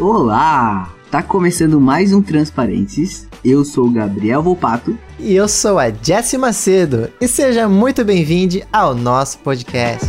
Olá! 0.00 0.94
Tá 1.10 1.24
começando 1.24 1.80
mais 1.80 2.12
um 2.12 2.22
Transparentes. 2.22 3.26
Eu 3.44 3.64
sou 3.64 3.88
o 3.88 3.90
Gabriel 3.90 4.40
Volpato. 4.40 4.96
E 5.18 5.34
eu 5.34 5.48
sou 5.48 5.76
a 5.76 5.90
Jessie 5.90 6.38
Macedo. 6.38 7.10
E 7.20 7.26
seja 7.26 7.68
muito 7.68 8.04
bem-vindo 8.04 8.60
ao 8.72 8.94
nosso 8.94 9.40
podcast. 9.40 10.06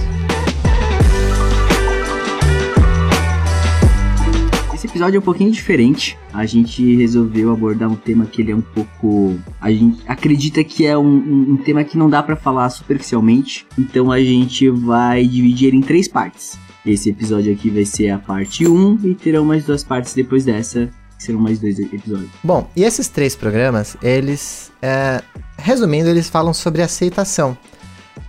Esse 4.72 4.86
episódio 4.86 5.18
é 5.18 5.20
um 5.20 5.24
pouquinho 5.24 5.50
diferente. 5.50 6.16
A 6.32 6.46
gente 6.46 6.96
resolveu 6.96 7.52
abordar 7.52 7.90
um 7.90 7.96
tema 7.96 8.28
que 8.28 8.44
ele 8.44 8.52
é 8.52 8.56
um 8.56 8.62
pouco. 8.62 9.40
A 9.60 9.72
gente 9.72 10.04
acredita 10.08 10.64
que 10.64 10.86
é 10.86 10.96
um, 10.96 11.02
um, 11.04 11.54
um 11.54 11.58
tema 11.58 11.84
que 11.84 11.98
não 11.98 12.08
dá 12.12 12.22
para 12.22 12.36
falar 12.36 12.70
superficialmente. 12.70 13.66
Então 13.76 14.12
a 14.12 14.20
gente 14.20 14.70
vai 14.70 15.26
dividir 15.26 15.70
ele 15.70 15.78
em 15.78 15.82
três 15.82 16.08
partes. 16.08 16.60
Esse 16.86 17.10
episódio 17.10 17.54
aqui 17.54 17.70
vai 17.70 17.86
ser 17.86 18.10
a 18.10 18.18
parte 18.18 18.68
1 18.68 19.00
e 19.04 19.16
terão 19.16 19.44
mais 19.44 19.66
duas 19.66 19.84
partes 19.84 20.14
depois 20.14 20.46
dessa, 20.46 20.90
que 21.18 21.24
serão 21.24 21.40
mais 21.40 21.60
dois 21.60 21.78
episódios. 21.78 22.30
Bom, 22.44 22.70
e 22.76 22.84
esses 22.84 23.08
três 23.10 23.36
programas, 23.36 23.98
eles, 24.02 24.72
é, 24.82 25.22
resumindo, 25.58 26.10
eles 26.10 26.30
falam 26.30 26.54
sobre 26.54 26.82
aceitação. 26.82 27.58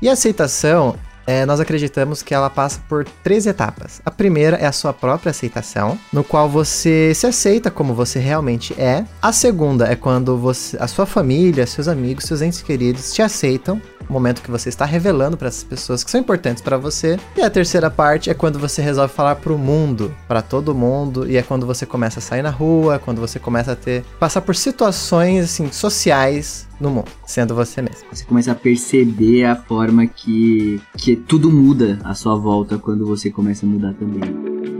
E 0.02 0.08
a 0.08 0.12
aceitação, 0.12 0.96
é, 1.26 1.46
nós 1.46 1.60
acreditamos 1.60 2.24
que 2.24 2.34
ela 2.34 2.50
passa 2.50 2.80
por 2.88 3.04
três 3.22 3.46
etapas. 3.46 4.02
A 4.04 4.10
primeira 4.10 4.56
é 4.56 4.66
a 4.66 4.72
sua 4.72 4.92
própria 4.92 5.30
aceitação, 5.30 5.96
no 6.12 6.24
qual 6.24 6.48
você 6.48 7.12
se 7.14 7.26
aceita 7.28 7.70
como 7.70 7.94
você 7.94 8.18
realmente 8.18 8.74
é. 8.80 9.04
A 9.22 9.30
segunda 9.32 9.86
é 9.86 9.94
quando 9.94 10.36
você, 10.36 10.76
a 10.80 10.88
sua 10.88 11.06
família, 11.06 11.66
seus 11.68 11.86
amigos, 11.86 12.24
seus 12.24 12.42
entes 12.42 12.62
queridos 12.62 13.12
te 13.12 13.22
aceitam 13.22 13.80
momento 14.10 14.42
que 14.42 14.50
você 14.50 14.68
está 14.68 14.84
revelando 14.84 15.36
para 15.36 15.48
essas 15.48 15.64
pessoas 15.64 16.02
que 16.04 16.10
são 16.10 16.20
importantes 16.20 16.62
para 16.62 16.76
você. 16.76 17.18
E 17.36 17.42
a 17.42 17.50
terceira 17.50 17.90
parte 17.90 18.30
é 18.30 18.34
quando 18.34 18.58
você 18.58 18.82
resolve 18.82 19.12
falar 19.12 19.36
para 19.36 19.52
o 19.52 19.58
mundo, 19.58 20.14
para 20.26 20.42
todo 20.42 20.74
mundo, 20.74 21.28
e 21.30 21.36
é 21.36 21.42
quando 21.42 21.66
você 21.66 21.86
começa 21.86 22.18
a 22.18 22.22
sair 22.22 22.42
na 22.42 22.50
rua, 22.50 22.98
quando 22.98 23.20
você 23.20 23.38
começa 23.38 23.72
a 23.72 23.76
ter 23.76 24.04
passar 24.18 24.40
por 24.40 24.56
situações 24.56 25.44
assim 25.44 25.70
sociais 25.70 26.68
no 26.80 26.90
mundo, 26.90 27.10
sendo 27.26 27.54
você 27.54 27.82
mesmo. 27.82 28.06
Você 28.12 28.24
começa 28.24 28.52
a 28.52 28.54
perceber 28.54 29.44
a 29.44 29.56
forma 29.56 30.06
que 30.06 30.80
que 30.96 31.14
tudo 31.16 31.50
muda 31.50 31.98
à 32.04 32.14
sua 32.14 32.36
volta 32.36 32.78
quando 32.78 33.06
você 33.06 33.30
começa 33.30 33.64
a 33.64 33.68
mudar 33.68 33.94
também. 33.94 34.79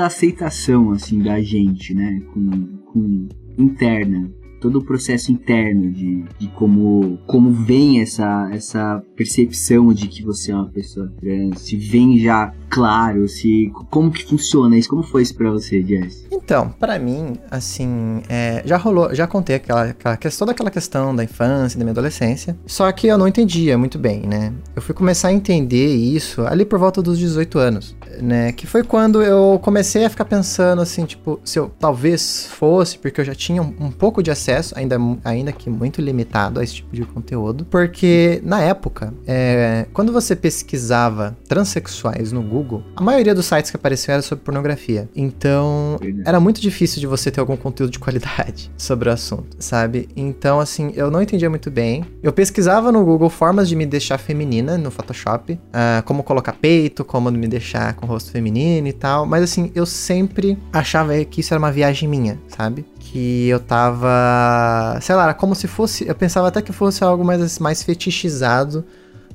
Da 0.00 0.06
aceitação, 0.06 0.92
assim, 0.92 1.20
da 1.20 1.42
gente, 1.42 1.92
né? 1.92 2.22
Com, 2.32 2.50
com 2.86 3.28
interna 3.58 4.32
todo 4.58 4.78
o 4.78 4.84
processo 4.84 5.32
interno 5.32 5.90
de, 5.90 6.22
de 6.38 6.48
como, 6.48 7.18
como 7.26 7.50
vem 7.50 8.00
essa, 8.00 8.50
essa 8.52 9.02
percepção 9.16 9.92
de 9.92 10.06
que 10.06 10.22
você 10.22 10.52
é 10.52 10.54
uma 10.54 10.68
pessoa 10.68 11.10
trans, 11.18 11.60
se 11.60 11.76
vem 11.76 12.18
já 12.18 12.54
claro, 12.70 13.26
se 13.28 13.72
como 13.90 14.10
que 14.10 14.24
funciona 14.24 14.78
isso, 14.78 14.88
como 14.88 15.02
foi 15.02 15.22
isso 15.22 15.34
para 15.34 15.50
você, 15.50 15.82
Jess? 15.82 16.26
Então, 16.30 16.74
para 16.78 16.98
mim, 16.98 17.34
assim, 17.50 18.22
é, 18.28 18.62
já 18.64 18.76
rolou, 18.76 19.14
já 19.14 19.26
contei 19.26 19.56
aquela, 19.56 19.84
aquela 19.84 20.16
toda 20.38 20.52
aquela 20.52 20.70
questão 20.70 21.14
da 21.14 21.24
infância, 21.24 21.78
da 21.78 21.84
minha 21.84 21.92
adolescência, 21.92 22.56
só 22.66 22.90
que 22.92 23.06
eu 23.06 23.18
não 23.18 23.26
entendia 23.26 23.76
muito 23.76 23.98
bem, 23.98 24.22
né? 24.22 24.52
Eu 24.74 24.82
fui 24.82 24.94
começar 24.94 25.28
a 25.28 25.32
entender 25.32 25.94
isso 25.94 26.42
ali 26.46 26.64
por 26.64 26.78
volta 26.78 27.02
dos 27.02 27.18
18 27.18 27.58
anos, 27.58 27.96
né? 28.20 28.52
Que 28.52 28.66
foi 28.66 28.82
quando 28.82 29.22
eu 29.22 29.58
comecei 29.62 30.04
a 30.04 30.10
ficar 30.10 30.24
pensando 30.24 30.80
assim, 30.80 31.04
tipo, 31.04 31.40
se 31.44 31.58
eu 31.58 31.70
talvez 31.78 32.46
fosse, 32.46 32.98
porque 32.98 33.20
eu 33.20 33.24
já 33.24 33.34
tinha 33.34 33.62
um, 33.62 33.74
um 33.80 33.90
pouco 33.90 34.22
de 34.22 34.30
acesso 34.30 34.50
acesso, 34.60 34.74
ainda, 34.76 34.96
ainda 35.24 35.52
que 35.52 35.68
muito 35.68 36.00
limitado 36.00 36.60
a 36.60 36.64
esse 36.64 36.76
tipo 36.76 36.94
de 36.94 37.04
conteúdo, 37.04 37.64
porque 37.64 38.40
na 38.44 38.60
época, 38.62 39.12
é, 39.26 39.86
quando 39.92 40.12
você 40.12 40.36
pesquisava 40.36 41.36
transexuais 41.48 42.32
no 42.32 42.42
Google, 42.42 42.59
a 42.96 43.02
maioria 43.02 43.34
dos 43.34 43.46
sites 43.46 43.70
que 43.70 43.76
apareciam 43.76 44.14
era 44.14 44.22
sobre 44.22 44.44
pornografia. 44.44 45.08
Então, 45.14 45.98
era 46.24 46.40
muito 46.40 46.60
difícil 46.60 47.00
de 47.00 47.06
você 47.06 47.30
ter 47.30 47.40
algum 47.40 47.56
conteúdo 47.56 47.90
de 47.90 47.98
qualidade 47.98 48.70
sobre 48.76 49.08
o 49.08 49.12
assunto, 49.12 49.56
sabe? 49.58 50.08
Então, 50.16 50.60
assim, 50.60 50.92
eu 50.94 51.10
não 51.10 51.22
entendia 51.22 51.48
muito 51.48 51.70
bem. 51.70 52.04
Eu 52.22 52.32
pesquisava 52.32 52.92
no 52.92 53.04
Google 53.04 53.30
formas 53.30 53.68
de 53.68 53.76
me 53.76 53.86
deixar 53.86 54.18
feminina 54.18 54.76
no 54.76 54.90
Photoshop, 54.90 55.52
uh, 55.52 56.02
como 56.04 56.22
colocar 56.22 56.52
peito, 56.52 57.04
como 57.04 57.30
me 57.30 57.48
deixar 57.48 57.94
com 57.94 58.06
rosto 58.06 58.30
feminino 58.30 58.88
e 58.88 58.92
tal, 58.92 59.26
mas 59.26 59.42
assim, 59.42 59.70
eu 59.74 59.86
sempre 59.86 60.58
achava 60.72 61.24
que 61.24 61.40
isso 61.40 61.52
era 61.54 61.58
uma 61.58 61.72
viagem 61.72 62.08
minha, 62.08 62.38
sabe? 62.48 62.84
que 63.10 63.48
eu 63.48 63.58
tava. 63.58 64.98
Sei 65.02 65.14
lá, 65.14 65.34
como 65.34 65.54
se 65.54 65.66
fosse. 65.66 66.06
Eu 66.06 66.14
pensava 66.14 66.46
até 66.48 66.62
que 66.62 66.72
fosse 66.72 67.02
algo 67.02 67.24
mais, 67.24 67.58
mais 67.58 67.82
fetichizado 67.82 68.84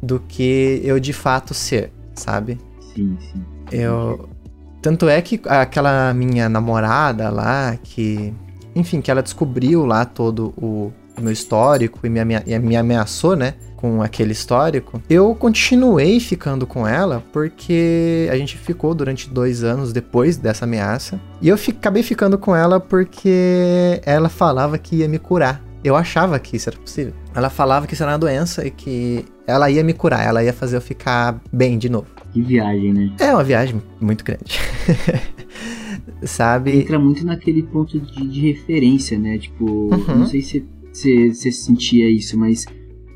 do 0.02 0.20
que 0.20 0.82
eu 0.84 1.00
de 1.00 1.12
fato 1.12 1.54
ser, 1.54 1.92
sabe? 2.14 2.58
Sim, 2.96 3.18
sim. 3.20 3.46
Eu. 3.72 4.30
Tanto 4.82 5.10
é 5.10 5.22
que 5.22 5.42
aquela 5.46 6.14
minha 6.14 6.48
namorada 6.48 7.30
lá, 7.30 7.78
que. 7.84 8.34
Enfim, 8.76 9.02
que 9.02 9.10
ela 9.10 9.24
descobriu 9.24 9.86
lá 9.86 10.06
todo 10.06 10.54
o, 10.58 10.92
meu 11.20 11.32
histórico 11.32 12.06
e 12.06 12.10
me, 12.10 12.20
e 12.46 12.60
me 12.60 12.76
ameaçou, 12.76 13.36
né? 13.36 13.56
com 13.86 14.02
aquele 14.02 14.32
histórico, 14.32 15.00
eu 15.08 15.36
continuei 15.36 16.20
ficando 16.20 16.66
com 16.66 16.88
ela 16.88 17.24
porque 17.32 18.28
a 18.32 18.36
gente 18.36 18.58
ficou 18.58 18.96
durante 18.96 19.30
dois 19.30 19.64
anos 19.64 19.94
depois 19.94 20.38
dessa 20.38 20.66
ameaça. 20.66 21.20
E 21.40 21.50
eu 21.50 21.56
acabei 21.56 22.02
ficando 22.02 22.38
com 22.38 22.56
ela 22.56 22.80
porque 22.80 24.02
ela 24.04 24.28
falava 24.28 24.78
que 24.80 24.98
ia 24.98 25.08
me 25.08 25.20
curar. 25.20 25.62
Eu 25.86 25.96
achava 25.96 26.40
que 26.40 26.58
isso 26.58 26.68
era 26.68 26.80
possível. 26.80 27.14
Ela 27.36 27.48
falava 27.48 27.86
que 27.86 27.94
isso 27.94 28.02
era 28.02 28.14
uma 28.14 28.18
doença 28.18 28.66
e 28.66 28.72
que 28.72 29.24
ela 29.46 29.70
ia 29.70 29.84
me 29.84 29.94
curar, 29.94 30.26
ela 30.26 30.44
ia 30.44 30.52
fazer 30.52 30.78
eu 30.78 30.82
ficar 30.82 31.40
bem 31.54 31.78
de 31.78 31.90
novo. 31.90 32.08
Que 32.34 32.42
viagem, 32.42 32.92
né? 32.92 33.16
É 33.20 33.32
uma 33.32 33.44
viagem 33.44 33.80
muito 34.02 34.26
grande. 34.26 34.60
Sabe? 36.26 36.80
Entra 36.80 36.98
muito 36.98 37.24
naquele 37.24 37.62
ponto 37.62 38.00
de, 38.00 38.28
de 38.28 38.40
referência, 38.52 39.20
né? 39.20 39.38
Tipo, 39.38 39.64
uhum. 39.94 40.18
não 40.18 40.26
sei 40.26 40.42
se 40.42 40.66
você 40.92 41.52
sentia 41.52 42.10
isso, 42.10 42.36
mas 42.36 42.66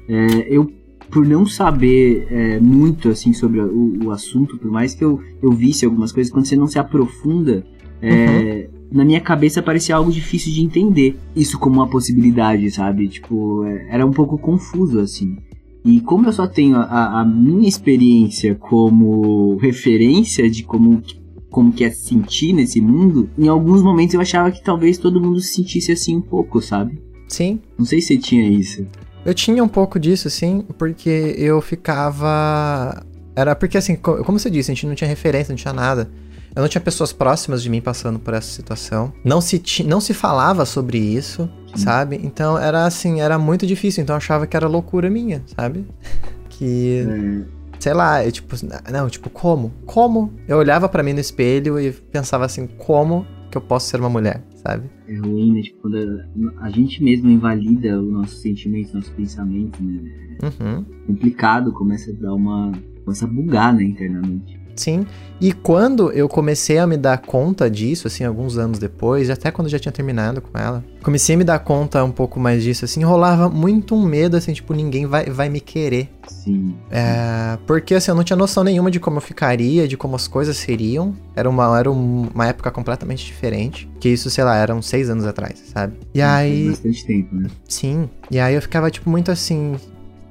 é, 0.07 0.45
eu, 0.47 0.71
por 1.09 1.25
não 1.25 1.47
saber 1.47 2.27
é, 2.29 2.59
muito 2.59 3.09
assim 3.09 3.33
sobre 3.33 3.61
o, 3.61 4.05
o, 4.05 4.11
assunto, 4.11 4.59
por 4.59 4.69
mais 4.69 4.93
que 4.93 5.03
eu, 5.03 5.19
eu 5.41 5.51
visse 5.51 5.85
algumas 5.85 6.11
coisas, 6.11 6.31
quando 6.31 6.45
você 6.45 6.55
não 6.55 6.67
se 6.67 6.77
aprofunda, 6.77 7.65
é, 7.99 8.69
uhum. 8.71 8.78
Na 8.91 9.05
minha 9.05 9.21
cabeça 9.21 9.61
parecia 9.61 9.95
algo 9.95 10.11
difícil 10.11 10.51
de 10.51 10.61
entender 10.61 11.17
isso 11.35 11.59
como 11.59 11.75
uma 11.75 11.89
possibilidade, 11.89 12.69
sabe? 12.71 13.07
Tipo, 13.07 13.63
é, 13.65 13.87
era 13.91 14.05
um 14.05 14.11
pouco 14.11 14.37
confuso 14.37 14.99
assim. 14.99 15.37
E 15.85 16.01
como 16.01 16.27
eu 16.27 16.33
só 16.33 16.47
tenho 16.47 16.75
a, 16.77 17.21
a 17.21 17.25
minha 17.25 17.67
experiência 17.67 18.55
como 18.55 19.57
referência 19.57 20.49
de 20.49 20.63
como 20.63 21.01
como 21.49 21.71
que 21.71 21.83
é 21.83 21.89
se 21.89 22.09
sentir 22.09 22.53
nesse 22.53 22.79
mundo, 22.79 23.27
em 23.37 23.47
alguns 23.47 23.81
momentos 23.81 24.13
eu 24.13 24.21
achava 24.21 24.51
que 24.51 24.63
talvez 24.63 24.99
todo 24.99 25.19
mundo 25.19 25.39
se 25.39 25.55
sentisse 25.55 25.91
assim 25.91 26.15
um 26.15 26.21
pouco, 26.21 26.61
sabe? 26.61 27.01
Sim. 27.27 27.59
Não 27.77 27.85
sei 27.85 28.01
se 28.01 28.07
você 28.07 28.17
tinha 28.17 28.47
isso. 28.47 28.85
Eu 29.25 29.33
tinha 29.33 29.63
um 29.63 29.67
pouco 29.67 29.99
disso, 29.99 30.29
sim, 30.29 30.63
porque 30.77 31.35
eu 31.37 31.61
ficava. 31.61 33.03
Era 33.35 33.55
porque, 33.55 33.77
assim, 33.77 33.95
como 33.95 34.39
você 34.39 34.49
disse, 34.49 34.71
a 34.71 34.73
gente 34.73 34.87
não 34.87 34.95
tinha 34.95 35.07
referência, 35.07 35.51
não 35.51 35.57
tinha 35.57 35.73
nada. 35.73 36.09
Eu 36.55 36.61
não 36.61 36.69
tinha 36.69 36.81
pessoas 36.81 37.13
próximas 37.13 37.61
de 37.61 37.69
mim 37.69 37.81
passando 37.81 38.19
por 38.19 38.33
essa 38.33 38.51
situação. 38.51 39.13
Não 39.23 39.39
se, 39.39 39.61
não 39.85 40.01
se 40.01 40.13
falava 40.13 40.65
sobre 40.65 40.97
isso, 40.97 41.49
sim. 41.75 41.83
sabe? 41.83 42.19
Então 42.23 42.57
era 42.57 42.85
assim, 42.85 43.21
era 43.21 43.37
muito 43.37 43.65
difícil. 43.65 44.03
Então 44.03 44.13
eu 44.13 44.17
achava 44.17 44.47
que 44.47 44.57
era 44.57 44.67
loucura 44.67 45.09
minha, 45.09 45.43
sabe? 45.55 45.85
Que. 46.49 47.05
É. 47.07 47.59
Sei 47.79 47.93
lá, 47.93 48.25
eu, 48.25 48.31
tipo, 48.33 48.53
não, 48.91 49.09
tipo, 49.09 49.29
como? 49.29 49.71
Como? 49.85 50.33
Eu 50.45 50.57
olhava 50.57 50.89
para 50.89 51.01
mim 51.01 51.13
no 51.13 51.21
espelho 51.21 51.79
e 51.79 51.93
pensava 51.93 52.43
assim, 52.43 52.67
como 52.67 53.25
que 53.49 53.57
eu 53.57 53.61
posso 53.61 53.87
ser 53.87 54.01
uma 54.01 54.09
mulher, 54.09 54.43
sabe? 54.55 54.89
É 55.07 55.15
ruim, 55.17 55.53
né? 55.53 55.61
Tipo, 55.61 55.83
quando 55.83 55.97
a, 55.97 56.65
a 56.65 56.69
gente 56.69 57.01
mesmo 57.03 57.29
invalida 57.29 57.99
os 57.99 58.11
nossos 58.11 58.41
sentimentos, 58.41 58.93
nossos 58.93 59.11
pensamentos, 59.11 59.79
né? 59.79 60.01
É 60.41 60.45
uhum. 60.45 60.85
complicado, 61.07 61.71
começa 61.71 62.11
a 62.11 62.13
dar 62.13 62.33
uma. 62.33 62.71
começa 63.03 63.25
a 63.25 63.27
bugar, 63.27 63.73
né, 63.73 63.83
internamente. 63.83 64.58
Sim. 64.79 65.05
E 65.41 65.53
quando 65.53 66.11
eu 66.11 66.27
comecei 66.27 66.77
a 66.77 66.87
me 66.87 66.97
dar 66.97 67.17
conta 67.17 67.69
disso, 67.69 68.07
assim, 68.07 68.23
alguns 68.23 68.57
anos 68.57 68.77
depois, 68.77 69.29
até 69.29 69.51
quando 69.51 69.67
eu 69.67 69.71
já 69.71 69.79
tinha 69.79 69.91
terminado 69.91 70.41
com 70.41 70.57
ela, 70.57 70.83
comecei 71.01 71.35
a 71.35 71.37
me 71.37 71.45
dar 71.45 71.59
conta 71.59 72.03
um 72.03 72.11
pouco 72.11 72.39
mais 72.39 72.61
disso, 72.61 72.83
assim, 72.83 73.03
rolava 73.03 73.49
muito 73.49 73.95
um 73.95 74.03
medo, 74.03 74.35
assim, 74.35 74.51
tipo, 74.51 74.73
ninguém 74.73 75.05
vai, 75.05 75.25
vai 75.25 75.47
me 75.47 75.61
querer. 75.61 76.09
Sim. 76.27 76.75
É, 76.91 77.57
porque, 77.65 77.95
assim, 77.95 78.11
eu 78.11 78.15
não 78.15 78.23
tinha 78.23 78.35
noção 78.35 78.63
nenhuma 78.63 78.91
de 78.91 78.99
como 78.99 79.17
eu 79.17 79.21
ficaria, 79.21 79.87
de 79.87 79.95
como 79.95 80.15
as 80.15 80.27
coisas 80.27 80.57
seriam. 80.57 81.15
Era 81.35 81.49
uma, 81.49 81.79
era 81.79 81.89
uma 81.89 82.47
época 82.47 82.69
completamente 82.69 83.25
diferente. 83.25 83.89
Que 83.99 84.09
isso, 84.09 84.29
sei 84.29 84.43
lá, 84.43 84.57
eram 84.57 84.81
seis 84.81 85.09
anos 85.09 85.25
atrás, 85.25 85.63
sabe? 85.73 85.93
E 86.13 86.21
aí. 86.21 86.65
Faz 86.65 86.79
bastante 86.79 87.05
tempo, 87.05 87.35
né? 87.35 87.49
Sim. 87.67 88.09
E 88.29 88.39
aí 88.39 88.55
eu 88.55 88.61
ficava, 88.61 88.91
tipo, 88.91 89.09
muito 89.09 89.31
assim 89.31 89.75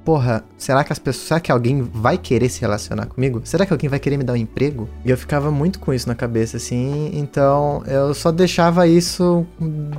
porra, 0.09 0.43
será 0.57 0.83
que 0.83 0.91
as 0.91 0.99
pessoas, 0.99 1.27
será 1.29 1.39
que 1.39 1.53
alguém 1.53 1.83
vai 1.83 2.17
querer 2.17 2.49
se 2.49 2.63
relacionar 2.63 3.05
comigo? 3.05 3.43
Será 3.45 3.67
que 3.67 3.75
alguém 3.75 3.91
vai 3.91 3.99
querer 3.99 4.17
me 4.17 4.25
dar 4.25 4.33
um 4.33 4.37
emprego? 4.37 4.89
E 5.05 5.11
eu 5.11 5.19
ficava 5.19 5.51
muito 5.51 5.79
com 5.79 5.93
isso 5.93 6.09
na 6.09 6.15
cabeça, 6.15 6.57
assim, 6.57 7.11
então 7.13 7.83
eu 7.87 8.15
só 8.15 8.33
deixava 8.33 8.89
isso 8.89 9.47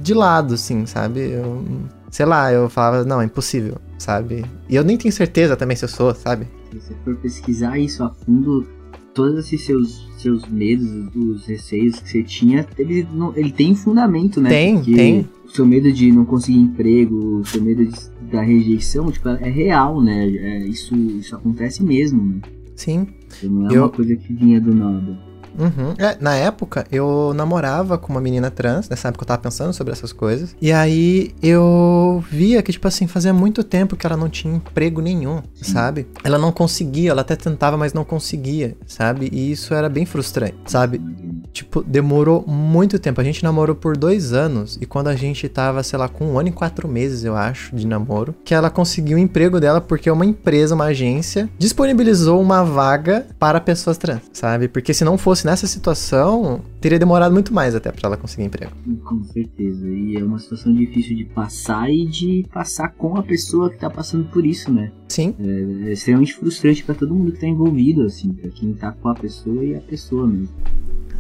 de 0.01 0.15
lado, 0.15 0.55
assim, 0.55 0.87
sabe? 0.87 1.19
Eu 1.29 1.63
sei 2.09 2.25
lá, 2.25 2.51
eu 2.51 2.67
falava, 2.71 3.05
não, 3.05 3.21
é 3.21 3.25
impossível, 3.25 3.77
sabe? 3.99 4.43
E 4.67 4.75
eu 4.75 4.83
nem 4.83 4.97
tenho 4.97 5.13
certeza 5.13 5.55
também 5.55 5.77
se 5.77 5.85
eu 5.85 5.89
sou, 5.89 6.15
sabe? 6.15 6.47
Se 6.71 6.79
você 6.79 6.95
for 7.05 7.15
pesquisar 7.17 7.77
isso 7.77 8.03
a 8.03 8.09
fundo, 8.09 8.67
todos 9.13 9.45
esses 9.45 9.63
seus, 9.63 10.09
seus 10.17 10.43
medos, 10.47 10.89
os 11.15 11.45
receios 11.45 11.99
que 11.99 12.09
você 12.09 12.23
tinha, 12.23 12.65
ele, 12.79 13.07
não, 13.13 13.31
ele 13.35 13.51
tem 13.51 13.75
fundamento, 13.75 14.41
né? 14.41 14.49
Tem, 14.49 14.75
Porque 14.77 14.95
tem. 14.95 15.29
O 15.45 15.51
seu 15.51 15.67
medo 15.67 15.91
de 15.91 16.11
não 16.11 16.25
conseguir 16.25 16.57
emprego, 16.57 17.41
o 17.41 17.45
seu 17.45 17.61
medo 17.61 17.85
de, 17.85 17.91
da 18.31 18.41
rejeição, 18.41 19.11
tipo, 19.11 19.27
é 19.29 19.49
real, 19.49 20.01
né? 20.01 20.25
É, 20.27 20.57
isso, 20.59 20.95
isso 20.95 21.35
acontece 21.35 21.83
mesmo, 21.83 22.21
né? 22.23 22.41
Sim. 22.75 23.07
Então 23.37 23.49
não 23.49 23.69
é 23.69 23.75
Eu- 23.75 23.83
uma 23.83 23.89
coisa 23.89 24.15
que 24.15 24.33
vinha 24.33 24.59
do 24.61 24.73
nada. 24.73 25.29
Uhum. 25.57 25.93
É, 25.97 26.15
na 26.21 26.35
época, 26.35 26.85
eu 26.89 27.33
namorava 27.35 27.97
com 27.97 28.13
uma 28.13 28.21
menina 28.21 28.49
trans, 28.49 28.87
nessa 28.87 29.09
época 29.09 29.23
eu 29.23 29.27
tava 29.27 29.41
pensando 29.41 29.73
sobre 29.73 29.91
essas 29.91 30.13
coisas. 30.13 30.55
E 30.61 30.71
aí 30.71 31.31
eu 31.43 32.23
via 32.31 32.61
que, 32.61 32.71
tipo 32.71 32.87
assim, 32.87 33.07
fazia 33.07 33.33
muito 33.33 33.61
tempo 33.61 33.97
que 33.97 34.05
ela 34.05 34.15
não 34.15 34.29
tinha 34.29 34.55
emprego 34.55 35.01
nenhum, 35.01 35.41
Sim. 35.55 35.73
sabe? 35.73 36.07
Ela 36.23 36.37
não 36.37 36.51
conseguia, 36.53 37.11
ela 37.11 37.21
até 37.21 37.35
tentava, 37.35 37.75
mas 37.75 37.91
não 37.93 38.05
conseguia, 38.05 38.77
sabe? 38.87 39.27
E 39.33 39.51
isso 39.51 39.73
era 39.73 39.89
bem 39.89 40.05
frustrante, 40.05 40.55
sabe? 40.65 41.01
Tipo, 41.51 41.81
demorou 41.83 42.43
muito 42.47 42.99
tempo. 42.99 43.19
A 43.19 43.23
gente 43.23 43.43
namorou 43.43 43.75
por 43.75 43.97
dois 43.97 44.33
anos. 44.33 44.77
E 44.81 44.85
quando 44.85 45.07
a 45.07 45.15
gente 45.15 45.47
tava, 45.49 45.83
sei 45.83 45.97
lá, 45.99 46.07
com 46.07 46.33
um 46.33 46.39
ano 46.39 46.49
e 46.49 46.51
quatro 46.51 46.87
meses, 46.87 47.23
eu 47.23 47.35
acho, 47.35 47.75
de 47.75 47.85
namoro, 47.87 48.35
que 48.43 48.53
ela 48.53 48.69
conseguiu 48.69 49.17
o 49.17 49.19
emprego 49.19 49.59
dela 49.59 49.81
porque 49.81 50.09
uma 50.09 50.25
empresa, 50.25 50.75
uma 50.75 50.85
agência, 50.85 51.49
disponibilizou 51.57 52.41
uma 52.41 52.63
vaga 52.63 53.27
para 53.37 53.59
pessoas 53.59 53.97
trans, 53.97 54.21
sabe? 54.33 54.67
Porque 54.67 54.93
se 54.93 55.03
não 55.03 55.17
fosse 55.17 55.45
nessa 55.45 55.67
situação, 55.67 56.61
teria 56.79 56.99
demorado 56.99 57.33
muito 57.33 57.53
mais 57.53 57.75
até 57.75 57.91
pra 57.91 58.07
ela 58.07 58.17
conseguir 58.17 58.43
emprego. 58.43 58.71
Com 59.03 59.23
certeza. 59.23 59.87
E 59.87 60.17
é 60.17 60.23
uma 60.23 60.39
situação 60.39 60.73
difícil 60.73 61.15
de 61.15 61.25
passar 61.25 61.89
e 61.89 62.05
de 62.05 62.45
passar 62.53 62.89
com 62.89 63.17
a 63.17 63.23
pessoa 63.23 63.69
que 63.69 63.77
tá 63.77 63.89
passando 63.89 64.25
por 64.25 64.45
isso, 64.45 64.71
né? 64.71 64.91
Sim, 65.07 65.33
É 65.39 65.93
extremamente 65.93 66.35
frustrante 66.35 66.83
pra 66.83 66.93
todo 66.95 67.13
mundo 67.13 67.31
que 67.31 67.39
tá 67.39 67.47
envolvido, 67.47 68.03
assim, 68.03 68.31
pra 68.31 68.49
quem 68.49 68.73
tá 68.73 68.91
com 68.91 69.09
a 69.09 69.15
pessoa 69.15 69.63
e 69.63 69.75
a 69.75 69.81
pessoa 69.81 70.27
mesmo. 70.27 70.49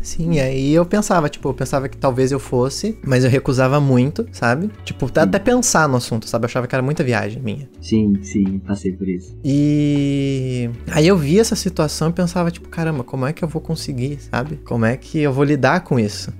Sim. 0.01 0.33
E 0.33 0.39
aí 0.39 0.73
eu 0.73 0.85
pensava, 0.85 1.29
tipo, 1.29 1.49
eu 1.49 1.53
pensava 1.53 1.89
que 1.89 1.97
talvez 1.97 2.31
eu 2.31 2.39
fosse, 2.39 2.97
mas 3.05 3.23
eu 3.23 3.29
recusava 3.29 3.79
muito, 3.79 4.25
sabe? 4.31 4.69
Tipo, 4.83 5.05
até 5.07 5.21
até 5.21 5.39
pensar 5.39 5.87
no 5.87 5.97
assunto, 5.97 6.27
sabe? 6.27 6.45
Eu 6.45 6.47
achava 6.47 6.67
que 6.67 6.75
era 6.75 6.81
muita 6.81 7.03
viagem 7.03 7.41
minha. 7.41 7.69
Sim, 7.81 8.17
sim, 8.21 8.59
passei 8.59 8.91
por 8.93 9.07
isso. 9.07 9.37
E 9.43 10.69
aí 10.91 11.07
eu 11.07 11.17
via 11.17 11.41
essa 11.41 11.55
situação 11.55 12.09
e 12.09 12.13
pensava, 12.13 12.51
tipo, 12.51 12.67
caramba, 12.69 13.03
como 13.03 13.25
é 13.25 13.33
que 13.33 13.43
eu 13.43 13.47
vou 13.47 13.61
conseguir, 13.61 14.19
sabe? 14.19 14.57
Como 14.65 14.85
é 14.85 14.97
que 14.97 15.19
eu 15.19 15.31
vou 15.31 15.43
lidar 15.43 15.81
com 15.81 15.99
isso? 15.99 16.33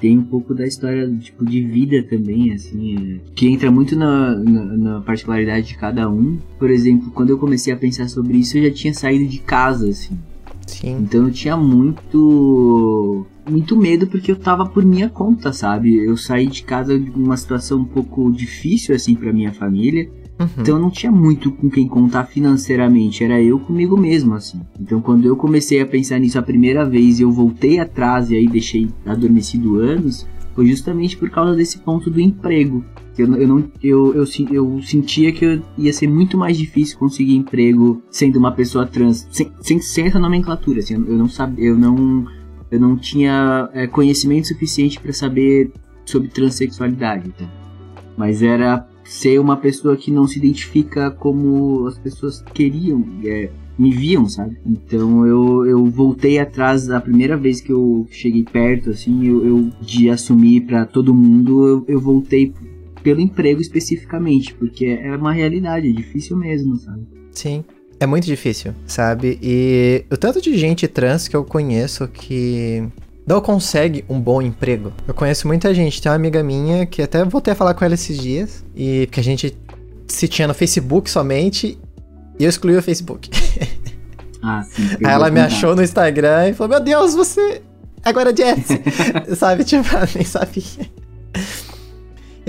Tem 0.00 0.18
um 0.18 0.22
pouco 0.22 0.54
da 0.54 0.66
história 0.66 1.10
tipo 1.16 1.44
de 1.44 1.62
vida 1.62 2.02
também, 2.02 2.52
assim, 2.52 3.16
é, 3.16 3.20
que 3.34 3.48
entra 3.48 3.70
muito 3.70 3.96
na, 3.96 4.34
na, 4.34 4.64
na 4.76 5.00
particularidade 5.00 5.68
de 5.68 5.76
cada 5.76 6.08
um. 6.08 6.38
Por 6.58 6.70
exemplo, 6.70 7.10
quando 7.10 7.30
eu 7.30 7.38
comecei 7.38 7.72
a 7.72 7.76
pensar 7.76 8.08
sobre 8.08 8.38
isso, 8.38 8.58
eu 8.58 8.68
já 8.68 8.74
tinha 8.74 8.92
saído 8.92 9.26
de 9.26 9.38
casa, 9.38 9.88
assim. 9.88 10.18
Sim. 10.70 10.98
Então 11.00 11.26
eu 11.26 11.32
tinha 11.32 11.56
muito 11.56 13.26
muito 13.48 13.76
medo 13.76 14.06
porque 14.06 14.30
eu 14.30 14.36
tava 14.36 14.64
por 14.66 14.84
minha 14.84 15.08
conta, 15.08 15.52
sabe? 15.52 15.96
Eu 15.96 16.16
saí 16.16 16.46
de 16.46 16.62
casa 16.62 16.98
de 16.98 17.10
uma 17.10 17.36
situação 17.36 17.80
um 17.80 17.84
pouco 17.84 18.30
difícil 18.30 18.94
assim 18.94 19.14
para 19.14 19.32
minha 19.32 19.52
família. 19.52 20.08
Uhum. 20.38 20.48
Então 20.58 20.76
eu 20.76 20.82
não 20.82 20.90
tinha 20.90 21.12
muito 21.12 21.50
com 21.52 21.68
quem 21.68 21.86
contar 21.86 22.24
financeiramente, 22.24 23.22
era 23.22 23.42
eu 23.42 23.58
comigo 23.58 23.96
mesmo, 23.96 24.34
assim. 24.34 24.60
Então 24.80 25.00
quando 25.00 25.26
eu 25.26 25.36
comecei 25.36 25.80
a 25.80 25.86
pensar 25.86 26.18
nisso 26.18 26.38
a 26.38 26.42
primeira 26.42 26.88
vez 26.88 27.18
e 27.18 27.22
eu 27.22 27.30
voltei 27.30 27.78
atrás 27.78 28.30
e 28.30 28.36
aí 28.36 28.48
deixei 28.48 28.88
adormecido 29.04 29.76
anos, 29.76 30.26
foi 30.54 30.66
justamente 30.66 31.16
por 31.16 31.28
causa 31.30 31.54
desse 31.54 31.78
ponto 31.78 32.10
do 32.10 32.20
emprego. 32.20 32.84
Eu, 33.20 33.34
eu, 33.36 33.48
não, 33.48 33.64
eu, 33.82 34.14
eu, 34.14 34.24
eu 34.50 34.82
sentia 34.82 35.32
que 35.32 35.44
eu 35.44 35.62
ia 35.78 35.92
ser 35.92 36.08
muito 36.08 36.36
mais 36.36 36.56
difícil 36.56 36.98
conseguir 36.98 37.36
emprego 37.36 38.02
sendo 38.10 38.38
uma 38.38 38.52
pessoa 38.52 38.86
trans, 38.86 39.26
sem, 39.30 39.50
sem, 39.60 39.80
sem 39.80 40.06
essa 40.06 40.18
nomenclatura, 40.18 40.80
assim, 40.80 40.94
eu 40.94 41.16
não 41.16 41.28
sabia, 41.28 41.66
eu 41.66 41.76
não, 41.76 42.26
eu 42.70 42.80
não 42.80 42.96
tinha 42.96 43.68
é, 43.72 43.86
conhecimento 43.86 44.48
suficiente 44.48 45.00
para 45.00 45.12
saber 45.12 45.70
sobre 46.04 46.28
transexualidade, 46.28 47.30
tá? 47.30 47.48
mas 48.16 48.42
era 48.42 48.86
ser 49.04 49.40
uma 49.40 49.56
pessoa 49.56 49.96
que 49.96 50.10
não 50.10 50.26
se 50.26 50.38
identifica 50.38 51.10
como 51.10 51.86
as 51.86 51.98
pessoas 51.98 52.42
queriam, 52.54 53.04
é, 53.24 53.50
me 53.78 53.90
viam, 53.90 54.28
sabe? 54.28 54.58
Então 54.64 55.26
eu, 55.26 55.64
eu 55.64 55.86
voltei 55.86 56.38
atrás 56.38 56.90
a 56.90 57.00
primeira 57.00 57.36
vez 57.36 57.60
que 57.62 57.72
eu 57.72 58.06
cheguei 58.10 58.44
perto, 58.44 58.90
assim, 58.90 59.26
eu, 59.26 59.44
eu 59.44 59.70
de 59.80 60.10
assumir 60.10 60.60
pra 60.66 60.84
todo 60.84 61.14
mundo, 61.14 61.66
eu, 61.66 61.84
eu 61.88 62.00
voltei 62.00 62.52
pelo 63.02 63.20
emprego 63.20 63.60
especificamente, 63.60 64.54
porque 64.54 64.86
é 64.86 65.14
uma 65.16 65.32
realidade, 65.32 65.88
é 65.88 65.92
difícil 65.92 66.36
mesmo, 66.36 66.76
sabe? 66.76 67.06
Sim. 67.30 67.64
É 67.98 68.06
muito 68.06 68.24
difícil, 68.24 68.72
sabe? 68.86 69.38
E 69.42 70.04
o 70.10 70.16
tanto 70.16 70.40
de 70.40 70.56
gente 70.56 70.88
trans 70.88 71.28
que 71.28 71.36
eu 71.36 71.44
conheço 71.44 72.08
que 72.08 72.82
não 73.26 73.40
consegue 73.42 74.04
um 74.08 74.18
bom 74.18 74.40
emprego. 74.40 74.90
Eu 75.06 75.12
conheço 75.12 75.46
muita 75.46 75.74
gente. 75.74 76.00
Tem 76.00 76.10
uma 76.10 76.16
amiga 76.16 76.42
minha 76.42 76.86
que 76.86 77.02
até 77.02 77.22
voltei 77.24 77.52
a 77.52 77.54
falar 77.54 77.74
com 77.74 77.84
ela 77.84 77.92
esses 77.94 78.18
dias. 78.18 78.64
E 78.74 79.06
que 79.12 79.20
a 79.20 79.22
gente 79.22 79.56
se 80.08 80.26
tinha 80.26 80.48
no 80.48 80.54
Facebook 80.54 81.10
somente. 81.10 81.78
E 82.38 82.44
eu 82.44 82.48
excluí 82.48 82.76
o 82.76 82.82
Facebook. 82.82 83.30
Ah, 84.42 84.62
sim. 84.62 84.88
Aí 85.04 85.12
ela 85.12 85.30
me 85.30 85.38
achou 85.38 85.76
no 85.76 85.82
Instagram 85.82 86.48
e 86.48 86.54
falou: 86.54 86.70
Meu 86.70 86.80
Deus, 86.80 87.14
você 87.14 87.60
agora 88.02 88.30
é 88.30 88.34
Jess. 88.34 88.68
Sabe? 89.36 89.64
Tipo, 89.64 89.86
ela 89.94 90.08
nem 90.14 90.24
sabia. 90.24 90.62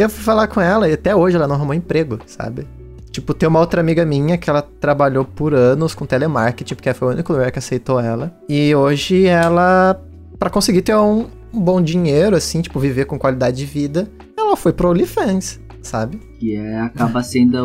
Eu 0.01 0.09
fui 0.09 0.24
falar 0.24 0.48
com 0.48 0.59
ela 0.62 0.88
e 0.89 0.94
até 0.94 1.15
hoje 1.15 1.36
ela 1.36 1.48
não 1.48 1.56
arrumou 1.56 1.74
emprego, 1.74 2.19
sabe? 2.25 2.68
Tipo, 3.12 3.33
tem 3.33 3.48
uma 3.48 3.59
outra 3.59 3.81
amiga 3.81 4.06
minha 4.06 4.38
que 4.38 4.50
ela 4.50 4.62
trabalhou 4.62 5.25
por 5.25 5.53
anos 5.53 5.94
com 5.94 6.06
telemarketing, 6.06 6.75
porque 6.75 6.94
foi 6.94 7.09
o 7.09 7.12
único 7.12 7.33
lugar 7.33 7.51
que 7.51 7.59
aceitou 7.59 8.00
ela. 8.00 8.33
E 8.48 8.74
hoje 8.74 9.25
ela, 9.25 10.01
pra 10.39 10.50
conseguir 10.50 10.81
ter 10.81 10.95
um, 10.95 11.27
um 11.53 11.59
bom 11.59 11.81
dinheiro, 11.81 12.36
assim, 12.38 12.62
tipo, 12.62 12.80
viver 12.80 13.06
com 13.06 13.19
qualidade 13.19 13.57
de 13.57 13.65
vida, 13.65 14.09
ela 14.38 14.56
foi 14.56 14.71
pro 14.71 14.89
OnlyFans, 14.89 15.59
sabe? 15.81 16.21
Que 16.39 16.56
é, 16.56 16.80
acaba 16.80 17.21
sendo 17.21 17.57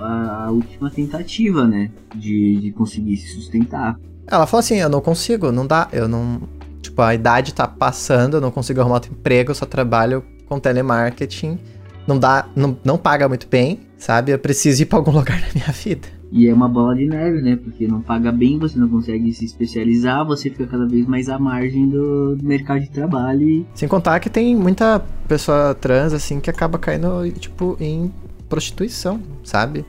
a, 0.00 0.04
a- 0.06 0.44
a 0.46 0.50
última 0.52 0.88
tentativa, 0.88 1.66
né? 1.66 1.90
De, 2.14 2.58
de 2.60 2.70
conseguir 2.70 3.16
se 3.16 3.34
sustentar. 3.34 3.98
Ela 4.28 4.46
falou 4.46 4.60
assim: 4.60 4.76
eu 4.76 4.88
não 4.88 5.00
consigo, 5.00 5.50
não 5.50 5.66
dá, 5.66 5.88
eu 5.92 6.06
não. 6.06 6.40
Tipo, 6.80 7.02
a 7.02 7.12
idade 7.14 7.52
tá 7.52 7.66
passando, 7.66 8.36
eu 8.36 8.40
não 8.40 8.50
consigo 8.52 8.80
arrumar 8.80 8.96
outro 8.96 9.10
emprego, 9.12 9.50
eu 9.50 9.54
só 9.54 9.66
trabalho 9.66 10.22
com 10.48 10.60
telemarketing. 10.60 11.58
Não 12.06 12.18
dá, 12.18 12.46
não, 12.54 12.76
não 12.84 12.98
paga 12.98 13.28
muito 13.28 13.46
bem, 13.48 13.80
sabe? 13.96 14.32
Eu 14.32 14.38
preciso 14.38 14.82
ir 14.82 14.86
pra 14.86 14.98
algum 14.98 15.12
lugar 15.16 15.40
na 15.40 15.48
minha 15.54 15.72
vida. 15.72 16.08
E 16.30 16.48
é 16.48 16.54
uma 16.54 16.66
bola 16.66 16.94
de 16.96 17.06
neve, 17.06 17.42
né? 17.42 17.56
Porque 17.56 17.86
não 17.86 18.00
paga 18.00 18.32
bem, 18.32 18.58
você 18.58 18.78
não 18.78 18.88
consegue 18.88 19.30
se 19.34 19.44
especializar, 19.44 20.24
você 20.24 20.48
fica 20.48 20.66
cada 20.66 20.86
vez 20.86 21.06
mais 21.06 21.28
à 21.28 21.38
margem 21.38 21.88
do, 21.88 22.34
do 22.36 22.44
mercado 22.44 22.80
de 22.80 22.90
trabalho 22.90 23.46
e 23.46 23.66
Sem 23.74 23.86
contar 23.86 24.18
que 24.18 24.30
tem 24.30 24.56
muita 24.56 25.04
pessoa 25.28 25.74
trans, 25.74 26.14
assim, 26.14 26.40
que 26.40 26.48
acaba 26.48 26.78
caindo, 26.78 27.30
tipo, 27.32 27.76
em 27.78 28.10
prostituição, 28.48 29.20
sabe? 29.44 29.84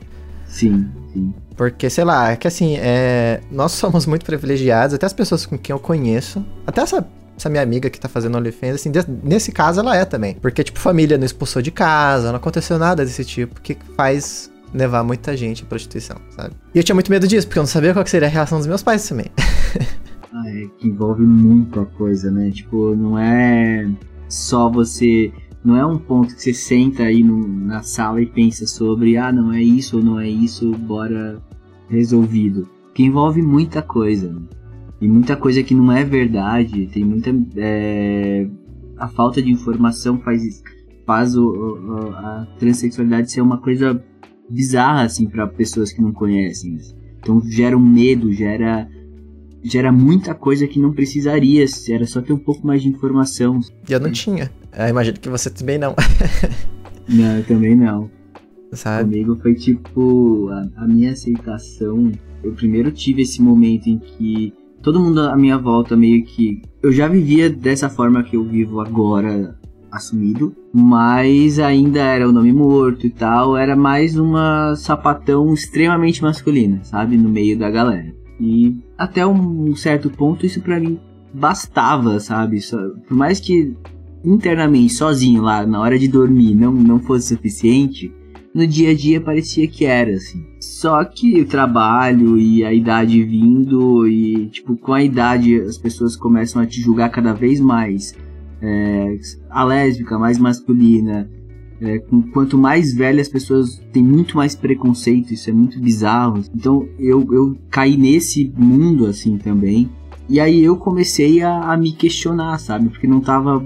sim, 0.54 0.88
sim. 1.12 1.34
Porque, 1.56 1.90
sei 1.90 2.04
lá, 2.04 2.30
é 2.30 2.36
que 2.36 2.46
assim, 2.46 2.76
é... 2.76 3.40
nós 3.50 3.72
somos 3.72 4.06
muito 4.06 4.24
privilegiados, 4.24 4.94
até 4.94 5.06
as 5.06 5.12
pessoas 5.12 5.44
com 5.46 5.58
quem 5.58 5.72
eu 5.72 5.80
conheço, 5.80 6.44
até 6.66 6.80
essa, 6.80 7.06
essa 7.36 7.48
minha 7.48 7.62
amiga 7.62 7.90
que 7.90 7.98
tá 7.98 8.08
fazendo 8.08 8.36
OnlyFans, 8.36 8.74
assim, 8.76 8.90
des- 8.90 9.06
nesse 9.22 9.50
caso 9.52 9.80
ela 9.80 9.96
é 9.96 10.04
também. 10.04 10.34
Porque, 10.40 10.62
tipo, 10.64 10.78
família 10.78 11.16
não 11.18 11.24
expulsou 11.24 11.60
de 11.62 11.70
casa, 11.70 12.28
não 12.30 12.36
aconteceu 12.36 12.78
nada 12.78 13.04
desse 13.04 13.24
tipo, 13.24 13.60
que 13.60 13.76
faz 13.96 14.50
levar 14.72 15.02
muita 15.04 15.36
gente 15.36 15.62
à 15.62 15.66
prostituição, 15.66 16.16
sabe? 16.36 16.54
E 16.74 16.78
eu 16.78 16.84
tinha 16.84 16.94
muito 16.94 17.10
medo 17.10 17.26
disso, 17.28 17.46
porque 17.46 17.58
eu 17.58 17.62
não 17.62 17.68
sabia 17.68 17.92
qual 17.92 18.06
seria 18.06 18.26
a 18.28 18.30
reação 18.30 18.58
dos 18.58 18.66
meus 18.66 18.82
pais 18.82 19.08
também. 19.08 19.26
Ah, 20.36 20.48
é 20.50 20.66
que 20.78 20.88
envolve 20.88 21.22
muita 21.22 21.84
coisa, 21.84 22.28
né? 22.28 22.50
Tipo, 22.50 22.96
não 22.96 23.16
é 23.16 23.88
só 24.28 24.68
você. 24.68 25.32
Não 25.64 25.76
é 25.76 25.86
um 25.86 25.96
ponto 25.96 26.34
que 26.34 26.42
você 26.42 26.52
senta 26.52 27.04
aí 27.04 27.22
no- 27.22 27.46
na 27.46 27.84
sala 27.84 28.20
e 28.20 28.26
pensa 28.26 28.66
sobre, 28.66 29.16
ah, 29.16 29.30
não 29.30 29.52
é 29.52 29.62
isso 29.62 29.98
ou 29.98 30.02
não 30.02 30.18
é 30.18 30.28
isso, 30.28 30.72
bora 30.72 31.40
resolvido. 31.88 32.68
Que 32.92 33.04
envolve 33.04 33.40
muita 33.42 33.80
coisa, 33.80 34.28
né? 34.32 34.40
E 35.04 35.08
muita 35.08 35.36
coisa 35.36 35.62
que 35.62 35.74
não 35.74 35.92
é 35.92 36.02
verdade, 36.04 36.86
tem 36.86 37.04
muita. 37.04 37.30
é, 37.56 38.46
A 38.96 39.08
falta 39.08 39.42
de 39.42 39.50
informação 39.50 40.18
faz, 40.20 40.62
faz 41.06 41.36
o, 41.36 41.44
o- 41.46 42.08
a 42.14 42.46
transexualidade 42.58 43.30
ser 43.30 43.40
uma 43.42 43.58
coisa 43.58 44.02
bizarra, 44.48 45.02
assim, 45.02 45.26
para 45.28 45.46
pessoas 45.46 45.92
que 45.92 46.00
não 46.00 46.12
conhecem. 46.12 46.78
Então 47.18 47.40
gera 47.42 47.76
um 47.76 47.84
medo, 47.84 48.32
gera 48.32 48.88
gera 49.62 49.90
muita 49.90 50.34
coisa 50.34 50.66
que 50.66 50.78
não 50.78 50.92
precisaria, 50.92 51.64
era 51.88 52.06
só 52.06 52.20
ter 52.20 52.32
um 52.34 52.38
pouco 52.38 52.66
mais 52.66 52.82
de 52.82 52.88
informação. 52.88 53.60
E 53.88 53.92
eu 53.92 53.98
não 54.00 54.10
tinha. 54.12 54.50
Eu 54.78 54.88
imagino 54.88 55.18
que 55.18 55.28
você 55.28 55.48
também 55.50 55.78
não, 55.78 55.94
Não, 57.08 57.36
eu 57.38 57.44
também 57.44 57.74
não. 57.74 58.10
sabe? 58.72 59.10
Comigo 59.10 59.38
foi 59.42 59.54
tipo 59.54 60.48
a, 60.50 60.84
a 60.84 60.86
minha 60.86 61.12
aceitação. 61.12 62.12
Eu 62.42 62.52
primeiro 62.52 62.90
tive 62.90 63.22
esse 63.22 63.40
momento 63.42 63.86
em 63.88 63.98
que 63.98 64.52
todo 64.84 65.00
mundo 65.00 65.20
à 65.22 65.34
minha 65.34 65.56
volta 65.56 65.96
meio 65.96 66.22
que 66.24 66.60
eu 66.82 66.92
já 66.92 67.08
vivia 67.08 67.48
dessa 67.48 67.88
forma 67.88 68.22
que 68.22 68.36
eu 68.36 68.44
vivo 68.44 68.80
agora 68.80 69.58
assumido, 69.90 70.54
mas 70.72 71.58
ainda 71.58 72.00
era 72.00 72.28
o 72.28 72.32
nome 72.32 72.52
morto 72.52 73.06
e 73.06 73.10
tal, 73.10 73.56
era 73.56 73.74
mais 73.74 74.18
uma 74.18 74.74
sapatão 74.76 75.54
extremamente 75.54 76.20
masculina, 76.22 76.80
sabe, 76.82 77.16
no 77.16 77.30
meio 77.30 77.58
da 77.58 77.70
galera. 77.70 78.14
E 78.38 78.76
até 78.98 79.26
um 79.26 79.74
certo 79.74 80.10
ponto 80.10 80.44
isso 80.44 80.60
para 80.60 80.78
mim 80.78 80.98
bastava, 81.32 82.20
sabe? 82.20 82.60
Só, 82.60 82.76
por 83.08 83.16
mais 83.16 83.40
que 83.40 83.74
internamente, 84.22 84.92
sozinho 84.92 85.42
lá, 85.42 85.64
na 85.64 85.80
hora 85.80 85.98
de 85.98 86.08
dormir, 86.08 86.54
não, 86.54 86.72
não 86.72 86.98
fosse 86.98 87.28
suficiente, 87.34 88.12
no 88.54 88.66
dia 88.66 88.90
a 88.90 88.94
dia 88.94 89.20
parecia 89.20 89.66
que 89.66 89.84
era, 89.84 90.12
assim. 90.12 90.46
Só 90.60 91.04
que 91.04 91.40
o 91.40 91.46
trabalho 91.46 92.38
e 92.38 92.64
a 92.64 92.72
idade 92.72 93.22
vindo, 93.24 94.06
e, 94.06 94.46
tipo, 94.46 94.76
com 94.76 94.92
a 94.92 95.02
idade 95.02 95.60
as 95.60 95.76
pessoas 95.76 96.14
começam 96.14 96.62
a 96.62 96.66
te 96.66 96.80
julgar 96.80 97.10
cada 97.10 97.32
vez 97.32 97.58
mais. 97.60 98.14
É, 98.62 99.18
a 99.50 99.64
lésbica, 99.64 100.18
mais 100.18 100.38
masculina. 100.38 101.28
É, 101.80 101.98
com, 101.98 102.22
quanto 102.22 102.56
mais 102.56 102.94
velha 102.94 103.20
as 103.20 103.28
pessoas 103.28 103.82
têm 103.92 104.02
muito 104.02 104.36
mais 104.36 104.54
preconceito, 104.54 105.34
isso 105.34 105.50
é 105.50 105.52
muito 105.52 105.80
bizarro. 105.80 106.40
Então 106.54 106.88
eu, 106.98 107.26
eu 107.32 107.58
caí 107.68 107.96
nesse 107.96 108.52
mundo 108.56 109.06
assim 109.06 109.36
também. 109.36 109.90
E 110.28 110.38
aí 110.38 110.62
eu 110.62 110.76
comecei 110.76 111.42
a, 111.42 111.72
a 111.72 111.76
me 111.76 111.92
questionar, 111.92 112.58
sabe? 112.58 112.88
Porque 112.88 113.06
não 113.06 113.20
tava 113.20 113.62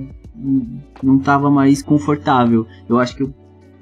não 1.03 1.19
tava 1.19 1.51
mais 1.51 1.83
confortável. 1.83 2.67
Eu 2.89 2.99
acho 2.99 3.17
que 3.17 3.23
eu, 3.23 3.35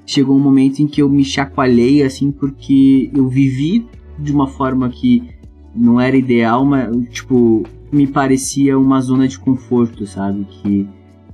chegou 0.07 0.37
um 0.37 0.39
momento 0.39 0.79
em 0.79 0.87
que 0.87 1.01
eu 1.01 1.09
me 1.09 1.23
chacoalhei 1.23 2.01
assim 2.01 2.31
porque 2.31 3.11
eu 3.13 3.27
vivi 3.27 3.85
de 4.17 4.31
uma 4.31 4.47
forma 4.47 4.89
que 4.89 5.29
não 5.75 5.99
era 5.99 6.15
ideal, 6.15 6.65
mas 6.65 6.89
tipo, 7.09 7.63
me 7.91 8.07
parecia 8.07 8.79
uma 8.79 8.99
zona 9.01 9.27
de 9.27 9.37
conforto, 9.37 10.07
sabe? 10.07 10.47
Que 10.49 10.87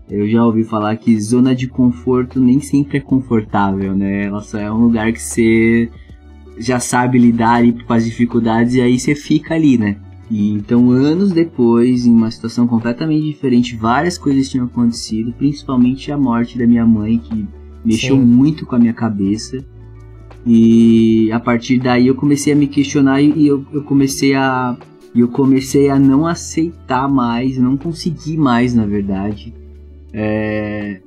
eu 0.10 0.27
já 0.27 0.44
ouvi 0.44 0.63
falar 0.63 0.98
que 0.98 1.18
zona 1.22 1.56
de 1.56 1.68
conforto 1.68 2.42
nem 2.42 2.60
sempre 2.60 2.98
é 2.98 3.01
confortável, 3.01 3.96
né? 3.96 4.25
Ela 4.25 4.42
só 4.42 4.58
é 4.58 4.70
um 4.70 4.82
lugar 4.82 5.13
que 5.13 5.22
você 5.22 5.89
já 6.58 6.80
sabe 6.80 7.18
lidar 7.18 7.62
com 7.88 7.94
as 7.94 8.03
dificuldades 8.03 8.75
e 8.75 8.82
aí 8.82 9.00
você 9.00 9.15
fica 9.15 9.53
ali, 9.53 9.77
né? 9.77 9.98
E 10.30 10.51
então, 10.51 10.92
anos 10.92 11.32
depois, 11.32 12.06
em 12.06 12.12
uma 12.12 12.32
situação 12.32 12.68
completamente 12.68 13.25
diferente, 13.25 13.75
várias 13.75 14.18
coisas 14.18 14.50
tinham 14.50 14.65
acontecido, 14.65 15.32
principalmente 15.34 16.12
a 16.12 16.18
morte 16.18 16.58
da 16.58 16.65
minha 16.65 16.86
mãe, 16.86 17.18
que 17.18 17.48
mexeu 17.84 18.16
Sim. 18.16 18.22
muito 18.24 18.66
com 18.66 18.75
a 18.75 18.80
minha 18.80 18.94
cabeça. 18.94 19.63
E 20.46 21.32
a 21.32 21.40
partir 21.40 21.80
daí 21.80 22.08
eu 22.08 22.16
comecei 22.16 22.54
a 22.54 22.56
me 22.56 22.68
questionar 22.68 23.22
e 23.22 23.48
eu, 23.48 23.66
eu 23.72 23.84
comecei 23.84 24.36
a 24.36 24.78
eu 25.16 25.28
comecei 25.28 25.90
a 25.90 26.00
não 26.00 26.25
aceitar 26.25 27.08
mais, 27.08 27.58
não 27.58 27.78
conseguir 27.78 28.36
mais, 28.36 28.74
na 28.74 28.84
verdade, 28.84 29.54
é, 30.12 31.02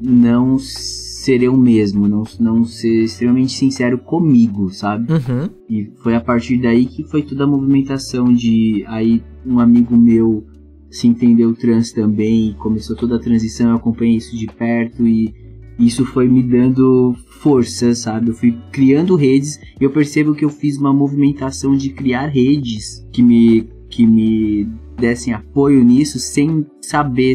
não 0.00 0.58
ser 0.58 1.42
eu 1.42 1.56
mesmo, 1.56 2.06
não, 2.08 2.22
não 2.38 2.64
ser 2.64 3.02
extremamente 3.02 3.52
sincero 3.52 3.98
comigo, 3.98 4.70
sabe? 4.70 5.12
Uhum. 5.12 5.50
E 5.68 5.90
foi 6.02 6.14
a 6.14 6.20
partir 6.20 6.58
daí 6.58 6.86
que 6.86 7.02
foi 7.02 7.22
toda 7.22 7.44
a 7.44 7.46
movimentação 7.48 8.32
de 8.32 8.84
aí 8.86 9.22
um 9.44 9.58
amigo 9.58 9.96
meu 9.96 10.46
se 10.90 11.06
entendeu 11.06 11.54
trans 11.54 11.92
também, 11.92 12.54
começou 12.58 12.96
toda 12.96 13.16
a 13.16 13.20
transição, 13.20 13.70
eu 13.70 13.76
acompanhei 13.76 14.16
isso 14.16 14.36
de 14.36 14.46
perto 14.46 15.06
e 15.06 15.34
isso 15.78 16.04
foi 16.04 16.26
me 16.26 16.42
dando 16.42 17.14
força, 17.40 17.94
sabe? 17.94 18.30
Eu 18.30 18.34
fui 18.34 18.58
criando 18.72 19.14
redes 19.14 19.60
e 19.80 19.84
eu 19.84 19.90
percebo 19.90 20.34
que 20.34 20.44
eu 20.44 20.50
fiz 20.50 20.76
uma 20.76 20.92
movimentação 20.92 21.76
de 21.76 21.90
criar 21.90 22.26
redes 22.26 23.06
que 23.12 23.22
me 23.22 23.68
que 23.88 24.06
me 24.06 24.68
dessem 24.98 25.32
apoio 25.32 25.82
nisso 25.82 26.18
sem 26.18 26.66
saber, 26.82 27.34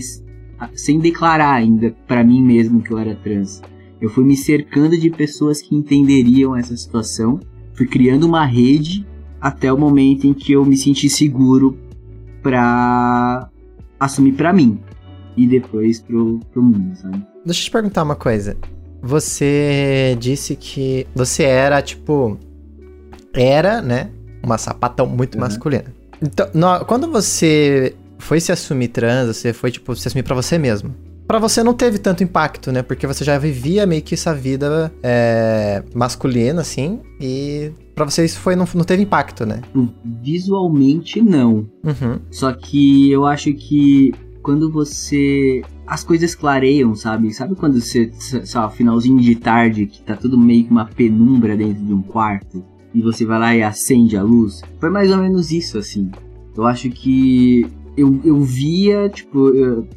sem 0.75 0.99
declarar 0.99 1.53
ainda 1.53 1.95
para 2.07 2.23
mim 2.23 2.43
mesmo 2.43 2.81
que 2.81 2.91
eu 2.91 2.97
era 2.97 3.15
trans. 3.15 3.61
Eu 3.99 4.09
fui 4.09 4.23
me 4.23 4.35
cercando 4.35 4.97
de 4.97 5.09
pessoas 5.09 5.61
que 5.61 5.75
entenderiam 5.75 6.55
essa 6.55 6.75
situação, 6.75 7.39
fui 7.73 7.87
criando 7.87 8.25
uma 8.25 8.45
rede 8.45 9.07
até 9.41 9.71
o 9.71 9.77
momento 9.77 10.27
em 10.27 10.33
que 10.33 10.51
eu 10.51 10.63
me 10.65 10.77
senti 10.77 11.09
seguro 11.09 11.77
para 12.41 13.49
assumir 13.99 14.33
para 14.33 14.53
mim 14.53 14.77
e 15.35 15.47
depois 15.47 16.01
pro, 16.01 16.39
pro 16.51 16.61
mundo, 16.61 16.95
sabe? 16.95 17.32
Deixa 17.45 17.61
eu 17.61 17.65
te 17.65 17.71
perguntar 17.71 18.03
uma 18.03 18.15
coisa. 18.15 18.57
Você 19.01 20.15
disse 20.19 20.55
que 20.55 21.07
você 21.15 21.43
era, 21.43 21.81
tipo. 21.81 22.37
Era, 23.33 23.81
né? 23.81 24.09
Uma 24.41 24.57
sapatão 24.57 25.05
muito 25.05 25.35
uhum. 25.35 25.41
masculina. 25.41 25.85
Então, 26.21 26.47
no, 26.53 26.85
quando 26.85 27.09
você 27.11 27.95
foi 28.17 28.39
se 28.39 28.51
assumir 28.51 28.89
trans, 28.89 29.27
você 29.27 29.51
foi, 29.51 29.71
tipo, 29.71 29.95
se 29.95 30.07
assumir 30.07 30.23
pra 30.23 30.35
você 30.35 30.57
mesmo 30.57 30.95
para 31.27 31.39
você 31.39 31.63
não 31.63 31.73
teve 31.73 31.97
tanto 31.97 32.23
impacto, 32.23 32.71
né? 32.71 32.83
Porque 32.83 33.07
você 33.07 33.23
já 33.23 33.37
vivia 33.37 33.85
meio 33.85 34.01
que 34.01 34.13
essa 34.13 34.35
vida 34.35 34.93
é, 35.01 35.81
masculina, 35.93 36.61
assim, 36.61 36.99
e 37.19 37.71
para 37.95 38.05
você 38.05 38.25
isso 38.25 38.39
foi, 38.39 38.55
não, 38.55 38.67
não 38.75 38.83
teve 38.83 39.03
impacto, 39.03 39.45
né? 39.45 39.61
Visualmente, 40.21 41.21
não. 41.21 41.67
Uhum. 41.83 42.19
Só 42.29 42.51
que 42.51 43.11
eu 43.11 43.25
acho 43.25 43.53
que 43.53 44.13
quando 44.43 44.69
você. 44.69 45.63
As 45.87 46.03
coisas 46.03 46.35
clareiam, 46.35 46.93
sabe? 46.93 47.33
Sabe 47.33 47.55
quando 47.55 47.79
você. 47.79 48.11
Lá, 48.53 48.69
finalzinho 48.69 49.19
de 49.19 49.35
tarde, 49.35 49.87
que 49.87 50.03
tá 50.03 50.15
tudo 50.15 50.37
meio 50.37 50.65
que 50.65 50.71
uma 50.71 50.85
penumbra 50.85 51.55
dentro 51.57 51.83
de 51.83 51.93
um 51.93 52.01
quarto, 52.01 52.63
e 52.93 53.01
você 53.01 53.25
vai 53.25 53.39
lá 53.39 53.55
e 53.55 53.63
acende 53.63 54.17
a 54.17 54.21
luz? 54.21 54.61
Foi 54.79 54.89
mais 54.89 55.09
ou 55.09 55.17
menos 55.17 55.51
isso, 55.51 55.77
assim. 55.77 56.11
Eu 56.55 56.65
acho 56.67 56.89
que 56.89 57.65
eu, 57.97 58.19
eu 58.23 58.41
via, 58.41 59.09
tipo, 59.09 59.49
eu, 59.49 59.87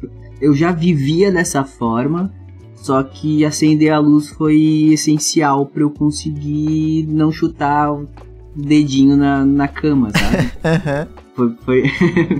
eu 0.41 0.53
já 0.55 0.71
vivia 0.71 1.31
dessa 1.31 1.63
forma, 1.63 2.33
só 2.75 3.03
que 3.03 3.43
acender 3.43 3.91
a 3.91 3.99
luz 3.99 4.29
foi 4.29 4.89
essencial 4.93 5.65
para 5.65 5.83
eu 5.83 5.89
conseguir 5.89 7.05
não 7.07 7.31
chutar 7.31 7.91
o 7.91 8.07
dedinho 8.55 9.15
na, 9.15 9.45
na 9.45 9.67
cama, 9.67 10.09
sabe? 10.11 11.07
foi, 11.35 11.55
foi, 11.63 11.83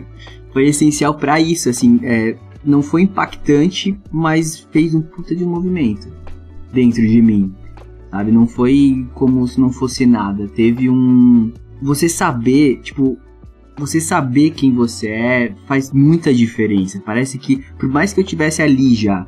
foi 0.58 0.66
essencial 0.70 1.14
para 1.14 1.40
isso, 1.40 1.70
assim, 1.70 2.00
é, 2.02 2.36
não 2.66 2.82
foi 2.82 3.04
impactante, 3.04 3.96
mas 4.12 4.68
fez 4.72 4.96
um 4.96 5.04
puta 5.04 5.36
de 5.36 5.46
movimento 5.46 6.08
dentro 6.74 7.08
de 7.08 7.22
mim, 7.22 7.54
sabe? 8.10 8.32
Não 8.32 8.48
foi 8.48 9.06
como 9.14 9.48
se 9.48 9.62
não 9.62 9.72
fosse 9.72 10.04
nada, 10.08 10.48
teve 10.48 10.90
um... 10.90 11.54
Você 11.80 12.10
saber, 12.10 12.80
tipo, 12.82 13.20
você 13.78 14.02
saber 14.02 14.50
quem 14.50 14.74
você 14.74 15.10
é 15.10 15.56
faz 15.68 15.92
muita 15.92 16.34
diferença. 16.34 17.00
Parece 17.06 17.38
que, 17.38 17.64
por 17.78 17.88
mais 17.88 18.12
que 18.12 18.20
eu 18.20 18.26
tivesse 18.26 18.64
ali 18.64 18.96
já, 18.96 19.28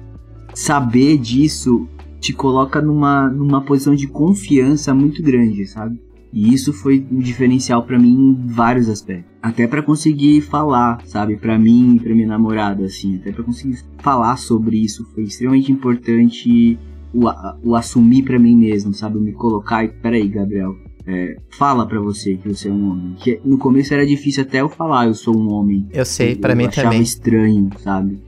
saber 0.55 1.19
disso 1.19 1.87
te 2.19 2.33
coloca 2.33 2.81
numa, 2.81 3.29
numa 3.29 3.61
posição 3.61 3.93
de 3.93 4.07
confiança 4.07 4.95
muito 4.95 5.21
grande, 5.21 5.67
sabe? 5.67 6.01
E 6.31 6.53
isso 6.53 6.71
foi 6.71 7.05
um 7.11 7.19
diferencial 7.19 7.83
para 7.83 7.97
mim 7.97 8.13
em 8.13 8.47
vários 8.47 8.87
aspectos. 8.87 9.31
Até 9.41 9.67
para 9.67 9.81
conseguir 9.81 10.41
falar, 10.41 11.01
sabe, 11.05 11.37
para 11.37 11.57
mim 11.57 11.95
e 11.95 11.99
para 11.99 12.13
minha 12.13 12.27
namorada 12.27 12.85
assim, 12.85 13.15
até 13.15 13.31
para 13.31 13.43
conseguir 13.43 13.79
falar 13.97 14.37
sobre 14.37 14.77
isso 14.77 15.05
foi 15.13 15.23
extremamente 15.23 15.71
importante 15.71 16.77
o, 17.13 17.25
o 17.63 17.75
assumir 17.75 18.23
para 18.23 18.37
mim 18.37 18.55
mesmo, 18.55 18.93
sabe, 18.93 19.17
o 19.17 19.21
me 19.21 19.31
colocar 19.31 19.83
e 19.83 19.87
peraí, 19.87 20.27
Gabriel, 20.27 20.75
é, 21.05 21.37
fala 21.57 21.87
para 21.87 21.99
você 21.99 22.35
que 22.35 22.47
você 22.47 22.69
é 22.69 22.71
um 22.71 22.91
homem. 22.91 23.15
Que 23.17 23.39
no 23.43 23.57
começo 23.57 23.93
era 23.93 24.05
difícil 24.05 24.43
até 24.43 24.61
eu 24.61 24.69
falar 24.69 25.07
eu 25.07 25.15
sou 25.15 25.35
um 25.35 25.51
homem. 25.51 25.87
Eu 25.91 26.05
sei, 26.05 26.35
para 26.35 26.53
mim 26.53 26.65
achava 26.65 26.89
também. 26.89 27.01
estranho, 27.01 27.69
sabe? 27.79 28.19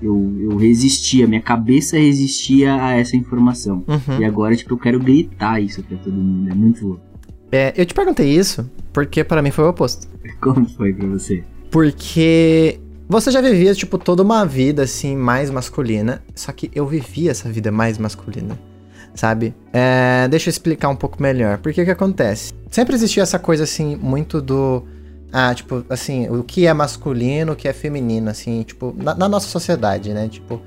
Eu, 0.00 0.36
eu 0.38 0.56
resistia, 0.56 1.26
minha 1.26 1.40
cabeça 1.40 1.98
resistia 1.98 2.80
a 2.80 2.96
essa 2.96 3.16
informação. 3.16 3.84
Uhum. 3.88 4.20
E 4.20 4.24
agora, 4.24 4.54
tipo, 4.54 4.74
eu 4.74 4.78
quero 4.78 5.00
gritar 5.00 5.60
isso 5.60 5.82
pra 5.82 5.96
todo 5.98 6.14
mundo. 6.14 6.48
É 6.48 6.54
muito 6.54 6.86
louco. 6.86 7.07
É, 7.50 7.72
eu 7.76 7.86
te 7.86 7.94
perguntei 7.94 8.28
isso 8.28 8.68
porque 8.92 9.22
para 9.24 9.42
mim 9.42 9.50
foi 9.50 9.64
o 9.64 9.68
oposto. 9.68 10.08
Como 10.40 10.68
foi 10.68 10.92
para 10.92 11.06
você? 11.06 11.44
Porque 11.70 12.80
você 13.08 13.30
já 13.30 13.40
vivia, 13.40 13.74
tipo, 13.74 13.98
toda 13.98 14.22
uma 14.22 14.44
vida, 14.44 14.82
assim, 14.82 15.16
mais 15.16 15.50
masculina. 15.50 16.22
Só 16.34 16.52
que 16.52 16.70
eu 16.74 16.86
vivia 16.86 17.30
essa 17.30 17.48
vida 17.48 17.70
mais 17.70 17.98
masculina 17.98 18.58
sabe? 19.18 19.54
É, 19.72 20.28
deixa 20.28 20.48
eu 20.48 20.50
explicar 20.50 20.88
um 20.88 20.96
pouco 20.96 21.20
melhor. 21.20 21.58
Por 21.58 21.72
que 21.72 21.84
que 21.84 21.90
acontece? 21.90 22.52
Sempre 22.70 22.94
existia 22.94 23.22
essa 23.22 23.38
coisa, 23.38 23.64
assim, 23.64 23.96
muito 23.96 24.40
do... 24.40 24.84
Ah, 25.32 25.52
tipo, 25.54 25.84
assim, 25.90 26.28
o 26.30 26.42
que 26.42 26.66
é 26.66 26.72
masculino, 26.72 27.52
o 27.52 27.56
que 27.56 27.68
é 27.68 27.72
feminino, 27.72 28.30
assim, 28.30 28.62
tipo, 28.62 28.94
na, 28.96 29.14
na 29.14 29.28
nossa 29.28 29.48
sociedade, 29.48 30.14
né? 30.14 30.28
Tipo, 30.28 30.62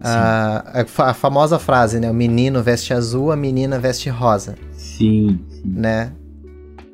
a, 0.00 0.84
a, 0.98 1.14
famosa 1.14 1.58
frase, 1.58 1.98
né? 1.98 2.10
O 2.10 2.14
menino 2.14 2.62
veste 2.62 2.92
azul, 2.92 3.32
a 3.32 3.36
menina 3.36 3.78
veste 3.78 4.08
rosa. 4.08 4.56
Sim. 4.72 5.40
sim. 5.48 5.62
Né? 5.64 6.12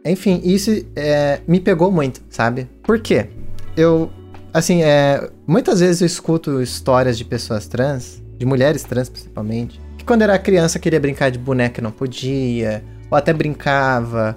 Enfim, 0.05 0.41
isso 0.45 0.71
é, 0.97 1.41
me 1.47 1.61
pegou 1.61 1.91
muito, 1.91 2.21
sabe? 2.29 2.69
Por 2.83 2.99
quê? 2.99 3.29
Eu, 3.77 4.11
assim, 4.53 4.83
é, 4.83 5.31
muitas 5.47 5.81
vezes 5.81 6.01
eu 6.01 6.07
escuto 6.07 6.61
histórias 6.61 7.17
de 7.17 7.25
pessoas 7.25 7.67
trans, 7.67 8.23
de 8.39 8.45
mulheres 8.45 8.83
trans 8.83 9.09
principalmente, 9.09 9.81
que 9.97 10.05
quando 10.05 10.23
era 10.23 10.39
criança 10.39 10.79
queria 10.79 10.99
brincar 10.99 11.31
de 11.31 11.39
boneca 11.39 11.81
e 11.81 11.85
não 11.85 11.93
podia, 11.93 12.83
ou 13.11 13.17
até 13.17 13.33
brincava, 13.33 14.37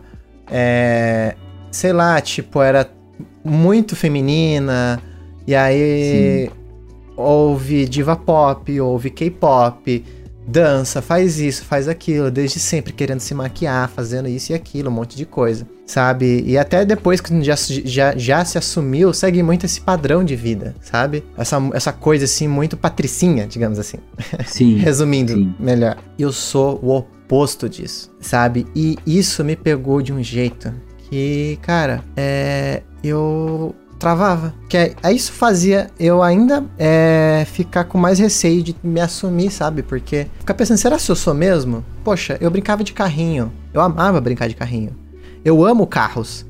é, 0.52 1.36
sei 1.72 1.92
lá, 1.92 2.22
tipo, 2.22 2.62
era 2.62 2.88
muito 3.44 3.96
feminina, 3.96 5.02
e 5.48 5.56
aí. 5.56 6.50
Sim. 6.50 6.65
Ouve 7.16 7.86
diva 7.88 8.16
pop, 8.16 8.80
ouve 8.80 9.10
K-pop, 9.10 10.04
dança, 10.48 11.02
faz 11.02 11.40
isso, 11.40 11.66
faz 11.66 11.88
aquilo, 11.88 12.30
desde 12.30 12.60
sempre 12.60 12.94
querendo 12.94 13.20
se 13.20 13.34
maquiar, 13.34 13.90
fazendo 13.90 14.28
isso 14.28 14.52
e 14.52 14.56
aquilo, 14.56 14.90
um 14.90 14.94
monte 14.94 15.18
de 15.18 15.26
coisa, 15.26 15.68
sabe? 15.86 16.44
E 16.46 16.58
até 16.58 16.86
depois 16.86 17.20
que 17.20 17.42
já, 17.44 17.56
já, 17.56 18.16
já 18.16 18.46
se 18.46 18.58
assumiu, 18.58 19.14
segue 19.14 19.42
muito 19.42 19.66
esse 19.66 19.82
padrão 19.82 20.24
de 20.24 20.36
vida, 20.36 20.76
sabe? 20.82 21.24
Essa, 21.38 21.58
essa 21.74 21.92
coisa 21.92 22.26
assim, 22.26 22.48
muito 22.48 22.78
patricinha, 22.78 23.48
digamos 23.48 23.80
assim. 23.80 23.98
Sim. 24.46 24.78
Resumindo 24.78 25.34
sim. 25.34 25.54
melhor. 25.60 25.98
Eu 26.18 26.32
sou 26.32 26.80
o 26.82 26.96
oposto 26.96 27.68
disso, 27.68 28.12
sabe? 28.20 28.68
E 28.76 28.98
isso 29.06 29.44
me 29.44 29.56
pegou 29.56 30.02
de 30.02 30.14
um 30.14 30.22
jeito 30.22 30.72
que, 31.10 31.58
cara, 31.62 32.04
é. 32.16 32.82
Eu 33.04 33.76
travava. 34.00 34.54
Que 34.70 34.78
é, 34.78 35.14
isso 35.14 35.32
fazia 35.32 35.90
eu 36.00 36.22
ainda 36.22 36.64
é, 36.78 37.46
ficar 37.48 37.86
com 37.86 37.98
mais 37.98 38.20
receio 38.20 38.62
de 38.62 38.76
me 38.84 39.00
assumir, 39.00 39.52
sabe? 39.52 39.82
Porque 39.82 40.28
ficar 40.40 40.54
pensando, 40.54 40.78
será 40.78 40.98
que 40.98 41.10
eu 41.10 41.16
sou 41.16 41.34
mesmo? 41.34 41.84
Poxa, 42.04 42.38
eu 42.40 42.50
brincava 42.50 42.84
de 42.84 42.94
carrinho. 42.94 43.52
Eu 43.74 43.82
amava 43.82 44.22
brincar 44.22 44.48
de 44.48 44.56
carrinho. 44.56 44.96
Eu 45.44 45.66
amo 45.66 45.86
carros. 45.86 46.46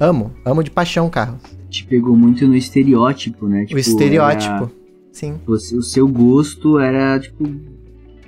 Amo, 0.00 0.32
amo 0.44 0.62
de 0.62 0.70
paixão 0.70 1.08
carros. 1.08 1.40
Te 1.70 1.84
pegou 1.84 2.16
muito 2.16 2.46
no 2.46 2.54
estereótipo, 2.54 3.46
né? 3.46 3.64
Tipo, 3.64 3.76
o 3.76 3.78
estereótipo, 3.78 4.64
era... 4.64 4.70
sim. 5.12 5.34
O, 5.46 5.52
o 5.52 5.82
seu 5.82 6.08
gosto 6.08 6.78
era, 6.78 7.18
tipo, 7.18 7.48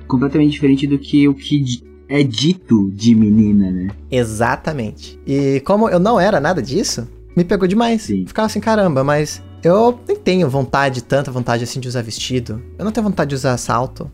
completamente 0.06 0.52
diferente 0.52 0.86
do 0.86 0.98
que 0.98 1.28
o 1.28 1.34
que 1.34 1.82
é 2.08 2.22
dito 2.22 2.90
de 2.90 3.14
menina, 3.14 3.70
né? 3.70 3.88
Exatamente. 4.10 5.18
E 5.26 5.60
como 5.60 5.88
eu 5.88 5.98
não 5.98 6.20
era 6.20 6.38
nada 6.38 6.62
disso, 6.62 7.08
me 7.36 7.44
pegou 7.44 7.66
demais. 7.66 8.02
Sim. 8.02 8.24
Ficava 8.26 8.46
assim, 8.46 8.60
caramba, 8.60 9.02
mas 9.02 9.42
eu 9.62 9.98
nem 10.06 10.16
tenho 10.16 10.48
vontade, 10.48 11.02
tanta 11.02 11.30
vontade 11.30 11.64
assim 11.64 11.80
de 11.80 11.88
usar 11.88 12.02
vestido. 12.02 12.62
Eu 12.78 12.84
não 12.84 12.92
tenho 12.92 13.04
vontade 13.04 13.30
de 13.30 13.34
usar 13.34 13.56
salto. 13.56 14.10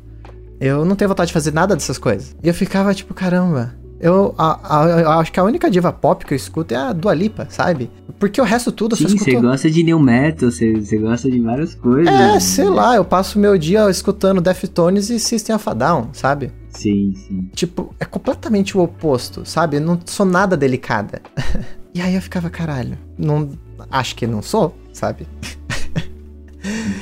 Eu 0.61 0.85
não 0.85 0.95
tenho 0.95 1.09
vontade 1.09 1.29
de 1.29 1.33
fazer 1.33 1.53
nada 1.53 1.75
dessas 1.75 1.99
coisas. 1.99 2.37
E 2.43 2.49
eu 2.49 2.55
ficava 2.55 2.95
tipo, 2.95 3.15
caramba. 3.15 3.75
Eu, 3.99 4.35
a, 4.39 4.79
a, 4.83 4.89
eu 5.01 5.11
acho 5.11 5.31
que 5.31 5.39
a 5.39 5.45
única 5.45 5.71
diva 5.71 5.93
pop 5.93 6.25
que 6.25 6.33
eu 6.33 6.37
escuto 6.37 6.73
é 6.73 6.77
a 6.77 6.93
Dua 6.93 7.13
Lipa, 7.13 7.47
sabe? 7.51 7.91
Porque 8.19 8.41
o 8.41 8.45
resto 8.45 8.73
tudo 8.73 8.97
Sim, 8.97 9.05
eu 9.05 9.11
só 9.11 9.17
escuto... 9.17 9.31
você 9.33 9.41
gosta 9.41 9.71
de 9.71 9.83
new 9.83 9.99
metal, 9.99 10.51
você, 10.51 10.73
você 10.73 10.97
gosta 10.97 11.31
de 11.31 11.39
várias 11.41 11.75
coisas. 11.75 12.13
É, 12.13 12.33
né? 12.33 12.41
sei 12.41 12.69
lá, 12.69 12.97
eu 12.97 13.05
passo 13.05 13.39
meu 13.39 13.59
dia 13.59 13.91
escutando 13.91 14.41
Deftones 14.41 15.11
e 15.11 15.19
System 15.19 15.55
of 15.55 15.69
a 15.69 15.75
Down, 15.75 16.09
sabe? 16.13 16.51
Sim, 16.71 17.13
sim. 17.15 17.51
Tipo, 17.55 17.95
é 18.01 18.05
completamente 18.05 18.77
o 18.77 18.81
oposto, 18.81 19.45
sabe? 19.45 19.77
Eu 19.77 19.83
não 19.83 19.99
sou 20.07 20.25
nada 20.25 20.57
delicada. 20.57 21.21
E 21.95 22.01
aí 22.01 22.15
eu 22.15 22.23
ficava, 22.23 22.49
caralho, 22.49 22.97
não, 23.19 23.51
acho 23.91 24.15
que 24.15 24.27
não 24.27 24.43
sou, 24.43 24.77
sabe? 24.93 25.27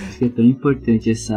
Acho 0.08 0.18
que 0.18 0.24
é 0.24 0.28
tão 0.28 0.44
importante 0.44 1.10
essa, 1.10 1.36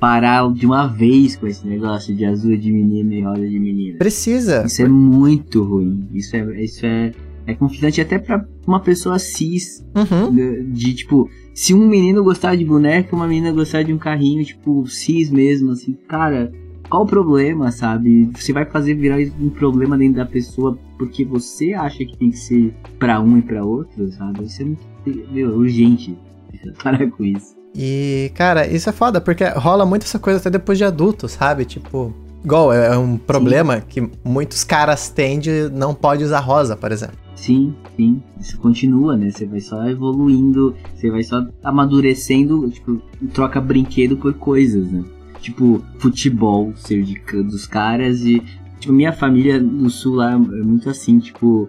parar 0.00 0.50
de 0.52 0.64
uma 0.64 0.86
vez 0.86 1.36
com 1.36 1.46
esse 1.46 1.66
negócio 1.66 2.16
de 2.16 2.24
azul 2.24 2.56
de 2.56 2.72
menina 2.72 3.14
e 3.14 3.22
rosa 3.22 3.46
de 3.46 3.60
menina. 3.60 3.98
Precisa. 3.98 4.64
Isso 4.66 4.80
é 4.82 4.88
muito 4.88 5.62
ruim. 5.62 6.08
Isso 6.14 6.34
é, 6.34 6.64
isso 6.64 6.86
é, 6.86 7.12
é 7.46 7.54
conflitante 7.54 8.00
até 8.00 8.18
pra 8.18 8.44
uma 8.66 8.80
pessoa 8.80 9.18
cis. 9.18 9.84
Uhum. 9.94 10.34
De, 10.34 10.64
de, 10.72 10.94
tipo, 10.94 11.28
se 11.54 11.74
um 11.74 11.86
menino 11.86 12.24
gostar 12.24 12.56
de 12.56 12.64
boneca, 12.64 13.14
uma 13.14 13.28
menina 13.28 13.52
gostar 13.52 13.82
de 13.82 13.92
um 13.92 13.98
carrinho, 13.98 14.42
tipo, 14.42 14.86
cis 14.86 15.30
mesmo, 15.30 15.72
assim, 15.72 15.92
cara, 16.08 16.50
qual 16.90 17.04
o 17.04 17.06
problema, 17.06 17.70
sabe? 17.70 18.28
Você 18.34 18.52
vai 18.52 18.64
fazer 18.66 18.94
virar 18.94 19.18
um 19.40 19.48
problema 19.48 19.96
dentro 19.96 20.16
da 20.16 20.26
pessoa 20.26 20.76
porque 20.98 21.24
você 21.24 21.72
acha 21.72 22.04
que 22.04 22.16
tem 22.16 22.30
que 22.30 22.36
ser 22.36 22.74
para 22.98 23.20
um 23.20 23.38
e 23.38 23.42
para 23.42 23.64
outro, 23.64 24.10
sabe? 24.12 24.44
Isso 24.44 24.60
é 24.60 24.64
muito 24.64 24.90
meu, 25.32 25.56
urgente. 25.56 26.18
Para 26.82 27.10
com 27.10 27.24
isso. 27.24 27.56
E, 27.74 28.30
cara, 28.34 28.66
isso 28.66 28.90
é 28.90 28.92
foda, 28.92 29.20
porque 29.20 29.44
rola 29.44 29.86
muito 29.86 30.02
essa 30.02 30.18
coisa 30.18 30.40
até 30.40 30.50
depois 30.50 30.76
de 30.76 30.84
adulto, 30.84 31.28
sabe? 31.28 31.64
Tipo, 31.64 32.12
igual, 32.44 32.72
é, 32.72 32.88
é 32.88 32.98
um 32.98 33.16
problema 33.16 33.76
sim. 33.76 33.82
que 33.88 34.10
muitos 34.24 34.64
caras 34.64 35.08
têm 35.08 35.38
de 35.38 35.70
não 35.72 35.94
pode 35.94 36.24
usar 36.24 36.40
rosa, 36.40 36.76
por 36.76 36.90
exemplo. 36.92 37.16
Sim, 37.36 37.74
sim. 37.96 38.22
Isso 38.38 38.58
continua, 38.58 39.16
né? 39.16 39.30
Você 39.30 39.46
vai 39.46 39.60
só 39.60 39.88
evoluindo, 39.88 40.74
você 40.94 41.10
vai 41.10 41.22
só 41.22 41.46
amadurecendo, 41.62 42.68
tipo, 42.68 43.00
troca 43.32 43.60
brinquedo 43.60 44.16
por 44.16 44.34
coisas, 44.34 44.90
né? 44.90 45.02
Tipo, 45.40 45.82
futebol 45.98 46.72
ser 46.76 47.02
de, 47.02 47.20
dos 47.42 47.66
caras 47.66 48.22
e, 48.22 48.42
tipo, 48.78 48.92
minha 48.92 49.12
família 49.12 49.60
no 49.60 49.90
sul 49.90 50.16
lá 50.16 50.32
é 50.32 50.36
muito 50.36 50.88
assim, 50.88 51.18
tipo, 51.18 51.68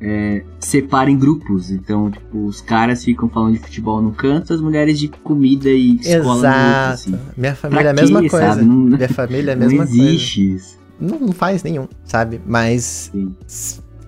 é, 0.00 0.44
separa 0.58 1.10
em 1.10 1.18
grupos. 1.18 1.70
Então, 1.70 2.10
tipo, 2.10 2.46
os 2.46 2.60
caras 2.60 3.04
ficam 3.04 3.28
falando 3.28 3.54
de 3.54 3.60
futebol 3.60 4.00
no 4.00 4.12
canto, 4.12 4.52
as 4.52 4.60
mulheres 4.60 4.98
de 4.98 5.08
comida 5.08 5.68
e 5.68 5.96
escola 5.96 6.38
Exato. 6.38 6.58
no 6.58 6.76
outro, 6.76 6.92
assim. 6.92 7.18
Minha 7.36 7.54
família 7.54 7.82
pra 7.82 7.88
é 7.88 7.92
a 7.92 7.94
mesma 7.94 8.20
quê, 8.22 8.28
coisa. 8.28 8.62
Não, 8.62 8.76
Minha 8.76 9.08
família 9.08 9.50
é 9.50 9.54
a 9.54 9.56
mesma 9.58 9.84
não 9.84 9.84
existe 9.84 10.40
coisa. 10.40 10.56
Isso. 10.56 10.78
Não, 11.00 11.18
não 11.20 11.32
faz 11.32 11.62
nenhum, 11.62 11.86
sabe? 12.04 12.40
Mas 12.44 13.10
Sim 13.12 13.32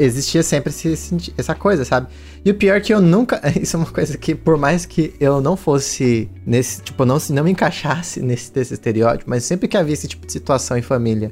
existia 0.00 0.42
sempre 0.42 0.70
esse, 0.70 1.32
essa 1.36 1.54
coisa, 1.54 1.84
sabe? 1.84 2.08
E 2.44 2.50
o 2.50 2.54
pior 2.54 2.76
é 2.76 2.80
que 2.80 2.92
eu 2.92 3.00
nunca. 3.00 3.40
Isso 3.60 3.76
é 3.76 3.78
uma 3.78 3.86
coisa 3.86 4.16
que, 4.16 4.34
por 4.34 4.56
mais 4.56 4.86
que 4.86 5.14
eu 5.20 5.40
não 5.40 5.56
fosse 5.56 6.28
nesse. 6.46 6.82
Tipo, 6.82 7.04
não, 7.04 7.18
não 7.30 7.44
me 7.44 7.50
encaixasse 7.50 8.20
nesse 8.22 8.52
desse 8.52 8.74
estereótipo, 8.74 9.28
mas 9.28 9.44
sempre 9.44 9.68
que 9.68 9.76
havia 9.76 9.92
esse 9.92 10.08
tipo 10.08 10.26
de 10.26 10.32
situação 10.32 10.76
em 10.76 10.82
família. 10.82 11.30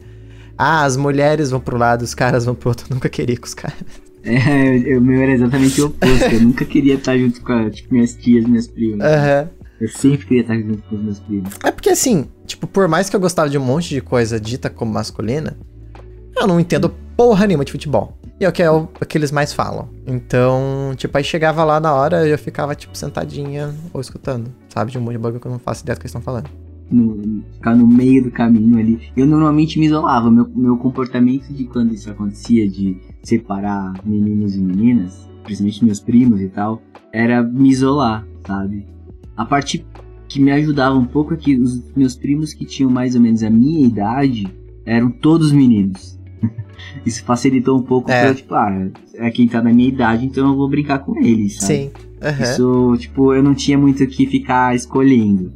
Ah, 0.57 0.85
as 0.85 0.96
mulheres 0.96 1.50
vão 1.50 1.61
pro 1.61 1.78
lado, 1.78 2.02
os 2.02 2.14
caras 2.14 2.44
vão 2.44 2.54
pro 2.54 2.68
outro. 2.68 2.87
Eu 2.90 2.94
nunca 2.94 3.09
queria 3.09 3.37
com 3.37 3.46
os 3.46 3.54
caras. 3.54 3.78
É, 4.24 4.98
o 4.98 5.00
meu 5.00 5.22
era 5.22 5.33
exatamente 5.33 5.81
o 5.81 5.87
oposto. 5.87 6.24
eu 6.24 6.40
nunca 6.40 6.64
queria 6.64 6.96
estar 6.96 7.16
junto 7.16 7.40
com 7.40 7.52
a, 7.52 7.70
tipo, 7.70 7.94
minhas 7.94 8.14
tias, 8.14 8.44
minhas 8.44 8.66
primas. 8.66 9.07
Uhum. 9.07 9.48
Eu 9.81 9.88
sempre 9.88 10.26
queria 10.26 10.42
estar 10.42 10.57
junto 10.59 10.83
com 10.83 10.96
os 10.96 11.02
meus 11.02 11.18
primos. 11.20 11.54
É 11.64 11.70
porque 11.70 11.88
assim, 11.88 12.26
tipo, 12.44 12.66
por 12.66 12.88
mais 12.88 13.09
que 13.09 13.14
eu 13.14 13.20
gostava 13.20 13.48
de 13.48 13.57
um 13.57 13.64
monte 13.64 13.90
de 13.90 14.00
coisa 14.02 14.38
dita 14.38 14.68
como 14.68 14.92
masculina, 14.92 15.57
eu 16.37 16.46
não 16.46 16.59
entendo 16.59 16.92
porra 17.16 17.46
nenhuma 17.46 17.64
de 17.64 17.72
futebol. 17.72 18.18
E 18.40 18.44
é 18.44 18.48
o 18.48 18.53
que 18.53 18.62
é 18.62 18.70
o, 18.70 18.87
que 18.87 19.18
eles 19.18 19.33
mais 19.33 19.53
falam. 19.53 19.88
Então, 20.07 20.92
tipo, 20.96 21.16
aí 21.18 21.24
chegava 21.24 21.64
lá 21.64 21.81
na 21.81 21.92
hora 21.92 22.27
e 22.27 22.31
eu 22.31 22.38
ficava, 22.38 22.74
tipo, 22.74 22.96
sentadinha 22.96 23.74
ou 23.92 24.01
escutando, 24.01 24.53
sabe? 24.68 24.92
De 24.92 24.98
um 24.98 25.01
monte 25.01 25.12
de 25.12 25.18
bagulho 25.18 25.40
que 25.40 25.46
eu 25.46 25.53
não 25.53 25.59
faço 25.59 25.83
ideia 25.83 25.96
do 25.96 25.98
que 25.98 26.05
eles 26.05 26.11
estão 26.11 26.22
falando. 26.22 26.48
No, 26.90 27.42
ficar 27.55 27.74
no 27.74 27.87
meio 27.87 28.22
do 28.22 28.31
caminho 28.31 28.79
ali. 28.79 29.11
Eu 29.16 29.27
normalmente 29.27 29.79
me 29.79 29.87
isolava. 29.87 30.31
Meu, 30.31 30.48
meu 30.55 30.77
comportamento 30.77 31.53
de 31.53 31.64
quando 31.64 31.92
isso 31.92 32.09
acontecia, 32.11 32.68
de 32.68 32.96
separar 33.24 33.92
meninos 34.05 34.55
e 34.55 34.61
meninas, 34.61 35.29
principalmente 35.42 35.85
meus 35.85 36.01
primos 36.01 36.40
e 36.40 36.48
tal, 36.48 36.81
era 37.12 37.42
me 37.42 37.70
isolar, 37.70 38.24
sabe? 38.46 38.87
A 39.37 39.44
parte 39.44 39.85
que 40.29 40.40
me 40.40 40.53
ajudava 40.53 40.96
um 40.96 41.07
pouco 41.07 41.35
é 41.35 41.37
que 41.37 41.59
os 41.59 41.92
meus 41.94 42.14
primos 42.14 42.55
que 42.55 42.64
tinham 42.64 42.90
mais 42.90 43.14
ou 43.16 43.20
menos 43.20 43.42
a 43.42 43.51
minha 43.51 43.85
idade 43.85 44.46
eram 44.87 45.11
todos 45.11 45.51
meninos. 45.51 46.18
Isso 47.05 47.25
facilitou 47.25 47.79
um 47.79 47.83
pouco 47.83 48.11
é. 48.11 48.23
pra, 48.23 48.35
tipo, 48.35 48.55
ah, 48.55 48.88
é 49.14 49.31
quem 49.31 49.49
tá 49.49 49.62
na 49.62 49.73
minha 49.73 49.88
idade, 49.88 50.25
então 50.25 50.49
eu 50.49 50.57
vou 50.57 50.69
brincar 50.69 51.01
com 51.01 51.19
eles, 51.19 51.57
sabe? 51.57 51.75
Sim. 51.75 51.91
Uhum. 52.23 52.43
Isso, 52.43 52.97
tipo, 52.99 53.35
eu 53.35 53.43
não 53.43 53.55
tinha 53.55 53.79
muito 53.79 54.03
o 54.03 54.07
que 54.07 54.27
ficar 54.27 54.75
escolhendo. 54.75 55.53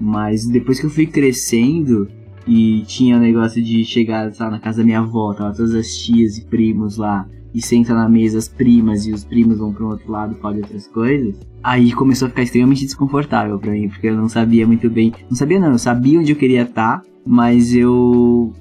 Mas 0.00 0.46
depois 0.46 0.78
que 0.78 0.86
eu 0.86 0.90
fui 0.90 1.06
crescendo 1.06 2.08
e 2.46 2.82
tinha 2.86 3.16
o 3.16 3.20
negócio 3.20 3.62
de 3.62 3.84
chegar 3.84 4.30
tá, 4.32 4.50
na 4.50 4.58
casa 4.58 4.78
da 4.78 4.84
minha 4.84 5.00
avó, 5.00 5.32
tava 5.32 5.54
todas 5.54 5.74
as 5.74 5.96
tias 5.96 6.38
e 6.38 6.44
primos 6.44 6.96
lá, 6.96 7.26
e 7.54 7.62
senta 7.62 7.94
na 7.94 8.08
mesa 8.08 8.38
as 8.38 8.48
primas 8.48 9.06
e 9.06 9.12
os 9.12 9.24
primos 9.24 9.58
vão 9.58 9.72
para 9.72 9.84
um 9.84 9.88
outro 9.88 10.12
lado 10.12 10.34
falar 10.36 10.54
de 10.54 10.60
outras 10.60 10.86
coisas, 10.88 11.40
aí 11.62 11.90
começou 11.92 12.26
a 12.26 12.28
ficar 12.28 12.42
extremamente 12.42 12.84
desconfortável 12.84 13.58
para 13.58 13.72
mim, 13.72 13.88
porque 13.88 14.08
eu 14.08 14.14
não 14.14 14.28
sabia 14.28 14.66
muito 14.66 14.90
bem. 14.90 15.12
Não 15.28 15.36
sabia 15.36 15.58
não, 15.58 15.72
eu 15.72 15.78
sabia 15.78 16.20
onde 16.20 16.32
eu 16.32 16.36
queria 16.36 16.62
estar, 16.62 17.00
tá, 17.00 17.02
mas 17.26 17.74
eu 17.74 18.52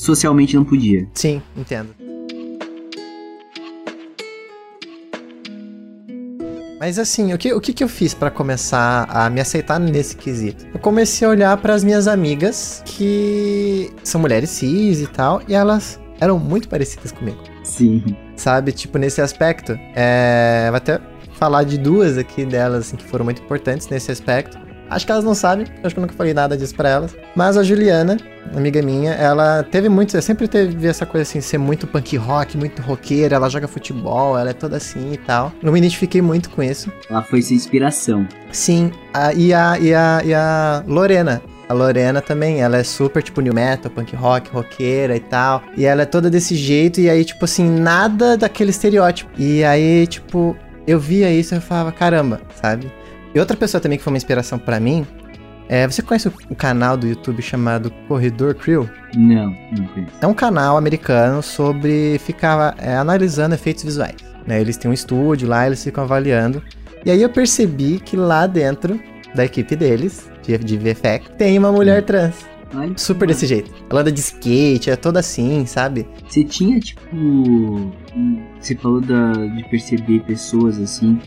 socialmente 0.00 0.56
não 0.56 0.64
podia. 0.64 1.06
Sim, 1.14 1.42
entendo. 1.56 1.94
Mas 6.80 6.98
assim, 6.98 7.34
o 7.34 7.38
que, 7.38 7.52
o 7.52 7.60
que, 7.60 7.74
que 7.74 7.84
eu 7.84 7.88
fiz 7.88 8.14
para 8.14 8.30
começar 8.30 9.06
a 9.10 9.28
me 9.28 9.38
aceitar 9.38 9.78
nesse 9.78 10.16
quesito? 10.16 10.66
Eu 10.72 10.80
comecei 10.80 11.28
a 11.28 11.30
olhar 11.30 11.56
para 11.58 11.74
as 11.74 11.84
minhas 11.84 12.08
amigas 12.08 12.82
que 12.86 13.92
são 14.02 14.18
mulheres 14.18 14.48
cis 14.48 15.02
e 15.02 15.06
tal, 15.06 15.42
e 15.46 15.52
elas 15.52 16.00
eram 16.18 16.38
muito 16.38 16.70
parecidas 16.70 17.12
comigo. 17.12 17.38
Sim. 17.62 18.02
Sabe, 18.34 18.72
tipo, 18.72 18.96
nesse 18.96 19.20
aspecto. 19.20 19.78
É... 19.94 20.68
Vou 20.70 20.78
até 20.78 20.98
falar 21.34 21.64
de 21.64 21.76
duas 21.76 22.16
aqui 22.16 22.46
delas 22.46 22.86
assim, 22.86 22.96
que 22.96 23.04
foram 23.04 23.26
muito 23.26 23.42
importantes 23.42 23.86
nesse 23.88 24.10
aspecto. 24.10 24.58
Acho 24.90 25.06
que 25.06 25.12
elas 25.12 25.24
não 25.24 25.34
sabem, 25.34 25.66
acho 25.84 25.94
que 25.94 25.98
eu 25.98 26.02
nunca 26.02 26.14
falei 26.14 26.34
nada 26.34 26.56
disso 26.56 26.74
pra 26.74 26.88
elas. 26.88 27.16
Mas 27.36 27.56
a 27.56 27.62
Juliana, 27.62 28.16
amiga 28.54 28.82
minha, 28.82 29.12
ela 29.12 29.62
teve 29.62 29.88
muito, 29.88 30.20
sempre 30.20 30.48
teve 30.48 30.88
essa 30.88 31.06
coisa 31.06 31.22
assim, 31.22 31.40
ser 31.40 31.58
muito 31.58 31.86
punk 31.86 32.16
rock, 32.16 32.58
muito 32.58 32.82
roqueira, 32.82 33.36
ela 33.36 33.48
joga 33.48 33.68
futebol, 33.68 34.36
ela 34.36 34.50
é 34.50 34.52
toda 34.52 34.76
assim 34.76 35.12
e 35.12 35.16
tal. 35.16 35.52
Eu 35.62 35.70
me 35.72 35.78
identifiquei 35.78 36.20
muito 36.20 36.50
com 36.50 36.62
isso. 36.62 36.92
Ela 37.08 37.22
foi 37.22 37.40
sua 37.40 37.54
inspiração. 37.54 38.26
Sim, 38.50 38.90
a, 39.14 39.32
e, 39.32 39.54
a, 39.54 39.78
e, 39.78 39.94
a, 39.94 40.22
e 40.24 40.34
a 40.34 40.82
Lorena, 40.88 41.40
a 41.68 41.72
Lorena 41.72 42.20
também, 42.20 42.60
ela 42.60 42.76
é 42.76 42.82
super, 42.82 43.22
tipo, 43.22 43.40
new 43.40 43.54
metal, 43.54 43.92
punk 43.92 44.16
rock, 44.16 44.50
roqueira 44.50 45.14
e 45.14 45.20
tal. 45.20 45.62
E 45.76 45.84
ela 45.84 46.02
é 46.02 46.04
toda 46.04 46.28
desse 46.28 46.56
jeito, 46.56 47.00
e 47.00 47.08
aí, 47.08 47.24
tipo 47.24 47.44
assim, 47.44 47.70
nada 47.70 48.36
daquele 48.36 48.70
estereótipo. 48.70 49.30
E 49.38 49.62
aí, 49.62 50.04
tipo, 50.08 50.56
eu 50.84 50.98
via 50.98 51.30
isso 51.30 51.54
e 51.54 51.58
eu 51.58 51.60
falava, 51.60 51.92
caramba, 51.92 52.40
sabe? 52.60 52.90
E 53.34 53.38
outra 53.40 53.56
pessoa 53.56 53.80
também 53.80 53.96
que 53.98 54.04
foi 54.04 54.12
uma 54.12 54.16
inspiração 54.16 54.58
para 54.58 54.80
mim, 54.80 55.06
é, 55.68 55.86
você 55.86 56.02
conhece 56.02 56.28
o, 56.28 56.54
canal 56.56 56.96
do 56.96 57.06
YouTube 57.06 57.40
chamado 57.42 57.92
Corredor 58.08 58.54
Crew? 58.54 58.88
Não, 59.16 59.54
não 59.76 59.86
conheço. 59.88 60.12
É 60.20 60.26
um 60.26 60.34
canal 60.34 60.76
americano 60.76 61.42
sobre 61.42 62.18
ficar 62.18 62.74
é, 62.78 62.96
analisando 62.96 63.54
efeitos 63.54 63.84
visuais. 63.84 64.16
Né? 64.46 64.60
Eles 64.60 64.76
têm 64.76 64.90
um 64.90 64.94
estúdio 64.94 65.48
lá, 65.48 65.66
eles 65.66 65.82
ficam 65.84 66.02
avaliando. 66.02 66.60
E 67.04 67.10
aí 67.10 67.22
eu 67.22 67.28
percebi 67.30 68.00
que 68.00 68.16
lá 68.16 68.46
dentro 68.48 69.00
da 69.34 69.44
equipe 69.44 69.76
deles, 69.76 70.28
de, 70.42 70.58
de 70.58 70.76
VFX, 70.76 71.28
tem 71.38 71.56
uma 71.56 71.70
mulher 71.70 72.02
trans. 72.02 72.34
Olha, 72.74 72.92
Super 72.96 73.28
desse 73.28 73.46
jeito. 73.46 73.70
Ela 73.88 74.00
anda 74.00 74.12
de 74.12 74.20
skate, 74.20 74.90
é 74.90 74.96
toda 74.96 75.20
assim, 75.20 75.64
sabe? 75.66 76.06
Você 76.28 76.44
tinha, 76.44 76.78
tipo. 76.80 77.00
um- 77.16 77.90
Você 78.60 78.74
falou 78.76 79.00
da, 79.00 79.32
de 79.32 79.64
perceber 79.68 80.20
pessoas 80.20 80.78
assim. 80.80 81.18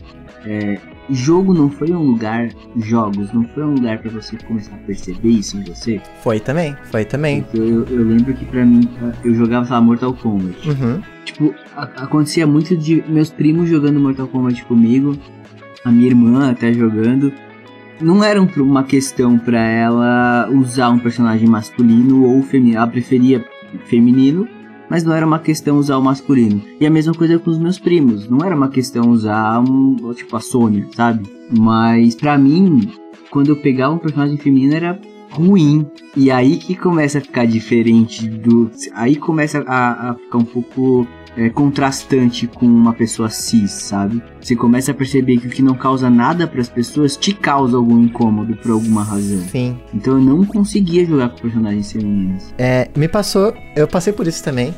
é, 0.46 0.78
jogo 1.10 1.52
não 1.54 1.68
foi 1.70 1.90
um 1.92 2.02
lugar. 2.02 2.48
Jogos 2.76 3.32
não 3.32 3.44
foi 3.48 3.64
um 3.64 3.74
lugar 3.74 3.98
pra 3.98 4.10
você 4.10 4.36
começar 4.38 4.74
a 4.74 4.78
perceber 4.78 5.28
isso 5.30 5.56
em 5.58 5.62
você? 5.62 6.00
Foi 6.22 6.40
também, 6.40 6.76
foi 6.90 7.04
também. 7.04 7.44
Eu, 7.54 7.84
eu 7.84 8.04
lembro 8.04 8.32
que 8.34 8.44
pra 8.44 8.64
mim, 8.64 8.88
eu 9.24 9.34
jogava, 9.34 9.66
sei 9.66 9.74
lá, 9.74 9.80
Mortal 9.80 10.14
Kombat. 10.14 10.68
Uhum. 10.68 11.00
Tipo, 11.24 11.54
a- 11.76 11.82
acontecia 12.04 12.46
muito 12.46 12.76
de 12.76 13.02
meus 13.08 13.30
primos 13.30 13.68
jogando 13.68 13.98
Mortal 14.00 14.26
Kombat 14.28 14.64
comigo, 14.64 15.16
a 15.84 15.90
minha 15.90 16.06
irmã 16.06 16.50
até 16.50 16.72
jogando. 16.72 17.32
Não 18.00 18.24
era 18.24 18.42
um- 18.42 18.48
uma 18.56 18.82
questão 18.82 19.38
pra 19.38 19.60
ela 19.60 20.48
usar 20.50 20.90
um 20.90 20.98
personagem 20.98 21.48
masculino 21.48 22.24
ou 22.24 22.42
feminino. 22.42 22.76
Ela 22.78 22.86
preferia 22.88 23.44
feminino, 23.86 24.48
mas 24.94 25.02
não 25.02 25.12
era 25.12 25.26
uma 25.26 25.40
questão 25.40 25.76
usar 25.76 25.98
o 25.98 26.00
masculino. 26.00 26.62
E 26.80 26.86
a 26.86 26.90
mesma 26.90 27.12
coisa 27.12 27.36
com 27.36 27.50
os 27.50 27.58
meus 27.58 27.80
primos. 27.80 28.30
Não 28.30 28.46
era 28.46 28.54
uma 28.54 28.68
questão 28.68 29.10
usar 29.10 29.58
um, 29.58 29.96
tipo 30.14 30.36
a 30.36 30.40
Sônia, 30.40 30.86
sabe? 30.94 31.28
Mas 31.50 32.14
pra 32.14 32.38
mim, 32.38 32.92
quando 33.28 33.48
eu 33.48 33.56
pegava 33.56 33.92
um 33.92 33.98
personagem 33.98 34.36
feminino 34.36 34.72
era 34.72 34.96
ruim. 35.30 35.84
E 36.16 36.30
aí 36.30 36.58
que 36.58 36.76
começa 36.76 37.18
a 37.18 37.20
ficar 37.20 37.44
diferente 37.44 38.28
do. 38.28 38.70
Aí 38.94 39.16
começa 39.16 39.64
a, 39.66 40.10
a 40.10 40.14
ficar 40.14 40.38
um 40.38 40.44
pouco 40.44 41.04
é, 41.36 41.48
contrastante 41.50 42.46
com 42.46 42.66
uma 42.66 42.92
pessoa 42.92 43.28
cis, 43.28 43.70
sabe? 43.70 44.22
Você 44.40 44.54
começa 44.54 44.90
a 44.90 44.94
perceber 44.94 45.38
que 45.38 45.46
o 45.46 45.50
que 45.50 45.62
não 45.62 45.74
causa 45.74 46.08
nada 46.10 46.46
para 46.46 46.60
as 46.60 46.68
pessoas 46.68 47.16
te 47.16 47.32
causa 47.32 47.76
algum 47.76 48.00
incômodo 48.00 48.56
por 48.56 48.70
alguma 48.70 49.02
razão. 49.02 49.40
Sim. 49.48 49.78
Então 49.92 50.14
eu 50.14 50.20
não 50.20 50.44
conseguia 50.44 51.04
jogar 51.04 51.30
com 51.30 51.38
personagens 51.42 51.92
femininos. 51.92 52.54
É, 52.58 52.88
me 52.96 53.08
passou, 53.08 53.54
eu 53.74 53.88
passei 53.88 54.12
por 54.12 54.26
isso 54.26 54.42
também. 54.42 54.74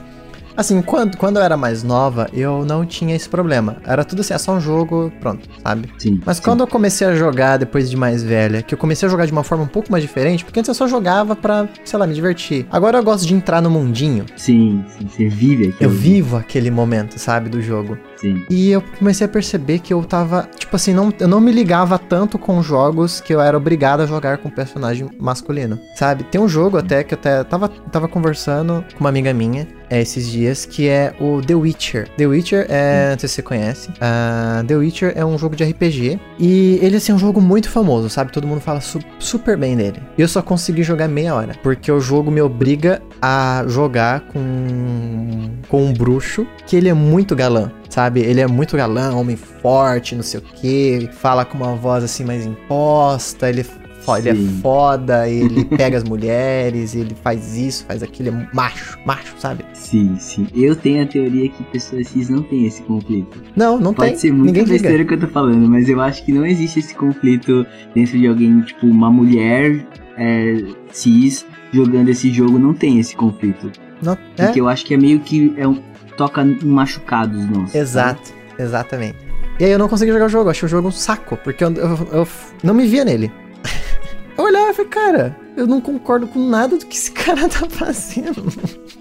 Assim, 0.56 0.80
quando, 0.80 1.16
quando 1.18 1.36
eu 1.36 1.42
era 1.42 1.56
mais 1.56 1.82
nova, 1.82 2.28
eu 2.32 2.64
não 2.64 2.86
tinha 2.86 3.14
esse 3.14 3.28
problema. 3.28 3.76
Era 3.84 4.04
tudo 4.04 4.20
assim, 4.20 4.32
é 4.32 4.38
só 4.38 4.54
um 4.54 4.60
jogo, 4.60 5.12
pronto, 5.20 5.46
sabe? 5.62 5.90
Sim. 5.98 6.20
Mas 6.24 6.38
sim. 6.38 6.42
quando 6.42 6.60
eu 6.60 6.66
comecei 6.66 7.06
a 7.06 7.14
jogar 7.14 7.58
depois 7.58 7.90
de 7.90 7.96
mais 7.96 8.22
velha, 8.22 8.62
que 8.62 8.72
eu 8.72 8.78
comecei 8.78 9.06
a 9.06 9.10
jogar 9.10 9.26
de 9.26 9.32
uma 9.32 9.44
forma 9.44 9.64
um 9.64 9.68
pouco 9.68 9.92
mais 9.92 10.02
diferente, 10.02 10.44
porque 10.44 10.58
antes 10.58 10.68
eu 10.68 10.74
só 10.74 10.88
jogava 10.88 11.36
pra, 11.36 11.68
sei 11.84 11.98
lá, 11.98 12.06
me 12.06 12.14
divertir. 12.14 12.66
Agora 12.70 12.98
eu 12.98 13.04
gosto 13.04 13.26
de 13.26 13.34
entrar 13.34 13.60
no 13.60 13.70
mundinho. 13.70 14.24
Sim, 14.36 14.82
sim, 14.98 15.08
você 15.08 15.28
vive 15.28 15.68
aquilo. 15.68 15.76
Eu 15.80 15.90
vivo 15.90 16.36
aquele 16.36 16.70
momento, 16.70 17.18
sabe, 17.18 17.50
do 17.50 17.60
jogo. 17.60 17.98
Sim. 18.16 18.44
E 18.48 18.70
eu 18.70 18.82
comecei 18.98 19.26
a 19.26 19.28
perceber 19.28 19.78
que 19.80 19.92
eu 19.92 20.02
tava, 20.04 20.48
tipo 20.58 20.74
assim, 20.74 20.94
não, 20.94 21.12
eu 21.20 21.28
não 21.28 21.40
me 21.40 21.52
ligava 21.52 21.98
tanto 21.98 22.38
com 22.38 22.62
jogos 22.62 23.20
que 23.20 23.34
eu 23.34 23.40
era 23.40 23.56
obrigado 23.56 24.00
a 24.00 24.06
jogar 24.06 24.38
com 24.38 24.48
personagem 24.50 25.08
masculino, 25.18 25.78
sabe? 25.94 26.24
Tem 26.24 26.40
um 26.40 26.48
jogo 26.48 26.78
até 26.78 27.04
que 27.04 27.14
eu 27.14 27.18
até 27.18 27.44
tava, 27.44 27.68
tava 27.68 28.08
conversando 28.08 28.84
com 28.94 29.00
uma 29.00 29.08
amiga 29.10 29.32
minha 29.34 29.66
é, 29.90 30.00
esses 30.00 30.28
dias, 30.30 30.64
que 30.64 30.88
é 30.88 31.14
o 31.20 31.40
The 31.42 31.54
Witcher. 31.54 32.08
The 32.16 32.26
Witcher 32.26 32.66
é, 32.68 33.10
não 33.12 33.18
sei 33.18 33.28
se 33.28 33.34
você 33.36 33.42
conhece, 33.42 33.90
ah, 34.00 34.64
The 34.66 34.74
Witcher 34.76 35.12
é 35.14 35.24
um 35.24 35.38
jogo 35.38 35.54
de 35.54 35.62
RPG 35.64 36.18
e 36.38 36.78
ele, 36.82 36.96
assim, 36.96 37.12
é 37.12 37.14
um 37.14 37.18
jogo 37.18 37.40
muito 37.40 37.68
famoso, 37.70 38.08
sabe? 38.08 38.32
Todo 38.32 38.46
mundo 38.46 38.60
fala 38.60 38.80
su- 38.80 38.98
super 39.18 39.56
bem 39.56 39.76
dele. 39.76 40.00
E 40.18 40.22
eu 40.22 40.28
só 40.28 40.40
consegui 40.42 40.82
jogar 40.82 41.06
meia 41.06 41.34
hora, 41.34 41.54
porque 41.62 41.92
o 41.92 42.00
jogo 42.00 42.30
me 42.30 42.40
obriga 42.40 43.00
a 43.22 43.64
jogar 43.68 44.20
com, 44.32 45.50
com 45.68 45.84
um 45.84 45.92
bruxo 45.92 46.46
que 46.66 46.74
ele 46.76 46.88
é 46.88 46.94
muito 46.94 47.36
galã, 47.36 47.70
sabe? 47.88 48.05
Ele 48.14 48.40
é 48.40 48.46
muito 48.46 48.76
galã, 48.76 49.14
homem 49.14 49.36
forte, 49.36 50.14
não 50.14 50.22
sei 50.22 50.40
o 50.40 50.42
que, 50.42 51.08
fala 51.12 51.44
com 51.44 51.56
uma 51.58 51.74
voz 51.74 52.04
assim 52.04 52.24
mais 52.24 52.44
imposta, 52.46 53.48
ele, 53.48 53.62
fo- 53.64 54.16
ele 54.16 54.28
é 54.28 54.34
foda, 54.62 55.28
ele 55.28 55.64
pega 55.76 55.96
as 55.98 56.04
mulheres, 56.04 56.94
ele 56.94 57.14
faz 57.22 57.56
isso, 57.56 57.84
faz 57.86 58.02
aquilo, 58.02 58.28
é 58.28 58.48
macho, 58.54 58.98
macho, 59.04 59.34
sabe? 59.38 59.64
Sim, 59.74 60.16
sim. 60.18 60.46
Eu 60.54 60.76
tenho 60.76 61.02
a 61.02 61.06
teoria 61.06 61.48
que 61.48 61.62
pessoas 61.64 62.08
cis 62.08 62.28
não 62.28 62.42
têm 62.42 62.66
esse 62.66 62.82
conflito. 62.82 63.42
Não, 63.56 63.78
não 63.78 63.92
Pode 63.94 64.10
tem. 64.10 64.18
ser 64.18 64.30
muito 64.32 64.46
Ninguém 64.46 64.62
liga. 64.64 64.74
besteira 64.74 65.04
que 65.04 65.14
eu 65.14 65.20
tô 65.20 65.26
falando, 65.28 65.68
mas 65.68 65.88
eu 65.88 66.00
acho 66.00 66.24
que 66.24 66.32
não 66.32 66.46
existe 66.46 66.78
esse 66.80 66.94
conflito 66.94 67.66
dentro 67.94 68.18
de 68.18 68.26
alguém, 68.26 68.60
tipo, 68.62 68.86
uma 68.86 69.10
mulher 69.10 69.84
é, 70.16 70.56
cis 70.92 71.44
jogando 71.72 72.08
esse 72.08 72.30
jogo, 72.32 72.58
não 72.58 72.72
tem 72.72 72.98
esse 73.00 73.14
conflito. 73.16 73.70
Não, 74.02 74.12
é? 74.36 74.44
Porque 74.46 74.60
eu 74.60 74.68
acho 74.68 74.84
que 74.84 74.94
é 74.94 74.96
meio 74.96 75.20
que 75.20 75.54
é 75.56 75.66
um, 75.66 75.80
toca 76.16 76.44
machucados 76.62 77.48
nossos. 77.48 77.74
Exato, 77.74 78.32
exatamente. 78.58 79.16
E 79.58 79.64
aí 79.64 79.70
eu 79.70 79.78
não 79.78 79.88
consegui 79.88 80.12
jogar 80.12 80.26
o 80.26 80.28
jogo, 80.28 80.50
achei 80.50 80.66
o 80.66 80.68
jogo 80.68 80.88
um 80.88 80.92
saco, 80.92 81.36
porque 81.42 81.64
eu, 81.64 81.72
eu- 81.72 82.08
eu 82.12 82.28
não 82.62 82.74
me 82.74 82.86
via 82.86 83.04
nele. 83.04 83.32
Eu 84.38 84.44
olhava 84.44 84.70
e 84.70 84.74
falei, 84.74 84.90
cara, 84.90 85.36
eu 85.56 85.66
não 85.66 85.80
concordo 85.80 86.26
com 86.26 86.38
nada 86.46 86.76
do 86.76 86.84
que 86.84 86.94
esse 86.94 87.10
cara 87.16 87.48
tá 87.48 87.66
fazendo. 87.70 88.44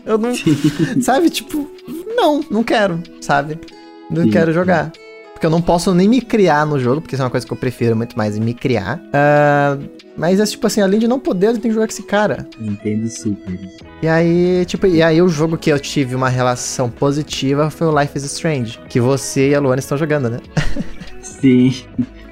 Eu 0.05 0.17
não. 0.17 0.31
Sabe, 1.01 1.29
tipo, 1.29 1.69
não, 2.15 2.39
não 2.49 2.63
quero, 2.63 3.03
sabe? 3.19 3.59
Não 4.09 4.23
Sim. 4.23 4.29
quero 4.29 4.53
jogar. 4.53 4.93
Porque 5.33 5.45
eu 5.45 5.49
não 5.49 5.61
posso 5.61 5.93
nem 5.93 6.07
me 6.07 6.21
criar 6.21 6.65
no 6.65 6.79
jogo, 6.79 7.01
porque 7.01 7.15
isso 7.15 7.21
é 7.21 7.25
uma 7.25 7.29
coisa 7.31 7.45
que 7.45 7.51
eu 7.51 7.57
prefiro 7.57 7.97
muito 7.97 8.17
mais, 8.17 8.39
me 8.39 8.53
criar. 8.53 9.01
Ah, 9.11 9.77
mas 10.17 10.39
é 10.39 10.45
tipo 10.45 10.65
assim, 10.65 10.81
além 10.81 10.99
de 10.99 11.07
não 11.07 11.19
poder, 11.19 11.47
eu 11.47 11.51
tenho 11.53 11.63
que 11.63 11.71
jogar 11.71 11.87
com 11.87 11.93
esse 11.93 12.03
cara. 12.03 12.47
Entendo 12.59 13.07
super. 13.09 13.59
E 14.01 14.07
aí, 14.07 14.65
tipo, 14.65 14.87
e 14.87 15.01
aí 15.01 15.21
o 15.21 15.27
jogo 15.27 15.57
que 15.57 15.71
eu 15.71 15.79
tive 15.79 16.15
uma 16.15 16.29
relação 16.29 16.89
positiva 16.89 17.69
foi 17.69 17.87
o 17.87 17.99
Life 17.99 18.17
is 18.17 18.23
Strange, 18.23 18.79
que 18.89 18.99
você 18.99 19.49
e 19.49 19.55
a 19.55 19.59
Luana 19.59 19.79
estão 19.79 19.97
jogando, 19.97 20.29
né? 20.29 20.39
Sim. 21.21 21.73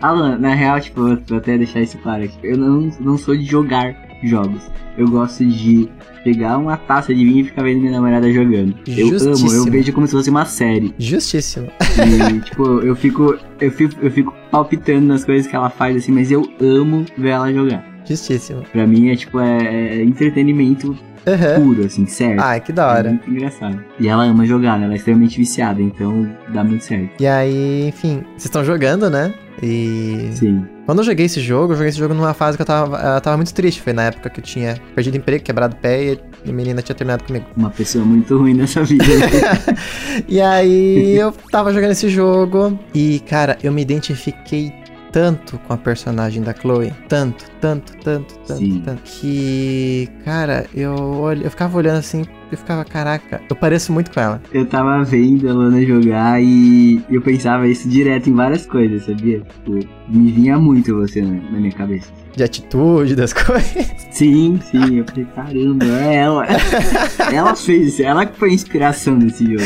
Alan, 0.02 0.38
na 0.38 0.54
real, 0.54 0.80
tipo, 0.82 1.02
vou 1.02 1.38
até 1.38 1.58
deixar 1.58 1.82
isso 1.82 1.98
claro. 2.00 2.30
Eu 2.44 2.58
não, 2.58 2.92
não 3.00 3.18
sou 3.18 3.36
de 3.38 3.46
jogar 3.46 3.96
jogos. 4.30 4.62
Eu 4.98 5.08
gosto 5.08 5.44
de 5.46 5.90
pegar 6.24 6.58
uma 6.58 6.78
taça 6.78 7.14
de 7.14 7.24
vinho 7.26 7.40
e 7.40 7.44
ficar 7.46 7.64
vendo 7.64 7.80
minha 7.80 7.92
namorada 7.92 8.32
jogando. 8.32 8.76
Eu 8.88 9.08
amo, 9.08 9.54
eu 9.54 9.66
vejo 9.66 9.92
como 9.92 10.06
se 10.08 10.14
fosse 10.14 10.30
uma 10.30 10.46
série. 10.46 10.94
Justíssimo. 11.00 11.68
E, 11.82 12.40
tipo, 12.46 12.64
eu 12.82 12.96
fico, 12.96 13.38
eu 13.60 13.72
fico. 13.72 13.96
Eu 14.02 14.12
fico 14.12 14.34
palpitando 14.52 15.08
nas 15.08 15.26
coisas 15.26 15.48
que 15.48 15.56
ela 15.56 15.70
faz, 15.70 15.98
assim, 15.98 16.12
mas 16.12 16.32
eu 16.32 16.48
amo 16.62 17.06
ver 17.18 17.30
ela 17.30 17.52
jogar. 17.52 17.84
Justíssimo. 18.08 18.64
Pra 18.72 18.86
mim 18.86 19.10
é 19.10 19.16
tipo, 19.16 19.40
é, 19.40 19.98
é 19.98 20.04
entretenimento 20.04 20.96
Aham. 21.26 21.56
puro, 21.62 21.86
assim, 21.86 22.06
certo. 22.06 22.42
Ai, 22.42 22.60
que 22.60 22.72
da 22.74 22.84
É 22.84 22.86
hora. 22.98 23.10
muito 23.10 23.30
engraçado. 23.30 23.80
E 24.00 24.08
ela 24.08 24.24
ama 24.26 24.46
jogar, 24.46 24.78
né? 24.78 24.86
Ela 24.86 24.94
é 24.94 24.98
extremamente 24.98 25.38
viciada, 25.38 25.82
então 25.82 26.30
dá 26.50 26.64
muito 26.64 26.84
certo. 26.84 27.12
E 27.20 27.26
aí, 27.26 27.88
enfim, 27.88 28.24
vocês 28.32 28.46
estão 28.46 28.64
jogando, 28.64 29.10
né? 29.10 29.34
E 29.62 30.30
Sim. 30.34 30.66
quando 30.86 31.00
eu 31.00 31.04
joguei 31.06 31.26
esse 31.26 31.40
jogo, 31.40 31.74
eu 31.74 31.78
joguei 31.78 31.90
esse 31.90 31.98
jogo 31.98 32.14
numa 32.14 32.34
fase 32.34 32.58
que 32.58 32.62
eu 32.62 32.66
tava, 32.66 32.98
eu 32.98 33.22
tava 33.22 33.38
muito 33.38 33.54
triste. 33.54 33.82
Foi 33.82 33.94
na 33.94 34.04
época 34.04 34.30
que 34.30 34.40
eu 34.40 34.44
tinha 34.44 34.76
perdido 34.96 35.16
emprego, 35.18 35.44
quebrado 35.44 35.76
o 35.76 35.80
pé 35.80 36.04
e 36.46 36.50
a 36.50 36.52
menina 36.52 36.82
tinha 36.82 36.96
terminado 36.96 37.24
comigo. 37.24 37.46
Uma 37.56 37.70
pessoa 37.70 38.04
muito 38.04 38.38
ruim 38.38 38.54
nessa 38.54 38.84
vida. 38.84 39.04
né? 39.06 39.76
E 40.28 40.40
aí 40.42 41.16
eu 41.16 41.32
tava 41.52 41.74
jogando 41.74 41.92
esse 41.92 42.10
jogo 42.10 42.78
e, 42.94 43.20
cara, 43.30 43.58
eu 43.64 43.72
me 43.72 43.82
identifiquei 43.82 44.72
tanto 45.12 45.60
com 45.60 45.74
a 45.74 45.78
personagem 45.78 46.42
da 46.42 46.54
Chloe. 46.54 46.92
Tanto, 47.08 47.46
tanto, 47.62 47.94
tanto, 48.04 48.34
tanto, 48.48 48.60
Sim. 48.60 48.82
tanto. 48.84 49.02
Que, 49.04 50.10
cara, 50.26 50.66
eu, 50.74 50.94
olh- 50.96 51.42
eu 51.44 51.50
ficava 51.52 51.78
olhando 51.78 51.98
assim 52.00 52.24
e 52.54 52.58
ficava, 52.58 52.84
caraca, 52.86 53.42
eu 53.50 53.56
pareço 53.56 53.92
muito 53.92 54.12
com 54.12 54.20
ela. 54.20 54.42
eu 54.54 54.66
tava 54.66 55.04
vendo 55.04 55.50
a 55.50 55.54
Lana 55.54 55.82
jogar 55.86 56.42
e 56.42 57.04
eu 57.10 57.22
pensava 57.22 57.68
isso 57.68 57.88
direto 57.90 58.30
em 58.30 58.34
várias 58.34 58.66
coisas, 58.66 59.06
sabia? 59.06 59.40
Tipo, 59.42 59.80
me 60.08 60.32
vinha 60.32 60.58
muito 60.58 60.96
você 60.96 61.22
na, 61.22 61.60
minha 61.60 61.72
cabeça. 61.72 62.12
De 62.36 62.44
atitude, 62.44 63.16
das 63.16 63.32
coisas. 63.34 63.88
Sim, 64.12 64.60
sim, 64.72 64.98
eu 64.98 65.06
falei, 65.06 65.26
caramba, 65.36 65.86
é 65.86 66.16
ela. 66.16 66.46
ela 67.32 67.56
fez 67.56 67.94
isso, 67.94 68.04
ela 68.04 68.26
que 68.26 68.38
foi 68.38 68.50
a 68.50 68.54
inspiração 68.54 69.18
desse 69.18 69.46
jogo. 69.46 69.64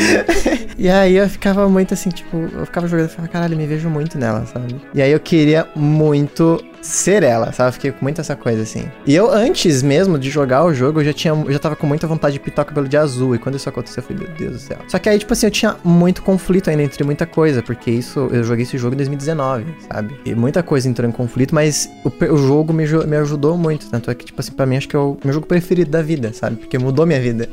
E 0.76 0.88
aí 0.88 1.16
eu 1.16 1.28
ficava 1.28 1.68
muito 1.68 1.94
assim, 1.94 2.10
tipo, 2.10 2.36
eu 2.36 2.66
ficava 2.66 2.86
jogando 2.86 3.08
e 3.08 3.12
falava, 3.12 3.32
caralho, 3.32 3.56
me 3.56 3.66
vejo 3.66 3.88
muito 3.88 4.18
nela, 4.18 4.46
sabe? 4.46 4.76
E 4.94 5.02
aí 5.02 5.10
eu 5.10 5.20
queria 5.20 5.66
muito 5.74 6.62
ser 6.80 7.22
ela, 7.22 7.52
sabe? 7.52 7.68
Eu 7.68 7.72
fiquei 7.72 7.92
com 7.92 8.04
muito 8.04 8.20
essa 8.20 8.36
coisa 8.36 8.62
assim. 8.62 8.84
E 9.06 9.14
eu, 9.14 9.30
antes 9.30 9.82
mesmo 9.82 10.18
de 10.18 10.30
jogar 10.30 10.64
o 10.64 10.72
jogo, 10.72 11.00
eu 11.00 11.04
já 11.04 11.12
tinha. 11.12 11.32
Eu 11.34 11.52
já 11.52 11.58
tava 11.58 11.76
com 11.76 11.86
muita 11.86 12.06
vontade 12.06 12.34
de 12.34 12.40
pintar 12.40 12.64
o 12.64 12.68
cabelo 12.68 12.88
de 12.88 12.96
azul. 12.96 13.34
E 13.34 13.38
quando 13.38 13.56
isso 13.56 13.68
aconteceu, 13.68 14.02
eu 14.02 14.06
falei, 14.06 14.26
meu 14.26 14.36
Deus 14.36 14.52
do 14.52 14.58
céu. 14.58 14.78
Só 14.88 14.98
que 14.98 15.08
aí, 15.08 15.18
tipo 15.18 15.32
assim, 15.32 15.46
eu 15.46 15.50
tinha 15.50 15.76
muito 15.84 16.22
conflito 16.22 16.70
ainda 16.70 16.82
entre 16.82 17.02
muita 17.04 17.26
coisa, 17.26 17.62
porque 17.62 17.90
isso. 17.90 18.28
Eu 18.32 18.44
joguei 18.44 18.62
esse 18.62 18.78
jogo 18.78 18.94
em 18.94 18.98
2019, 18.98 19.64
sabe? 19.90 20.14
E 20.28 20.34
muita 20.34 20.62
coisa 20.62 20.88
entrou 20.88 21.08
em 21.08 21.12
conflito, 21.12 21.54
mas 21.54 21.90
o, 22.04 22.34
o 22.34 22.36
jogo 22.36 22.72
me, 22.72 22.84
me 22.84 23.16
ajudou 23.16 23.56
muito. 23.56 23.88
Tanto 23.88 24.10
é 24.10 24.14
que, 24.14 24.26
tipo 24.26 24.40
assim, 24.40 24.52
pra 24.52 24.66
mim, 24.66 24.76
acho 24.76 24.88
que 24.88 24.96
é 24.96 24.98
o 24.98 25.16
meu 25.24 25.32
jogo 25.32 25.46
preferido 25.46 25.90
da 25.90 26.02
vida, 26.02 26.32
sabe? 26.32 26.56
Porque 26.56 26.78
mudou 26.78 27.06
minha 27.06 27.20
vida. 27.20 27.48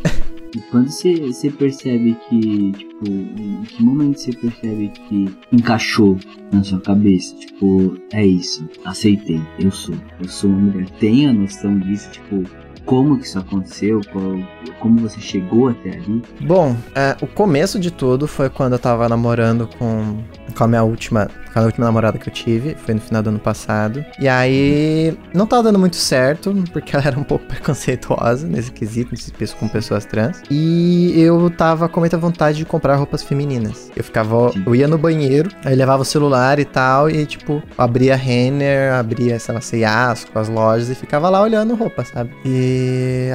E 0.55 0.59
quando 0.71 0.89
você 0.89 1.51
percebe 1.51 2.15
que, 2.29 2.71
tipo, 2.71 3.05
em 3.09 3.63
que 3.63 3.83
momento 3.83 4.19
você 4.21 4.31
percebe 4.31 4.89
que 4.89 5.29
encaixou 5.51 6.17
na 6.49 6.63
sua 6.63 6.79
cabeça? 6.79 7.35
Tipo, 7.35 7.97
é 8.13 8.25
isso, 8.25 8.65
aceitei, 8.85 9.41
eu 9.59 9.69
sou, 9.69 9.95
eu 10.21 10.29
sou 10.29 10.49
uma 10.49 10.71
mulher. 10.71 10.89
Tem 10.91 11.27
a 11.27 11.33
noção 11.33 11.77
disso, 11.79 12.09
tipo, 12.09 12.43
como 12.85 13.17
que 13.17 13.25
isso 13.25 13.39
aconteceu, 13.39 14.01
qual, 14.11 14.37
como 14.79 14.99
você 14.99 15.19
chegou 15.19 15.69
até 15.69 15.89
ali? 15.91 16.21
Bom, 16.41 16.75
é, 16.93 17.15
o 17.21 17.27
começo 17.27 17.79
de 17.79 17.91
tudo 17.91 18.27
foi 18.27 18.49
quando 18.49 18.73
eu 18.73 18.79
tava 18.79 19.09
namorando 19.09 19.67
com, 19.77 20.19
com 20.55 20.63
a 20.63 20.67
minha 20.67 20.83
última, 20.83 21.27
com 21.53 21.59
a 21.59 21.63
última 21.63 21.85
namorada 21.85 22.17
que 22.17 22.29
eu 22.29 22.33
tive, 22.33 22.75
foi 22.75 22.93
no 22.93 23.01
final 23.01 23.23
do 23.23 23.29
ano 23.29 23.39
passado. 23.39 24.05
E 24.19 24.27
aí 24.27 25.17
não 25.33 25.47
tava 25.47 25.63
dando 25.63 25.79
muito 25.79 25.95
certo, 25.95 26.53
porque 26.71 26.95
ela 26.95 27.05
era 27.05 27.19
um 27.19 27.23
pouco 27.23 27.45
preconceituosa 27.49 28.47
nesse 28.47 28.71
quesito, 28.71 29.11
nesse 29.11 29.31
peso 29.31 29.55
com 29.55 29.67
pessoas 29.67 30.05
trans. 30.05 30.41
E 30.49 31.19
eu 31.19 31.49
tava 31.49 31.89
com 31.89 31.99
muita 31.99 32.17
vontade 32.17 32.57
de 32.59 32.65
comprar 32.65 32.95
roupas 32.95 33.23
femininas. 33.23 33.91
Eu 33.95 34.03
ficava, 34.03 34.51
eu 34.65 34.75
ia 34.75 34.87
no 34.87 34.97
banheiro, 34.97 35.49
aí 35.63 35.75
levava 35.75 36.03
o 36.03 36.05
celular 36.05 36.59
e 36.59 36.65
tal, 36.65 37.09
e 37.09 37.25
tipo, 37.25 37.63
abria 37.77 38.15
Renner, 38.15 38.93
abria, 38.93 39.39
sei 39.39 39.81
lá, 39.81 40.15
com 40.31 40.39
as 40.39 40.47
lojas, 40.47 40.89
e 40.89 40.95
ficava 40.95 41.29
lá 41.29 41.41
olhando 41.41 41.75
roupa, 41.75 42.03
sabe? 42.05 42.31
E 42.45 42.74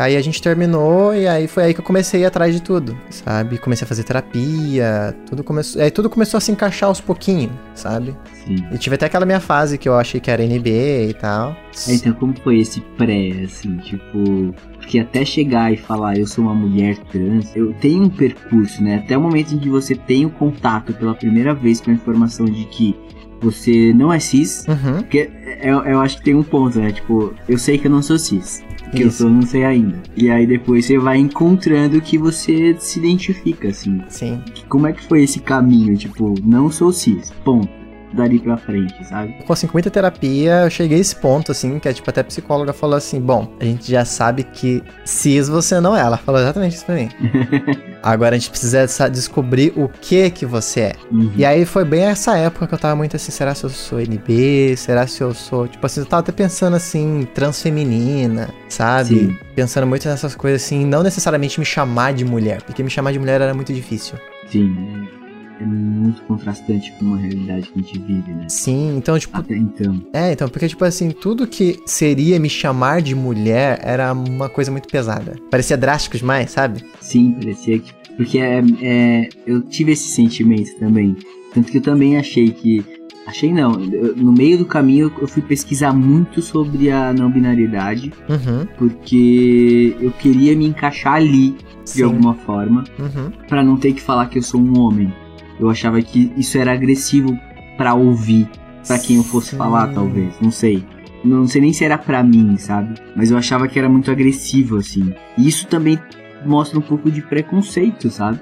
aí 0.01 0.17
a 0.17 0.21
gente 0.21 0.41
terminou, 0.41 1.15
e 1.15 1.27
aí 1.27 1.47
foi 1.47 1.65
aí 1.65 1.75
que 1.75 1.81
eu 1.81 1.85
comecei 1.85 2.21
a 2.21 2.23
ir 2.23 2.27
atrás 2.27 2.55
de 2.55 2.63
tudo, 2.63 2.97
sabe? 3.11 3.59
Comecei 3.59 3.85
a 3.85 3.89
fazer 3.89 4.03
terapia, 4.03 5.17
tudo 5.29 5.45
começou. 5.45 5.83
Aí 5.83 5.91
tudo 5.91 6.09
começou 6.09 6.39
a 6.39 6.41
se 6.41 6.51
encaixar 6.51 6.89
aos 6.89 7.01
pouquinhos, 7.01 7.53
sabe? 7.75 8.17
Sim. 8.45 8.57
E 8.73 8.79
tive 8.79 8.95
até 8.95 9.07
aquela 9.07 9.27
minha 9.27 9.41
fase 9.41 9.79
que 9.79 9.89
eu 9.89 9.95
achei 9.95 10.21
que 10.21 10.31
era 10.31 10.43
NB 10.43 11.11
e 11.11 11.15
tal. 11.15 11.57
É, 11.89 11.95
então, 11.95 12.13
como 12.15 12.35
foi 12.43 12.59
esse 12.59 12.81
pré, 12.97 13.45
assim, 13.45 13.77
tipo. 13.79 14.55
Porque 14.79 14.99
até 14.99 15.25
chegar 15.25 15.73
e 15.73 15.77
falar 15.77 16.19
eu 16.19 16.27
sou 16.27 16.45
uma 16.45 16.55
mulher 16.55 16.97
trans, 17.13 17.55
eu 17.55 17.73
tenho 17.75 18.05
um 18.05 18.09
percurso, 18.09 18.83
né? 18.83 18.97
Até 18.97 19.17
o 19.17 19.21
momento 19.21 19.55
em 19.55 19.59
que 19.59 19.69
você 19.69 19.95
tem 19.95 20.27
o 20.27 20.31
contato 20.31 20.93
pela 20.95 21.15
primeira 21.15 21.55
vez 21.55 21.81
com 21.81 21.91
a 21.91 21.95
informação 21.95 22.47
de 22.47 22.65
que 22.65 22.97
você 23.41 23.93
não 23.95 24.13
é 24.13 24.19
cis, 24.19 24.67
uhum. 24.69 24.97
porque 24.99 25.31
eu, 25.63 25.83
eu 25.85 26.01
acho 26.01 26.19
que 26.19 26.25
tem 26.25 26.35
um 26.35 26.43
ponto, 26.43 26.79
né? 26.79 26.93
Tipo, 26.93 27.35
eu 27.49 27.57
sei 27.57 27.79
que 27.79 27.87
eu 27.87 27.91
não 27.91 28.03
sou 28.03 28.19
cis 28.19 28.63
que 28.91 28.99
Isso. 28.99 29.07
eu 29.07 29.11
sou, 29.11 29.31
não 29.31 29.43
sei 29.43 29.65
ainda. 29.65 30.03
E 30.17 30.31
aí 30.31 30.47
depois 30.47 30.85
você 30.85 30.99
vai 30.99 31.19
encontrando 31.19 32.01
que 32.01 32.19
você 32.19 32.75
se 32.79 32.99
identifica, 32.99 33.69
assim. 33.69 34.01
Sim. 34.09 34.43
Como 34.69 34.87
é 34.87 34.93
que 34.93 35.03
foi 35.05 35.23
esse 35.23 35.41
caminho? 35.41 35.97
Tipo, 35.97 36.35
não 36.45 36.71
sou 36.71 36.93
cis, 36.93 37.33
ponto 37.45 37.80
dali 38.13 38.39
pra 38.39 38.57
frente, 38.57 39.05
sabe? 39.07 39.35
Com 39.47 39.53
assim, 39.53 39.67
com 39.67 39.75
muita 39.75 39.91
terapia, 39.91 40.63
eu 40.65 40.71
cheguei 40.71 40.99
a 40.99 41.01
esse 41.01 41.15
ponto, 41.17 41.53
assim, 41.53 41.79
que 41.79 41.89
é 41.89 41.93
tipo, 41.93 42.09
até 42.09 42.21
a 42.21 42.25
psicóloga 42.25 42.73
falou 42.73 42.97
assim: 42.97 43.21
bom, 43.21 43.53
a 43.61 43.65
gente 43.65 43.91
já 43.91 44.05
sabe 44.05 44.45
que 44.45 44.83
cis 45.05 45.49
você 45.49 45.81
não 45.81 45.97
é. 45.97 46.01
Ela 46.01 46.17
falou 46.17 46.41
exatamente 46.41 46.77
isso 46.77 46.87
pra 46.87 46.95
mim. 46.95 47.09
Agora 48.03 48.35
a 48.35 48.39
gente 48.39 48.51
precisa 48.51 49.09
descobrir 49.11 49.73
o 49.77 49.89
que 49.89 50.31
que 50.31 50.47
você 50.47 50.81
é. 50.81 50.93
Uhum. 51.11 51.33
E 51.37 51.45
aí 51.45 51.67
foi 51.67 51.85
bem 51.85 52.05
essa 52.05 52.37
época 52.37 52.67
que 52.67 52.75
eu 52.75 52.79
tava 52.79 52.97
muito 52.97 53.17
assim: 53.17 53.31
será 53.31 53.55
se 53.55 53.65
eu 53.65 53.71
sou 53.71 54.01
NB? 54.01 54.77
Será 54.77 55.07
se 55.07 55.21
eu 55.21 55.35
sou. 55.35 55.69
Tipo 55.69 55.85
assim, 55.85 56.01
eu 56.01 56.07
tava 56.07 56.21
até 56.21 56.33
pensando 56.33 56.77
assim, 56.77 57.29
transfeminina, 57.35 58.49
sabe? 58.69 59.09
Sim. 59.09 59.39
Pensando 59.55 59.87
muito 59.87 60.09
nessas 60.09 60.35
coisas 60.35 60.63
assim, 60.63 60.85
não 60.87 61.03
necessariamente 61.03 61.61
me 61.61 61.67
chamar 61.67 62.15
de 62.15 62.25
mulher, 62.25 62.63
porque 62.63 62.83
me 62.83 62.91
chamar 62.91 63.13
de 63.13 63.19
mulher 63.19 63.41
era 63.41 63.53
muito 63.53 63.73
difícil. 63.73 64.17
Sim 64.49 65.20
é 65.63 65.67
muito 65.67 66.23
contrastante 66.23 66.93
com 66.99 67.15
a 67.15 67.19
realidade 67.19 67.69
que 67.69 67.79
a 67.79 67.83
gente 67.83 67.99
vive, 67.99 68.33
né? 68.33 68.47
Sim, 68.49 68.97
então, 68.97 69.19
tipo. 69.19 69.37
Até 69.37 69.57
então. 69.57 70.01
É, 70.13 70.33
então, 70.33 70.49
porque, 70.49 70.69
tipo 70.69 70.85
assim, 70.85 71.11
tudo 71.11 71.47
que 71.47 71.79
seria 71.87 72.39
me 72.41 72.49
chamar 72.49 73.03
de 73.03 73.15
mulher 73.15 73.79
era 73.83 74.13
uma 74.13 74.49
coisa 74.49 74.71
muito 74.71 74.89
pesada. 74.89 75.37
Parecia 75.51 75.77
drástico 75.77 76.17
demais, 76.17 76.51
sabe? 76.51 76.85
Sim, 77.01 77.33
parecia 77.33 77.79
que. 77.79 77.93
Porque 78.17 78.39
é, 78.39 78.63
é, 78.83 79.29
eu 79.47 79.63
tive 79.63 79.93
esse 79.93 80.09
sentimento 80.09 80.77
também. 80.79 81.17
Tanto 81.55 81.71
que 81.71 81.79
eu 81.79 81.83
também 81.83 82.17
achei 82.17 82.51
que. 82.51 82.85
Achei 83.27 83.53
não, 83.53 83.73
eu, 83.81 84.17
no 84.17 84.33
meio 84.33 84.59
do 84.59 84.65
caminho 84.65 85.13
eu 85.21 85.29
fui 85.29 85.43
pesquisar 85.43 85.93
muito 85.93 86.43
sobre 86.43 86.91
a 86.91 87.13
não 87.13 87.31
binariedade, 87.31 88.13
uhum. 88.29 88.67
porque 88.77 89.95
eu 90.01 90.11
queria 90.11 90.57
me 90.57 90.67
encaixar 90.67 91.15
ali 91.15 91.55
de 91.85 91.91
Sim. 91.91 92.05
alguma 92.05 92.35
forma, 92.35 92.83
uhum. 92.99 93.31
para 93.47 93.63
não 93.63 93.77
ter 93.77 93.93
que 93.93 94.01
falar 94.01 94.27
que 94.27 94.39
eu 94.39 94.43
sou 94.43 94.61
um 94.61 94.79
homem. 94.81 95.13
Eu 95.61 95.69
achava 95.69 96.01
que 96.01 96.33
isso 96.37 96.57
era 96.59 96.73
agressivo 96.73 97.39
para 97.77 97.95
ouvir, 97.95 98.49
para 98.87 98.99
quem 98.99 99.17
eu 99.17 99.23
fosse 99.23 99.51
Sim. 99.51 99.57
falar, 99.59 99.89
talvez, 99.89 100.35
não 100.41 100.51
sei. 100.51 100.85
Não 101.23 101.47
sei 101.47 101.61
nem 101.61 101.73
se 101.73 101.85
era 101.85 101.99
pra 101.99 102.23
mim, 102.23 102.57
sabe? 102.57 102.99
Mas 103.15 103.31
eu 103.31 103.37
achava 103.37 103.69
que 103.69 103.79
era 103.79 103.89
muito 103.89 104.11
agressivo, 104.11 104.77
assim. 104.77 105.13
E 105.37 105.47
isso 105.47 105.67
também 105.67 105.99
mostra 106.47 106.79
um 106.79 106.83
pouco 106.83 107.11
de 107.11 107.21
preconceito, 107.21 108.09
sabe? 108.09 108.41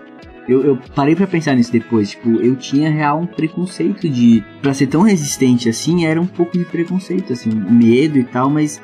Eu, 0.49 0.63
eu 0.63 0.79
parei 0.95 1.15
para 1.15 1.27
pensar 1.27 1.55
nisso 1.55 1.73
depois. 1.73 2.11
Tipo, 2.11 2.31
eu 2.41 2.55
tinha 2.55 2.89
real 2.89 3.21
um 3.21 3.27
preconceito 3.27 4.09
de. 4.09 4.45
Pra 4.63 4.73
ser 4.73 4.87
tão 4.87 5.03
resistente 5.03 5.69
assim, 5.69 6.07
era 6.07 6.21
um 6.21 6.27
pouco 6.27 6.57
de 6.57 6.65
preconceito, 6.65 7.33
assim, 7.33 7.51
medo 7.51 8.17
e 8.17 8.25
tal, 8.25 8.49
mas 8.49 8.81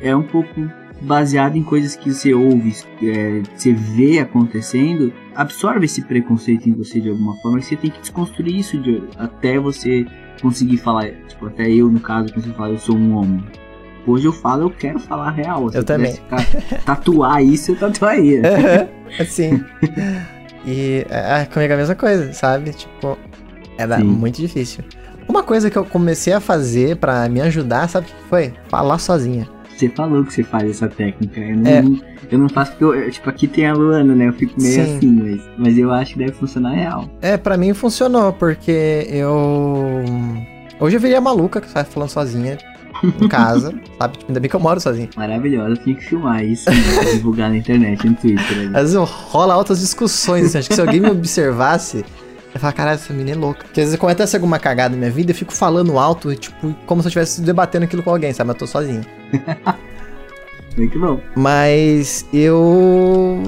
é 0.00 0.16
um 0.16 0.22
pouco 0.22 0.68
baseado 1.00 1.56
em 1.56 1.62
coisas 1.62 1.96
que 1.96 2.12
você 2.12 2.32
ouve, 2.32 2.74
é, 3.02 3.42
você 3.54 3.72
vê 3.72 4.18
acontecendo, 4.18 5.12
absorve 5.34 5.84
esse 5.84 6.02
preconceito 6.02 6.68
em 6.68 6.72
você 6.72 7.00
de 7.00 7.10
alguma 7.10 7.36
forma, 7.36 7.58
e 7.58 7.62
você 7.62 7.76
tem 7.76 7.90
que 7.90 8.00
desconstruir 8.00 8.56
isso 8.56 8.78
de, 8.80 9.02
até 9.16 9.58
você 9.58 10.06
conseguir 10.40 10.78
falar, 10.78 11.10
tipo, 11.28 11.46
até 11.46 11.70
eu 11.70 11.90
no 11.90 12.00
caso, 12.00 12.32
conseguir 12.32 12.54
falar, 12.54 12.70
eu 12.70 12.78
sou 12.78 12.96
um 12.96 13.14
homem. 13.16 13.44
Hoje 14.06 14.24
eu 14.24 14.32
falo, 14.32 14.62
eu 14.62 14.70
quero 14.70 15.00
falar 15.00 15.30
real. 15.30 15.68
Se 15.70 15.78
eu, 15.78 15.84
também. 15.84 16.16
tatuar 16.86 17.42
isso, 17.42 17.72
eu 17.72 17.76
tatuaria. 17.76 18.40
Uhum, 18.40 19.20
assim. 19.20 19.64
e 20.64 21.04
é, 21.10 21.44
comigo 21.46 21.72
é 21.72 21.74
a 21.74 21.78
mesma 21.78 21.94
coisa, 21.96 22.32
sabe? 22.32 22.70
Tipo, 22.70 23.18
era 23.76 23.98
Sim. 23.98 24.04
muito 24.04 24.40
difícil. 24.40 24.84
Uma 25.28 25.42
coisa 25.42 25.68
que 25.68 25.76
eu 25.76 25.84
comecei 25.84 26.32
a 26.32 26.40
fazer 26.40 26.96
para 26.96 27.28
me 27.28 27.40
ajudar, 27.40 27.88
sabe 27.88 28.06
o 28.06 28.10
que 28.10 28.28
foi? 28.28 28.54
Falar 28.68 28.98
sozinha. 28.98 29.55
Você 29.76 29.90
falou 29.90 30.24
que 30.24 30.32
você 30.32 30.42
faz 30.42 30.70
essa 30.70 30.88
técnica. 30.88 31.38
Eu 31.38 31.56
não, 31.56 31.70
é. 31.70 31.84
eu 32.30 32.38
não 32.38 32.48
faço 32.48 32.72
porque, 32.72 32.84
eu, 32.84 33.10
tipo, 33.10 33.28
aqui 33.28 33.46
tem 33.46 33.66
a 33.66 33.74
Luana, 33.74 34.14
né? 34.14 34.28
Eu 34.28 34.32
fico 34.32 34.60
meio 34.60 34.72
Sim. 34.72 34.96
assim, 34.96 35.12
mas, 35.12 35.40
mas 35.58 35.78
eu 35.78 35.92
acho 35.92 36.14
que 36.14 36.18
deve 36.18 36.32
funcionar 36.32 36.70
real. 36.70 37.10
É, 37.20 37.36
para 37.36 37.58
mim 37.58 37.74
funcionou, 37.74 38.32
porque 38.32 39.06
eu. 39.10 40.02
Hoje 40.80 40.96
eu 40.96 41.00
virei 41.00 41.16
a 41.16 41.20
maluca 41.20 41.60
que 41.60 41.68
sai 41.68 41.84
falando 41.84 42.08
sozinha 42.08 42.56
em 43.20 43.28
casa, 43.28 43.74
sabe? 43.98 44.16
Tipo, 44.16 44.30
ainda 44.30 44.40
bem 44.40 44.48
que 44.48 44.56
eu 44.56 44.60
moro 44.60 44.80
sozinho. 44.80 45.10
Maravilhosa, 45.14 45.70
eu 45.70 45.76
tinha 45.76 45.94
que 45.94 46.04
filmar 46.04 46.42
isso, 46.42 46.70
né? 46.70 46.76
divulgar 47.12 47.50
na 47.50 47.58
internet, 47.58 48.08
no 48.08 48.14
Twitter. 48.14 48.58
Ali. 48.58 48.68
Às 48.68 48.94
vezes 48.94 48.96
rola 48.96 49.52
altas 49.52 49.80
discussões, 49.80 50.46
assim, 50.46 50.58
acho 50.58 50.68
que 50.70 50.74
se 50.74 50.80
alguém 50.80 51.00
me 51.00 51.10
observasse, 51.10 52.02
eu 52.56 52.60
falo, 52.60 52.74
caralho, 52.74 52.94
essa 52.96 53.12
menina 53.12 53.36
é 53.36 53.40
louca. 53.40 53.64
Porque 53.64 53.80
às 53.80 53.86
vezes 53.86 53.94
acontece 53.94 54.36
alguma 54.36 54.58
cagada 54.58 54.94
na 54.94 54.98
minha 54.98 55.10
vida, 55.10 55.30
eu 55.30 55.34
fico 55.34 55.52
falando 55.52 55.98
alto, 55.98 56.34
tipo, 56.34 56.74
como 56.86 57.02
se 57.02 57.06
eu 57.06 57.08
estivesse 57.08 57.40
debatendo 57.40 57.84
aquilo 57.84 58.02
com 58.02 58.10
alguém, 58.10 58.32
sabe? 58.32 58.48
Mas 58.48 58.54
eu 58.54 58.58
tô 58.60 58.66
sozinho. 58.66 59.02
Muito 60.76 60.98
bom. 60.98 61.20
Mas 61.34 62.26
eu 62.32 63.42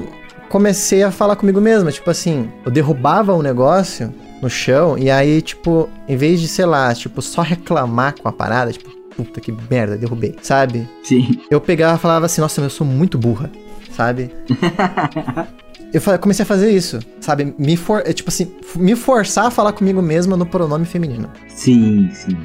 comecei 0.48 1.02
a 1.02 1.10
falar 1.10 1.36
comigo 1.36 1.60
mesma, 1.60 1.92
tipo 1.92 2.10
assim, 2.10 2.50
eu 2.64 2.70
derrubava 2.70 3.34
um 3.34 3.42
negócio 3.42 4.12
no 4.40 4.48
chão 4.48 4.96
e 4.96 5.10
aí, 5.10 5.42
tipo, 5.42 5.88
em 6.08 6.16
vez 6.16 6.40
de, 6.40 6.48
sei 6.48 6.64
lá, 6.64 6.94
tipo, 6.94 7.20
só 7.20 7.42
reclamar 7.42 8.14
com 8.20 8.28
a 8.28 8.32
parada, 8.32 8.72
tipo, 8.72 8.88
puta 9.14 9.40
que 9.40 9.52
merda, 9.70 9.96
derrubei, 9.96 10.36
sabe? 10.40 10.88
Sim. 11.02 11.40
Eu 11.50 11.60
pegava 11.60 11.96
e 11.96 12.00
falava 12.00 12.26
assim, 12.26 12.40
nossa, 12.40 12.60
eu 12.60 12.70
sou 12.70 12.86
muito 12.86 13.18
burra, 13.18 13.50
sabe? 13.90 14.30
eu 15.92 16.18
comecei 16.18 16.42
a 16.42 16.46
fazer 16.46 16.70
isso, 16.70 16.98
sabe? 17.20 17.54
Me 17.58 17.76
for, 17.76 18.02
é, 18.04 18.12
tipo 18.12 18.28
assim, 18.28 18.52
me 18.76 18.94
forçar 18.94 19.46
a 19.46 19.50
falar 19.50 19.72
comigo 19.72 20.02
mesma 20.02 20.36
no 20.36 20.44
pronome 20.44 20.84
feminino. 20.84 21.30
Sim, 21.48 22.10
sim. 22.12 22.36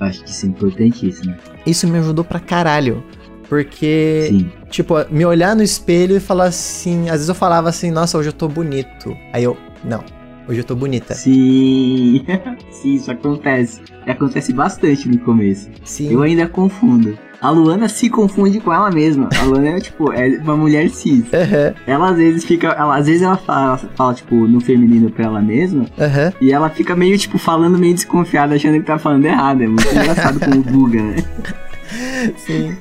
Acho 0.00 0.22
que 0.24 0.30
isso 0.30 0.46
é 0.46 0.48
importantíssimo. 0.48 1.34
Isso 1.66 1.86
me 1.88 1.98
ajudou 1.98 2.24
pra 2.24 2.40
caralho. 2.40 3.02
Porque, 3.48 4.28
sim. 4.28 4.50
tipo, 4.70 4.94
me 5.10 5.24
olhar 5.26 5.54
no 5.54 5.62
espelho 5.62 6.16
e 6.16 6.20
falar 6.20 6.44
assim. 6.44 7.08
Às 7.08 7.16
vezes 7.16 7.28
eu 7.28 7.34
falava 7.34 7.68
assim, 7.68 7.90
nossa, 7.90 8.16
hoje 8.16 8.30
eu 8.30 8.32
tô 8.32 8.48
bonito. 8.48 9.16
Aí 9.32 9.44
eu, 9.44 9.56
não, 9.84 10.02
hoje 10.48 10.60
eu 10.60 10.64
tô 10.64 10.74
bonita. 10.74 11.14
Sim, 11.14 12.24
sim, 12.70 12.94
isso 12.94 13.10
acontece. 13.10 13.80
Acontece 14.06 14.52
bastante 14.52 15.08
no 15.08 15.18
começo. 15.18 15.70
Sim. 15.84 16.12
Eu 16.12 16.22
ainda 16.22 16.46
confundo 16.48 17.16
a 17.42 17.50
Luana 17.50 17.88
se 17.88 18.08
confunde 18.08 18.60
com 18.60 18.72
ela 18.72 18.88
mesma. 18.88 19.28
A 19.36 19.42
Luana 19.42 19.70
é, 19.70 19.80
tipo, 19.80 20.12
é 20.12 20.28
uma 20.38 20.56
mulher 20.56 20.88
cis. 20.90 21.24
Uhum. 21.24 21.74
Ela 21.88 22.10
às 22.10 22.16
vezes 22.16 22.44
fica. 22.44 22.68
Ela, 22.68 22.96
às 22.96 23.06
vezes 23.08 23.22
ela 23.22 23.36
fala, 23.36 23.76
fala, 23.76 24.14
tipo, 24.14 24.36
no 24.36 24.60
feminino 24.60 25.10
pra 25.10 25.24
ela 25.24 25.40
mesma. 25.40 25.80
Uhum. 25.82 26.32
E 26.40 26.52
ela 26.52 26.70
fica 26.70 26.94
meio, 26.94 27.18
tipo, 27.18 27.38
falando 27.38 27.76
meio 27.76 27.94
desconfiada, 27.94 28.54
achando 28.54 28.78
que 28.78 28.86
tá 28.86 28.96
falando 28.96 29.24
errado. 29.24 29.60
É 29.60 29.66
muito 29.66 29.84
engraçado 29.90 30.38
como 30.38 30.62
buga, 30.62 31.02
né? 31.02 31.16
Sim. 32.36 32.76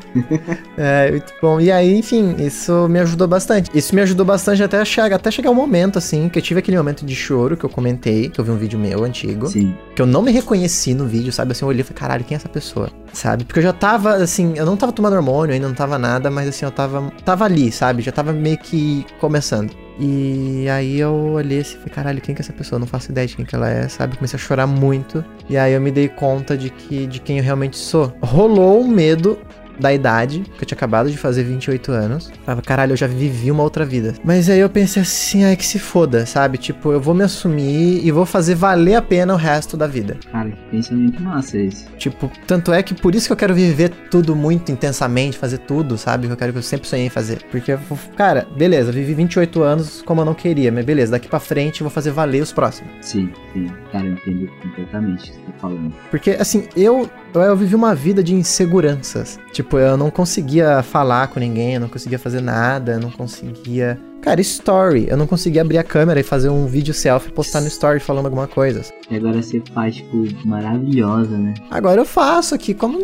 É, 0.78 1.12
muito 1.12 1.34
bom. 1.42 1.60
E 1.60 1.72
aí, 1.72 1.98
enfim, 1.98 2.36
isso 2.40 2.88
me 2.88 3.00
ajudou 3.00 3.28
bastante. 3.28 3.70
Isso 3.74 3.94
me 3.94 4.02
ajudou 4.02 4.26
bastante 4.26 4.64
até 4.64 4.84
chegar, 4.86 5.16
até 5.16 5.32
chegar 5.32 5.50
o 5.50 5.54
um 5.54 5.56
momento, 5.56 5.98
assim, 5.98 6.30
que 6.30 6.40
eu 6.40 6.44
tive 6.44 6.60
aquele 6.60 6.78
momento 6.78 7.06
de 7.06 7.16
choro 7.16 7.58
que 7.58 7.64
eu 7.64 7.70
comentei, 7.70 8.30
que 8.30 8.40
eu 8.40 8.46
vi 8.46 8.52
um 8.52 8.58
vídeo 8.58 8.80
meu 8.80 9.04
antigo. 9.04 9.48
Sim. 9.48 9.76
Que 9.96 10.02
eu 10.02 10.06
não 10.06 10.22
me 10.22 10.32
reconheci 10.32 10.94
no 10.94 11.06
vídeo, 11.06 11.32
sabe? 11.32 11.52
Assim, 11.52 11.64
eu 11.66 11.70
olhei 11.70 11.82
e 11.82 11.84
falei, 11.84 12.00
caralho, 12.00 12.24
quem 12.24 12.36
é 12.36 12.38
essa 12.38 12.50
pessoa? 12.50 12.90
Sabe? 13.13 13.43
Porque 13.43 13.60
eu 13.60 13.63
já 13.63 13.74
tava, 13.74 14.15
assim, 14.15 14.54
eu 14.56 14.65
não 14.65 14.78
tava 14.78 14.91
tomando 14.91 15.15
hormônio 15.15 15.54
ainda, 15.54 15.67
não 15.67 15.76
tava 15.76 15.97
nada, 15.97 16.30
mas 16.30 16.47
assim, 16.47 16.65
eu 16.65 16.71
tava, 16.71 17.12
tava 17.24 17.45
ali, 17.45 17.71
sabe? 17.71 18.02
Já 18.02 18.12
tava 18.12 18.34
meio 18.34 18.58
que 18.58 19.06
começando. 19.19 19.71
E 20.00 20.67
aí 20.69 21.00
eu 21.00 21.13
olhei 21.13 21.60
assim, 21.60 21.76
falei, 21.76 21.93
caralho, 21.93 22.21
quem 22.21 22.34
que 22.34 22.41
é 22.41 22.43
essa 22.43 22.54
pessoa? 22.54 22.80
Não 22.80 22.88
faço 22.88 23.12
ideia 23.12 23.28
de 23.28 23.36
quem 23.36 23.45
que 23.45 23.56
ela 23.56 23.69
é, 23.69 23.88
sabe? 23.88 24.15
Comecei 24.15 24.38
a 24.38 24.41
chorar 24.41 24.65
muito. 24.65 25.24
E 25.50 25.58
aí 25.58 25.74
eu 25.74 25.82
me 25.82 25.91
dei 25.91 26.08
conta 26.08 26.58
de 26.58 26.69
que 26.69 27.06
de 27.06 27.19
quem 27.19 27.38
eu 27.38 27.43
realmente 27.43 27.78
sou. 27.78 28.12
Rolou 28.21 28.82
um 28.82 28.88
medo 28.88 29.38
da 29.80 29.94
idade, 29.94 30.44
que 30.58 30.64
eu 30.64 30.68
tinha 30.68 30.76
acabado 30.76 31.10
de 31.10 31.18
fazer 31.18 31.44
28 31.44 31.92
anos. 31.92 32.32
Tava, 32.46 32.62
caralho, 32.62 32.94
eu 32.94 32.98
já 32.98 33.08
vivi 33.08 33.52
uma 33.52 33.64
outra 33.64 33.86
vida. 33.86 34.14
Mas 34.24 34.50
aí 34.50 34.60
eu 34.60 34.70
pensei 34.70 35.02
assim, 35.02 35.44
ai 35.44 35.56
que 35.56 35.66
se 35.66 35.80
foda, 35.80 36.26
sabe? 36.26 36.58
Tipo, 36.58 36.92
eu 36.92 37.02
vou 37.02 37.14
me 37.14 37.24
assumir 37.24 38.06
e 38.06 38.12
vou 38.12 38.26
fazer 38.26 38.56
valer 38.56 38.96
a 38.96 39.02
pena 39.02 39.34
o 39.34 39.38
resto 39.38 39.76
da 39.76 39.88
vida. 39.88 40.18
Cara, 40.32 40.52
que 40.52 40.62
pensamento 40.70 41.22
massa 41.22 41.58
esse. 41.58 41.88
Tipo, 41.98 42.32
tanto 42.48 42.72
é 42.72 42.82
que 42.84 42.94
por 42.94 43.16
isso 43.16 43.28
que 43.28 43.34
eu 43.34 43.38
quero 43.38 43.54
viver 43.54 43.90
tudo 44.10 44.36
muito 44.36 44.72
intensamente, 44.72 45.38
fazer 45.38 45.60
tudo, 45.60 45.98
sabe? 45.98 46.28
Que 46.28 46.34
eu 46.34 46.38
quero 46.38 46.52
que 46.52 46.60
eu 46.60 46.64
sempre 46.64 46.88
sonhei 46.88 47.06
em 47.06 47.10
fazer. 47.10 47.44
Porque, 47.50 47.78
cara, 48.16 48.48
beleza, 48.56 48.92
vivi 48.92 49.14
28 49.14 49.62
anos 49.64 50.02
como 50.02 50.22
eu 50.22 50.26
não 50.26 50.34
queria, 50.34 50.72
mas 50.72 50.86
beleza, 50.86 51.12
daqui 51.12 51.28
para 51.28 51.40
frente 51.40 51.82
eu 51.82 51.86
vou 51.86 51.92
fazer 51.92 52.12
valer 52.12 52.42
os 52.42 52.52
próximos. 52.52 52.92
Sim, 53.02 53.32
sim. 53.54 53.70
Cara, 53.92 54.06
eu 54.06 54.14
entendo 54.14 54.50
completamente 54.62 55.30
o 55.30 55.34
que 55.34 55.40
você 55.40 55.40
tá 55.40 55.54
falando. 55.60 55.94
Porque, 56.10 56.32
assim, 56.32 56.68
eu, 56.76 57.10
eu 57.39 57.56
vivi 57.56 57.76
uma 57.76 57.96
vida 57.96 58.24
de 58.24 58.34
inseguranças. 58.34 59.39
Tipo, 59.52 59.78
eu 59.78 59.96
não 59.96 60.10
conseguia 60.10 60.84
falar 60.84 61.28
com 61.28 61.39
ninguém, 61.39 61.76
eu 61.76 61.80
não 61.80 61.88
conseguia 61.88 62.20
fazer 62.20 62.41
nada, 62.41 62.94
eu 62.94 63.00
não 63.00 63.12
conseguia. 63.12 64.00
Cara, 64.22 64.41
story. 64.41 65.08
Eu 65.10 65.17
não 65.17 65.26
conseguia 65.26 65.62
abrir 65.62 65.78
a 65.78 65.84
câmera 65.84 66.20
e 66.20 66.24
fazer 66.24 66.50
um 66.50 66.65
vídeo 66.67 66.94
selfie 66.94 67.30
e 67.30 67.34
postar 67.34 67.62
no 67.62 67.67
story 67.67 68.00
falando 68.00 68.26
alguma 68.26 68.48
coisa. 68.48 68.84
E 69.10 69.15
agora 69.15 69.41
você 69.41 69.62
faz, 69.74 69.96
tipo, 69.96 70.28
maravilhosa, 70.46 71.38
né? 71.38 71.54
Agora 71.70 72.02
eu 72.02 72.06
faço 72.06 72.54
aqui 72.54 72.74
como 72.74 73.02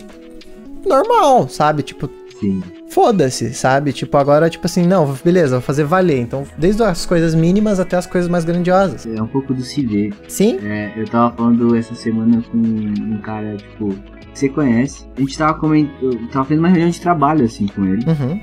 normal, 0.86 1.50
sabe? 1.50 1.84
Tipo, 1.84 2.10
Sim. 2.40 2.62
foda-se, 2.90 3.54
sabe? 3.54 3.94
Tipo, 3.94 4.18
agora, 4.18 4.50
tipo 4.50 4.66
assim, 4.66 4.86
não, 4.86 5.16
beleza, 5.24 5.56
vou 5.56 5.62
fazer 5.62 5.84
valer. 5.84 6.20
Então, 6.20 6.44
desde 6.58 6.84
as 6.84 7.06
coisas 7.06 7.34
mínimas 7.36 7.80
até 7.80 7.96
as 7.98 8.06
coisas 8.06 8.30
mais 8.30 8.44
grandiosas. 8.46 9.06
É 9.06 9.22
um 9.22 9.28
pouco 9.28 9.54
do 9.54 9.62
se 9.62 9.86
ver. 9.86 10.14
Sim? 10.28 10.60
É, 10.64 10.92
eu 10.96 11.06
tava 11.06 11.36
falando 11.36 11.76
essa 11.76 11.96
semana 11.96 12.42
com 12.52 12.58
um 12.58 13.20
cara, 13.24 13.56
tipo, 13.58 13.90
que 14.34 14.40
você 14.40 14.50
conhece. 14.50 15.06
A 15.18 15.22
gente 15.22 15.38
tava 15.38 15.54
comentando. 15.56 16.14
Eu 16.14 16.28
tava 16.30 16.46
fazendo 16.46 16.60
uma 16.60 16.70
reunião 16.70 16.90
de 16.90 17.02
trabalho, 17.02 17.46
assim, 17.46 17.68
com 17.68 17.86
ele. 17.86 18.06
Uhum. 18.08 18.40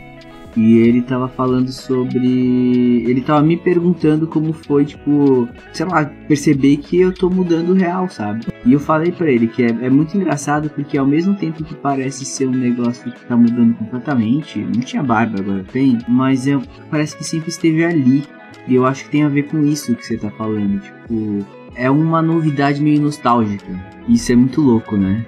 E 0.57 0.79
ele 0.79 1.03
tava 1.03 1.29
falando 1.29 1.73
sobre. 1.73 3.03
Ele 3.09 3.21
tava 3.21 3.43
me 3.43 3.57
perguntando 3.57 4.27
como 4.27 4.53
foi, 4.53 4.85
tipo, 4.85 5.49
sei 5.73 5.87
lá, 5.87 6.05
perceber 6.29 6.77
que 6.77 7.01
eu 7.01 7.13
tô 7.13 7.29
mudando 7.29 7.75
real, 7.75 8.09
sabe? 8.09 8.47
E 8.65 8.73
eu 8.73 8.79
falei 8.79 9.11
pra 9.11 9.31
ele 9.31 9.49
que 9.49 9.65
é, 9.65 9.69
é 9.69 9.91
muito 9.91 10.17
engraçado 10.17 10.71
porque 10.71 10.97
ao 10.97 11.07
mesmo 11.07 11.35
tempo 11.35 11.65
que 11.65 11.75
parece 11.75 12.25
ser 12.25 12.47
um 12.47 12.53
negócio 12.53 13.11
que 13.11 13.27
tá 13.27 13.37
mudando 13.37 13.75
completamente, 13.75 14.61
não 14.61 14.81
tinha 14.81 15.03
barba, 15.03 15.41
agora 15.41 15.65
tem, 15.73 15.99
mas 16.09 16.47
é, 16.47 16.59
parece 16.91 17.17
que 17.17 17.25
sempre 17.25 17.49
esteve 17.51 17.85
ali. 17.85 18.25
E 18.67 18.75
eu 18.75 18.87
acho 18.87 19.05
que 19.05 19.11
tem 19.11 19.25
a 19.25 19.29
ver 19.29 19.45
com 19.45 19.63
isso 19.65 19.95
que 19.95 20.07
você 20.07 20.17
tá 20.17 20.31
falando, 20.31 20.81
tipo, 20.81 21.45
é 21.75 21.91
uma 21.91 22.23
novidade 22.23 22.81
meio 22.81 23.03
nostálgica. 23.03 23.67
Isso 24.09 24.33
é 24.33 24.37
muito 24.37 24.61
louco, 24.61 24.97
né? 24.97 25.25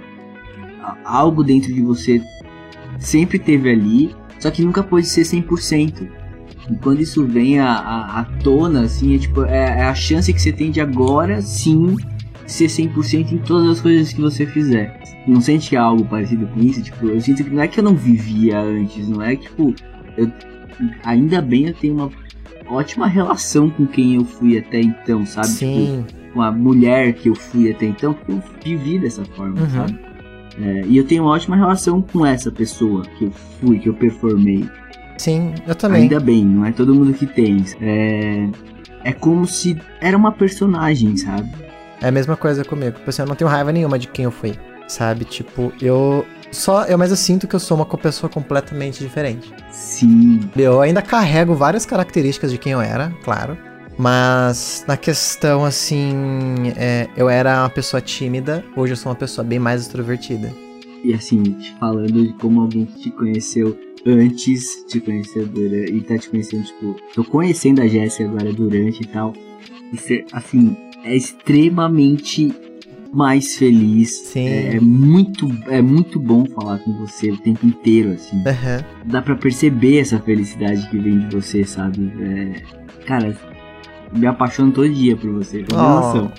Algo 1.05 1.43
dentro 1.43 1.73
de 1.73 1.83
você 1.83 2.23
sempre 2.99 3.39
teve 3.39 3.71
ali, 3.71 4.15
só 4.47 4.51
que 4.53 4.63
nunca 4.63 4.81
pôde 4.81 5.07
ser 5.07 5.23
100%. 5.23 6.07
E 6.71 6.77
quando 6.77 7.01
isso 7.01 7.25
vem 7.27 7.59
à, 7.59 7.69
à, 7.73 8.21
à 8.21 8.25
tona, 8.25 8.83
assim, 8.83 9.17
é, 9.17 9.19
tipo, 9.19 9.43
é, 9.45 9.81
é 9.81 9.83
a 9.85 9.95
chance 9.95 10.33
que 10.33 10.41
você 10.41 10.53
tem 10.53 10.71
de 10.71 10.81
agora, 10.81 11.43
sim, 11.43 11.97
ser 12.47 12.67
100% 12.67 13.33
em 13.33 13.39
todas 13.39 13.69
as 13.71 13.81
coisas 13.81 14.13
que 14.13 14.21
você 14.21 14.47
fizer. 14.47 15.01
Não 15.27 15.41
sente 15.41 15.69
que 15.71 15.75
é 15.75 15.81
algo 15.81 16.05
parecido 16.05 16.47
com 16.47 16.61
isso? 16.61 16.81
Tipo, 16.81 17.09
eu 17.09 17.21
sinto 17.21 17.43
que 17.43 17.51
não 17.51 17.61
é 17.63 17.67
que 17.67 17.81
eu 17.81 17.85
não 17.85 17.97
vivia 17.97 18.61
antes, 18.61 19.09
não 19.09 19.21
é 19.21 19.35
que, 19.35 19.43
tipo, 19.49 19.75
eu, 20.17 20.31
ainda 21.05 21.43
bem 21.43 21.67
eu 21.67 21.75
tenho 21.75 21.95
uma 21.95 22.11
ótima 22.69 23.09
relação 23.09 23.69
com 23.69 23.85
quem 23.85 24.15
eu 24.15 24.25
fui 24.25 24.59
até 24.59 24.81
então, 24.81 25.27
sabe? 25.27 25.49
Sim. 25.49 26.05
Tipo, 26.07 26.33
com 26.35 26.43
a 26.43 26.53
mulher 26.53 27.15
que 27.15 27.29
eu 27.29 27.35
fui 27.35 27.71
até 27.73 27.87
então, 27.87 28.13
porque 28.15 28.33
eu 28.33 28.43
vivi 28.79 28.99
dessa 29.01 29.25
forma, 29.25 29.61
Uhum. 29.61 29.71
sabe? 29.71 29.99
É, 30.61 30.83
e 30.87 30.97
eu 30.97 31.07
tenho 31.07 31.25
uma 31.25 31.33
ótima 31.33 31.57
relação 31.57 32.01
com 32.01 32.25
essa 32.25 32.51
pessoa 32.51 33.03
que 33.19 33.27
eu 33.27 33.31
fui, 33.31 33.79
que 33.79 33.89
eu 33.89 33.95
performei. 33.95 34.69
Sim, 35.19 35.55
eu 35.67 35.75
também. 35.75 36.03
Ainda 36.03 36.21
bem, 36.21 36.45
não 36.45 36.65
é 36.65 36.73
todo 36.73 36.95
mundo 36.95 37.13
que 37.13 37.27
tem. 37.27 37.65
É, 37.81 38.49
é 39.05 39.13
como 39.13 39.47
se 39.47 39.77
era 40.01 40.17
uma 40.17 40.33
personagem, 40.33 41.17
sabe? 41.17 41.51
É 42.01 42.09
a 42.09 42.13
mesma 42.13 42.37
coisa 42.37 42.65
comigo. 42.65 42.97
Tipo 42.97 43.11
assim, 43.11 43.23
eu 43.23 43.29
não 43.29 43.35
tenho 43.35 43.51
raiva 43.51 43.73
nenhuma 43.73 43.99
de 43.99 44.09
quem 44.09 44.25
eu 44.25 44.31
fui. 44.31 44.55
Sabe? 44.89 45.25
Tipo, 45.25 45.73
eu. 45.81 46.25
Só. 46.51 46.85
Eu, 46.85 46.97
mas 46.97 47.11
eu 47.11 47.17
sinto 47.17 47.49
que 47.49 47.57
eu 47.57 47.61
sou 47.61 47.77
uma 47.77 47.87
pessoa 47.87 48.31
completamente 48.31 49.03
diferente. 49.03 49.53
Sim, 49.71 50.41
Eu 50.57 50.81
ainda 50.81 51.03
carrego 51.03 51.55
várias 51.55 51.85
características 51.85 52.51
de 52.51 52.59
quem 52.59 52.73
eu 52.73 52.81
era, 52.81 53.13
claro. 53.25 53.57
Mas 53.99 54.85
na 54.87 54.97
questão 54.97 55.65
assim, 55.65 56.13
é, 56.77 57.09
eu 57.17 57.29
era 57.29 57.63
uma 57.63 57.71
pessoa 57.71 58.01
tímida, 58.01 58.65
hoje 58.77 58.93
eu 58.93 58.97
sou 58.97 59.11
uma 59.11 59.17
pessoa 59.19 59.45
bem 59.45 59.59
mais 59.59 59.83
extrovertida. 59.83 60.53
e 61.05 61.15
assim, 61.15 61.43
te 61.43 61.73
falando 61.79 62.27
de 62.27 62.33
como 62.35 62.61
alguém 62.61 62.85
que 62.85 62.99
te 63.05 63.11
conheceu 63.11 63.79
antes, 64.05 64.85
te 64.89 65.01
conheceu 65.01 65.47
durante, 65.47 65.93
e 65.93 66.01
tá 66.03 66.19
te 66.19 66.29
conhecendo, 66.29 66.65
tipo, 66.65 66.97
tô 67.15 67.25
conhecendo 67.25 67.81
a 67.81 67.87
Jéssica 67.87 68.25
agora 68.29 68.53
durante 68.53 69.03
e 69.03 69.07
tal. 69.07 69.33
Ser, 69.99 70.25
assim, 70.33 70.77
é 71.05 71.17
extremamente 71.17 72.53
mais 73.13 73.57
feliz. 73.57 74.11
Sim. 74.11 74.47
É, 74.47 74.77
é 74.77 74.81
muito, 74.81 75.49
é 75.69 75.81
muito 75.81 76.21
bom 76.21 76.45
falar 76.47 76.79
com 76.81 76.93
você 76.99 77.31
o 77.31 77.37
tempo 77.39 77.67
inteiro, 77.67 78.13
assim. 78.13 78.43
Aham. 78.47 78.85
dá 79.07 79.23
pra 79.23 79.35
perceber 79.37 80.01
essa 80.01 80.19
felicidade 80.19 80.89
que 80.91 80.99
vem 80.99 81.21
de 81.21 81.35
você, 81.35 81.65
sabe? 81.65 82.13
É, 82.21 82.63
cara, 83.07 83.35
me 84.13 84.27
apaixono 84.27 84.73
todo 84.73 84.89
dia 84.89 85.17
por 85.17 85.31
você, 85.33 85.63
ter 85.63 85.75
Oh. 85.75 85.79
noção. 85.79 86.33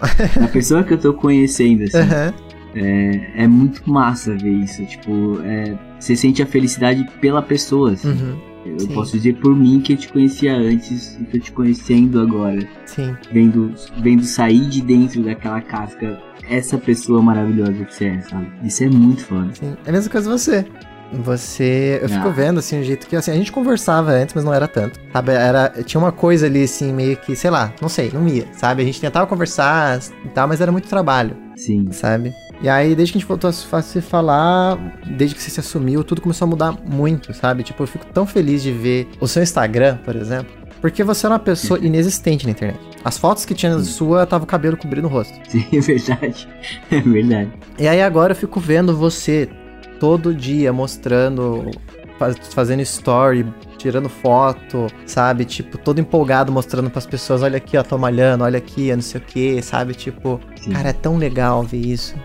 A 0.43 0.47
pessoa 0.47 0.83
que 0.83 0.93
eu 0.93 0.97
tô 0.97 1.13
conhecendo, 1.13 1.83
assim, 1.83 1.97
Aham. 1.97 2.33
é, 2.75 3.43
é 3.43 3.47
muito 3.47 3.81
massa 3.89 4.35
ver 4.35 4.51
isso. 4.51 4.85
Tipo, 4.85 5.39
é, 5.43 5.75
você 5.99 6.15
sente 6.15 6.41
a 6.41 6.45
felicidade 6.45 7.03
pela 7.21 7.41
pessoa, 7.41 7.91
assim. 7.93 8.09
Uhum. 8.09 8.37
Eu 8.65 8.79
sim. 8.81 8.87
posso 8.93 9.13
dizer 9.15 9.35
por 9.37 9.55
mim 9.55 9.79
que 9.79 9.93
eu 9.93 9.97
te 9.97 10.09
conhecia 10.11 10.53
antes 10.57 11.17
e 11.19 11.23
tô 11.23 11.39
te 11.39 11.51
conhecendo 11.53 12.19
agora. 12.19 12.59
Sim. 12.85 13.15
Vendo, 13.31 13.73
vendo 14.01 14.23
sair 14.25 14.67
de 14.67 14.81
dentro 14.81 15.23
daquela 15.23 15.61
casca 15.61 16.19
essa 16.49 16.77
pessoa 16.77 17.21
maravilhosa 17.21 17.85
que 17.85 17.93
você 17.93 18.05
é, 18.07 18.21
sabe? 18.21 18.47
Isso 18.63 18.83
é 18.83 18.89
muito 18.89 19.23
foda. 19.23 19.49
Sim. 19.53 19.73
É 19.85 19.89
a 19.89 19.93
mesma 19.93 20.11
coisa 20.11 20.29
você. 20.29 20.65
Você. 21.13 21.99
Eu 22.01 22.09
fico 22.09 22.27
Ah. 22.27 22.31
vendo, 22.31 22.59
assim, 22.59 22.79
o 22.79 22.83
jeito 22.83 23.07
que. 23.07 23.15
Assim, 23.15 23.31
a 23.31 23.35
gente 23.35 23.51
conversava 23.51 24.11
antes, 24.11 24.33
mas 24.35 24.43
não 24.43 24.53
era 24.53 24.67
tanto. 24.67 24.99
Sabe? 25.13 25.31
Era, 25.31 25.69
tinha 25.85 25.99
uma 25.99 26.11
coisa 26.11 26.45
ali, 26.45 26.63
assim, 26.63 26.91
meio 26.93 27.17
que, 27.17 27.35
sei 27.35 27.49
lá, 27.49 27.73
não 27.81 27.89
sei, 27.89 28.11
não 28.13 28.27
ia, 28.27 28.45
sabe? 28.53 28.81
A 28.81 28.85
gente 28.85 28.99
tentava 29.01 29.25
conversar 29.27 29.99
e 30.25 30.29
tal, 30.29 30.47
mas 30.47 30.61
era 30.61 30.71
muito 30.71 30.87
trabalho, 30.87 31.35
Sim. 31.55 31.87
sabe? 31.91 32.33
E 32.61 32.67
aí, 32.67 32.95
desde 32.95 33.11
que 33.13 33.17
a 33.17 33.21
gente 33.21 33.27
voltou 33.27 33.49
a 33.49 33.53
se 33.53 33.65
fa- 33.67 33.81
se 33.83 34.01
falar, 34.01 34.77
desde 35.05 35.35
que 35.35 35.41
você 35.43 35.51
se 35.51 35.59
assumiu, 35.59 36.03
tudo 36.03 36.21
começou 36.21 36.45
a 36.45 36.49
mudar 36.49 36.75
muito, 36.85 37.31
sabe? 37.33 37.61
Tipo, 37.63 37.83
eu 37.83 37.87
fico 37.87 38.05
tão 38.07 38.25
feliz 38.25 38.63
de 38.63 38.71
ver 38.71 39.07
o 39.21 39.27
seu 39.27 39.43
Instagram, 39.43 39.97
por 40.03 40.15
exemplo. 40.15 40.51
Porque 40.81 41.03
você 41.03 41.25
era 41.25 41.33
uma 41.33 41.39
pessoa 41.39 41.79
inexistente 41.79 42.45
na 42.45 42.51
internet. 42.51 42.79
As 43.03 43.17
fotos 43.17 43.45
que 43.45 43.53
tinha 43.55 43.77
sua, 43.79 44.25
tava 44.27 44.43
o 44.43 44.47
cabelo 44.47 44.77
cobrindo 44.77 45.07
o 45.07 45.09
rosto. 45.09 45.33
Sim, 45.49 45.65
é 45.73 45.79
verdade. 45.79 46.47
É 46.91 46.99
verdade. 47.01 47.51
E 47.79 47.87
aí 47.87 48.01
agora 48.01 48.31
eu 48.31 48.35
fico 48.35 48.59
vendo 48.59 48.95
você 48.95 49.49
todo 49.99 50.33
dia 50.33 50.71
mostrando, 50.73 51.69
faz- 52.17 52.37
fazendo 52.53 52.81
story, 52.81 53.45
tirando 53.77 54.09
foto, 54.09 54.87
sabe? 55.05 55.45
Tipo, 55.45 55.77
todo 55.77 55.99
empolgado 55.99 56.51
mostrando 56.51 56.89
pras 56.89 57.05
pessoas, 57.05 57.43
olha 57.43 57.57
aqui, 57.57 57.77
ó, 57.77 57.83
tô 57.83 57.97
malhando, 57.97 58.43
olha 58.43 58.57
aqui, 58.57 58.93
não 58.93 59.01
sei 59.01 59.21
o 59.21 59.23
que, 59.23 59.61
sabe? 59.61 59.93
Tipo, 59.93 60.39
Sim. 60.55 60.71
cara, 60.71 60.89
é 60.89 60.93
tão 60.93 61.17
legal 61.17 61.63
ver 61.63 61.77
isso. 61.85 62.15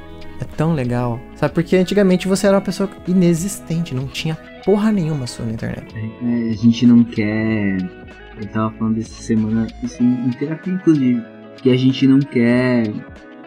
É 0.41 0.45
tão 0.57 0.75
legal. 0.75 1.21
Sabe? 1.37 1.55
Porque 1.55 1.77
antigamente 1.77 2.27
você 2.27 2.47
era 2.49 2.57
uma 2.57 2.63
pessoa 2.63 2.91
inexistente, 3.07 3.95
não 3.95 4.07
tinha 4.09 4.37
porra 4.65 4.91
nenhuma 4.91 5.27
sua 5.27 5.45
na 5.47 5.53
internet. 5.53 5.95
É, 5.97 6.51
a 6.51 6.55
gente 6.55 6.85
não 6.87 7.05
quer. 7.05 7.77
Eu 8.41 8.47
tava 8.49 8.71
falando 8.77 8.99
essa 8.99 9.23
semana, 9.23 9.67
isso 9.85 10.03
em 10.03 10.31
terapia, 10.31 10.73
inclusive, 10.73 11.23
que 11.63 11.71
a 11.71 11.77
gente 11.77 12.07
não 12.09 12.19
quer 12.19 12.91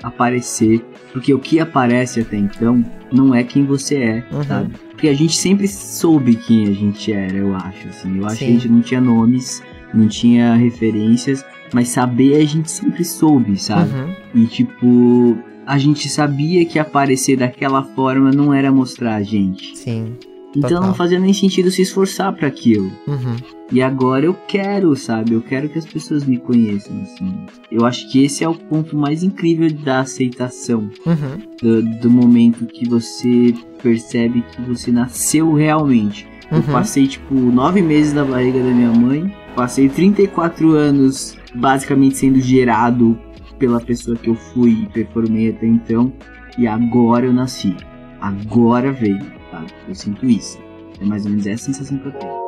aparecer, 0.06 0.80
porque 1.12 1.34
o 1.34 1.40
que 1.40 1.60
aparece 1.60 2.22
até 2.22 2.38
então 2.38 2.84
não 3.12 3.34
é 3.34 3.44
quem 3.44 3.66
você 3.66 3.96
é, 3.96 4.24
Uhum. 4.32 4.44
sabe? 4.44 4.74
Porque 4.92 5.08
a 5.10 5.14
gente 5.14 5.36
sempre 5.36 5.68
soube 5.68 6.36
quem 6.36 6.68
a 6.68 6.72
gente 6.72 7.12
era, 7.12 7.36
eu 7.36 7.54
acho, 7.56 7.88
assim. 7.90 8.18
Eu 8.18 8.26
acho 8.26 8.38
Sim. 8.38 8.46
que 8.46 8.52
a 8.52 8.54
gente 8.54 8.70
não 8.70 8.82
tinha 8.82 9.02
nomes, 9.02 9.62
não 9.94 10.08
tinha 10.08 10.54
referências, 10.56 11.44
mas 11.74 11.90
saber 11.90 12.36
a 12.38 12.46
gente 12.46 12.72
sempre 12.72 13.04
soube, 13.04 13.58
sabe? 13.60 13.92
Uhum. 13.94 14.16
E 14.44 14.46
tipo, 14.48 15.38
a 15.66 15.78
gente 15.78 16.08
sabia 16.08 16.64
que 16.66 16.80
aparecer 16.80 17.36
daquela 17.38 17.84
forma 17.84 18.32
não 18.32 18.54
era 18.54 18.72
mostrar 18.72 19.16
a 19.16 19.24
gente. 19.24 19.78
Sim. 19.78 20.14
Então 20.56 20.70
Total. 20.70 20.88
não 20.88 20.94
fazia 20.94 21.20
nem 21.20 21.34
sentido 21.34 21.70
se 21.70 21.82
esforçar 21.82 22.32
para 22.34 22.48
aquilo. 22.48 22.90
Uhum. 23.06 23.36
E 23.72 23.82
agora 23.82 24.26
eu 24.26 24.34
quero, 24.48 24.96
sabe? 24.96 25.34
Eu 25.34 25.42
quero 25.42 25.68
que 25.70 25.80
as 25.80 25.86
pessoas 25.86 26.24
me 26.24 26.38
conheçam, 26.38 26.96
assim. 27.02 27.34
Eu 27.72 27.84
acho 27.86 28.10
que 28.12 28.24
esse 28.24 28.44
é 28.44 28.48
o 28.48 28.54
ponto 28.54 28.96
mais 28.96 29.24
incrível 29.24 29.72
da 29.72 30.02
aceitação. 30.02 30.90
Uhum. 31.06 31.42
Do, 31.62 31.82
do 32.00 32.10
momento 32.12 32.66
que 32.68 32.88
você 32.88 33.54
percebe 33.82 34.44
que 34.52 34.62
você 34.62 34.92
nasceu 34.92 35.54
realmente. 35.54 36.28
Eu 36.52 36.58
Uhum. 36.58 36.64
passei, 36.64 37.08
tipo, 37.08 37.34
nove 37.34 37.82
meses 37.82 38.14
na 38.14 38.24
barriga 38.24 38.60
da 38.60 38.70
minha 38.70 38.92
mãe. 38.92 39.34
Passei 39.56 39.90
34 39.90 40.72
anos, 40.74 41.36
basicamente, 41.56 42.18
sendo 42.18 42.40
gerado 42.40 43.18
pela 43.58 43.82
pessoa 43.82 44.16
que 44.16 44.30
eu 44.30 44.36
fui 44.36 44.84
e 44.84 44.86
performei 44.88 45.50
até 45.50 45.66
então. 45.66 46.14
E 46.58 46.68
agora 46.68 47.26
eu 47.26 47.34
nasci. 47.34 47.76
Agora 48.22 48.92
veio, 48.92 49.20
sabe? 49.50 49.68
Eu 49.88 49.96
sinto 49.96 50.24
isso. 50.28 50.60
É 51.02 51.06
mais 51.06 51.26
ou 51.26 51.32
menos 51.32 51.48
essa 51.48 51.66
sensação 51.66 51.98
que 51.98 52.06
eu 52.08 52.12
tenho. 52.12 52.45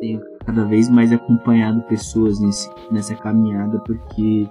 Tenho 0.00 0.20
cada 0.46 0.64
vez 0.64 0.88
mais 0.88 1.12
acompanhado 1.12 1.82
pessoas 1.82 2.40
nesse, 2.40 2.70
nessa 2.90 3.14
caminhada 3.14 3.78
porque 3.80 4.48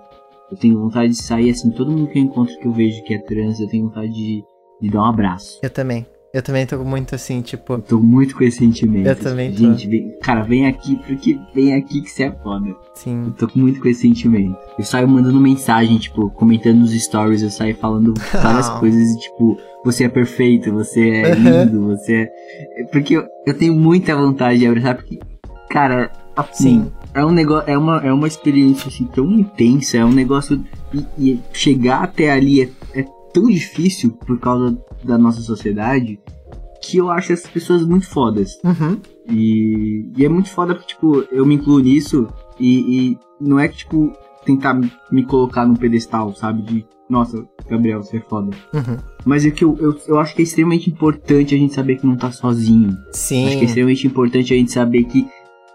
eu 0.52 0.58
tenho 0.58 0.80
vontade 0.80 1.12
de 1.12 1.22
sair 1.22 1.50
assim, 1.50 1.72
todo 1.72 1.92
mundo 1.92 2.08
que 2.08 2.20
eu 2.20 2.24
encontro 2.24 2.58
que 2.58 2.68
eu 2.68 2.72
vejo 2.72 3.04
que 3.04 3.14
é 3.14 3.20
trans, 3.20 3.60
eu 3.60 3.68
tenho 3.68 3.86
vontade 3.86 4.12
de, 4.14 4.44
de 4.82 4.90
dar 4.90 5.02
um 5.02 5.06
abraço. 5.06 5.60
Eu 5.62 5.70
também. 5.70 6.06
Eu 6.32 6.44
também 6.44 6.64
tô 6.66 6.78
muito 6.84 7.16
assim, 7.16 7.42
tipo. 7.42 7.74
Eu 7.74 7.82
tô 7.82 8.00
muito 8.00 8.36
com 8.36 8.44
esse 8.44 8.60
sentimento. 8.60 9.08
Eu 9.08 9.16
também 9.16 9.52
tô. 9.52 9.58
Gente, 9.58 9.88
vem, 9.88 10.16
cara, 10.22 10.44
vem 10.44 10.68
aqui 10.68 10.96
porque 10.98 11.40
vem 11.56 11.74
aqui 11.74 12.02
que 12.02 12.10
você 12.10 12.24
é 12.24 12.32
foda. 12.32 12.68
Eu 12.68 12.78
Sim. 12.94 13.34
tô 13.36 13.50
muito 13.56 13.82
com 13.82 13.88
esse 13.88 14.02
sentimento. 14.02 14.56
Eu 14.78 14.86
saio 14.86 15.08
mandando 15.08 15.40
mensagem, 15.40 15.98
tipo, 15.98 16.30
comentando 16.30 16.78
nos 16.78 16.92
stories, 16.92 17.42
eu 17.42 17.50
saio 17.50 17.76
falando 17.76 18.14
várias 18.32 18.70
coisas 18.70 19.10
e, 19.10 19.20
tipo, 19.20 19.58
você 19.84 20.04
é 20.04 20.10
perfeito, 20.10 20.72
você 20.72 21.10
é 21.10 21.34
lindo, 21.34 21.88
você 21.88 22.14
é. 22.14 22.82
é 22.82 22.84
Porque 22.92 23.18
eu, 23.18 23.26
eu 23.48 23.58
tenho 23.58 23.74
muita 23.74 24.16
vontade 24.16 24.60
de 24.60 24.68
abraçar, 24.68 24.98
porque, 24.98 25.18
cara, 25.70 26.12
assim, 26.36 26.84
Sim. 26.84 26.92
é 27.14 27.26
um 27.26 27.32
negócio, 27.32 27.70
é 27.70 27.78
uma, 27.78 27.98
é 27.98 28.12
uma 28.12 28.28
experiência 28.28 28.88
assim 28.88 29.06
tão 29.06 29.32
intensa, 29.32 29.98
é 29.98 30.06
um 30.06 30.12
negócio. 30.12 30.64
E, 30.94 31.32
e 31.32 31.40
chegar 31.54 32.04
até 32.04 32.32
ali 32.32 32.62
é, 32.62 32.70
é 32.94 33.06
tão 33.34 33.46
difícil 33.46 34.12
por 34.12 34.40
causa 34.40 34.78
da 35.04 35.18
nossa 35.18 35.42
sociedade 35.42 36.20
que 36.82 36.98
eu 36.98 37.12
acho 37.12 37.34
essas 37.34 37.50
pessoas 37.50 37.86
muito 37.86 38.08
fodas. 38.08 38.58
Uhum. 38.64 39.00
E, 39.30 40.10
e 40.18 40.26
é 40.26 40.30
muito 40.30 40.50
foda 40.50 40.74
porque, 40.74 40.94
tipo, 40.94 41.24
eu 41.32 41.46
me 41.46 41.56
incluo 41.56 41.80
nisso 41.80 42.28
e, 42.60 43.12
e 43.12 43.18
não 43.40 43.60
é 43.60 43.68
que, 43.68 43.78
tipo, 43.78 44.12
tentar 44.46 44.74
me- 45.12 45.26
colocar 45.26 45.66
num 45.66 45.76
pedestal, 45.76 46.34
sabe? 46.36 46.62
De, 46.64 46.86
nossa, 47.10 47.46
Gabriel, 47.70 48.02
você 48.02 48.18
é 48.18 48.22
foda. 48.22 48.56
Uhum. 48.74 48.98
Mas 49.26 49.46
é 49.46 49.52
que 49.52 49.64
eu, 49.64 49.78
eu, 49.80 49.96
eu 50.08 50.20
acho 50.20 50.34
que 50.34 50.42
é 50.42 50.44
extremamente 50.44 50.90
importante 50.90 51.54
a 51.54 51.58
gente 51.58 51.74
saber 51.74 51.98
que 51.98 52.08
não 52.08 52.16
tá 52.16 52.32
sozinho. 52.32 52.96
Sim. 53.12 53.46
Acho 53.48 53.58
que 53.58 53.62
é 53.64 53.66
extremamente 53.66 54.08
importante 54.08 54.54
a 54.54 54.58
gente 54.58 54.72
saber 54.72 55.04
que 55.04 55.28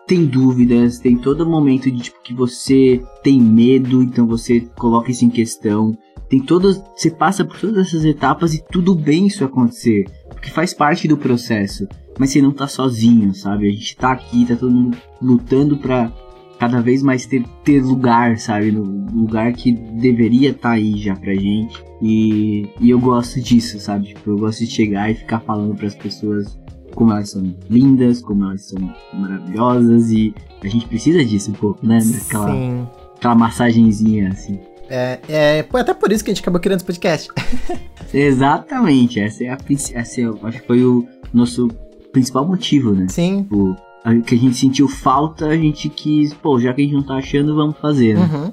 tem 0.07 0.27
dúvidas, 0.27 0.99
tem 0.99 1.17
todo 1.17 1.49
momento 1.49 1.91
de 1.91 2.03
tipo 2.03 2.23
que 2.23 2.35
você 2.35 3.03
tem 3.23 3.41
medo, 3.41 4.03
então 4.03 4.27
você 4.27 4.61
coloca 4.77 5.11
isso 5.11 5.25
em 5.25 5.31
questão. 5.31 5.97
Tem 6.29 6.41
todas, 6.41 6.83
você 6.97 7.11
passa 7.11 7.45
por 7.45 7.59
todas 7.59 7.89
essas 7.89 8.05
etapas 8.05 8.55
e 8.55 8.65
tudo 8.71 8.95
bem 8.95 9.27
isso 9.27 9.45
acontecer, 9.45 10.05
porque 10.29 10.51
faz 10.51 10.75
parte 10.75 11.07
do 11.07 11.17
processo. 11.17 11.87
Mas 12.19 12.31
você 12.31 12.41
não 12.41 12.53
tá 12.53 12.67
sozinho, 12.67 13.35
sabe? 13.35 13.69
A 13.69 13.73
gente 13.73 13.97
tá 13.97 14.13
aqui, 14.13 14.47
tá 14.47 14.55
todo 14.55 14.71
mundo 14.71 14.97
lutando 15.21 15.77
pra 15.77 16.13
cada 16.59 16.81
vez 16.81 17.03
mais 17.03 17.27
ter, 17.27 17.45
ter 17.65 17.83
lugar, 17.83 18.39
sabe? 18.39 18.71
No 18.71 18.83
lugar 19.11 19.53
que 19.53 19.73
deveria 19.73 20.51
estar 20.51 20.73
aí 20.73 20.97
já 20.97 21.17
pra 21.17 21.35
gente. 21.35 21.83
E, 22.01 22.69
e 22.81 22.91
eu 22.91 23.01
gosto 23.01 23.41
disso, 23.41 23.81
sabe? 23.81 24.09
Tipo, 24.09 24.31
eu 24.31 24.39
gosto 24.39 24.61
de 24.61 24.71
chegar 24.71 25.11
e 25.11 25.15
ficar 25.15 25.41
falando 25.41 25.75
pras 25.75 25.95
pessoas 25.95 26.57
como 26.95 27.11
elas 27.13 27.31
são 27.31 27.55
lindas, 27.69 28.21
como 28.23 28.45
elas 28.45 28.63
são 28.63 28.79
maravilhosas 29.13 30.11
e 30.11 30.35
a 30.63 30.69
gente 30.69 30.87
precisa 30.87 31.25
disso 31.25 31.51
um 31.51 31.55
pouco, 31.55 31.87
né? 31.87 31.99
Daquela, 31.99 32.51
Sim. 32.53 32.87
aquela 33.17 33.35
massagenzinha 33.35 34.31
assim. 34.31 34.59
É, 34.89 35.19
é, 35.29 35.63
pô, 35.63 35.79
até 35.79 35.95
por 35.95 36.13
isso 36.13 36.23
que 36.25 36.31
a 36.31 36.35
gente 36.35 36.43
acabou 36.43 36.61
criando 36.61 36.79
esse 36.79 36.85
podcast. 36.87 37.29
Exatamente, 38.13 39.19
essa 39.21 39.45
é 39.45 39.49
a 39.49 39.59
essa 39.95 40.21
é, 40.21 40.25
eu 40.25 40.39
acho 40.43 40.61
que 40.61 40.67
foi 40.67 40.85
o 40.85 41.07
nosso 41.33 41.69
principal 42.13 42.47
motivo, 42.47 42.93
né? 42.93 43.07
Sim. 43.09 43.43
Tipo, 43.43 43.77
a- 44.05 44.15
que 44.17 44.35
a 44.35 44.39
gente 44.39 44.57
sentiu 44.57 44.87
falta, 44.89 45.47
a 45.47 45.57
gente 45.57 45.89
quis, 45.89 46.33
pô, 46.35 46.59
já 46.61 46.73
que 46.73 46.81
a 46.83 46.85
gente 46.85 46.95
não 46.95 47.03
tá 47.03 47.15
achando, 47.15 47.55
vamos 47.57 47.77
fazer, 47.79 48.15
né? 48.17 48.31
Uhum. 48.33 48.53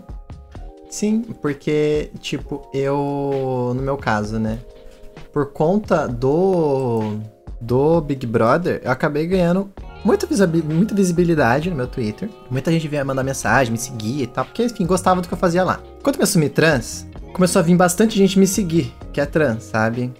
Sim, 0.89 1.21
porque, 1.41 2.09
tipo, 2.19 2.67
eu. 2.73 3.71
No 3.75 3.81
meu 3.81 3.95
caso, 3.97 4.37
né? 4.39 4.59
Por 5.31 5.53
conta 5.53 6.05
do. 6.07 7.13
Do 7.61 8.01
Big 8.01 8.25
Brother, 8.25 8.81
eu 8.83 8.91
acabei 8.91 9.27
ganhando 9.27 9.71
muita, 10.03 10.27
muita 10.63 10.95
visibilidade 10.95 11.69
no 11.69 11.75
meu 11.75 11.87
Twitter. 11.87 12.29
Muita 12.49 12.71
gente 12.71 12.87
vinha 12.87 13.05
mandar 13.05 13.23
mensagem, 13.23 13.71
me 13.71 13.77
seguir 13.77 14.23
e 14.23 14.27
tal, 14.27 14.45
porque, 14.45 14.63
enfim, 14.63 14.85
gostava 14.85 15.21
do 15.21 15.27
que 15.27 15.33
eu 15.33 15.37
fazia 15.37 15.63
lá. 15.63 15.79
Quando 16.01 16.15
eu 16.15 16.19
me 16.19 16.23
assumi 16.23 16.49
trans, 16.49 17.07
começou 17.33 17.59
a 17.59 17.63
vir 17.63 17.75
bastante 17.75 18.17
gente 18.17 18.39
me 18.39 18.47
seguir, 18.47 18.93
que 19.13 19.21
é 19.21 19.25
trans, 19.25 19.63
sabe? 19.63 20.11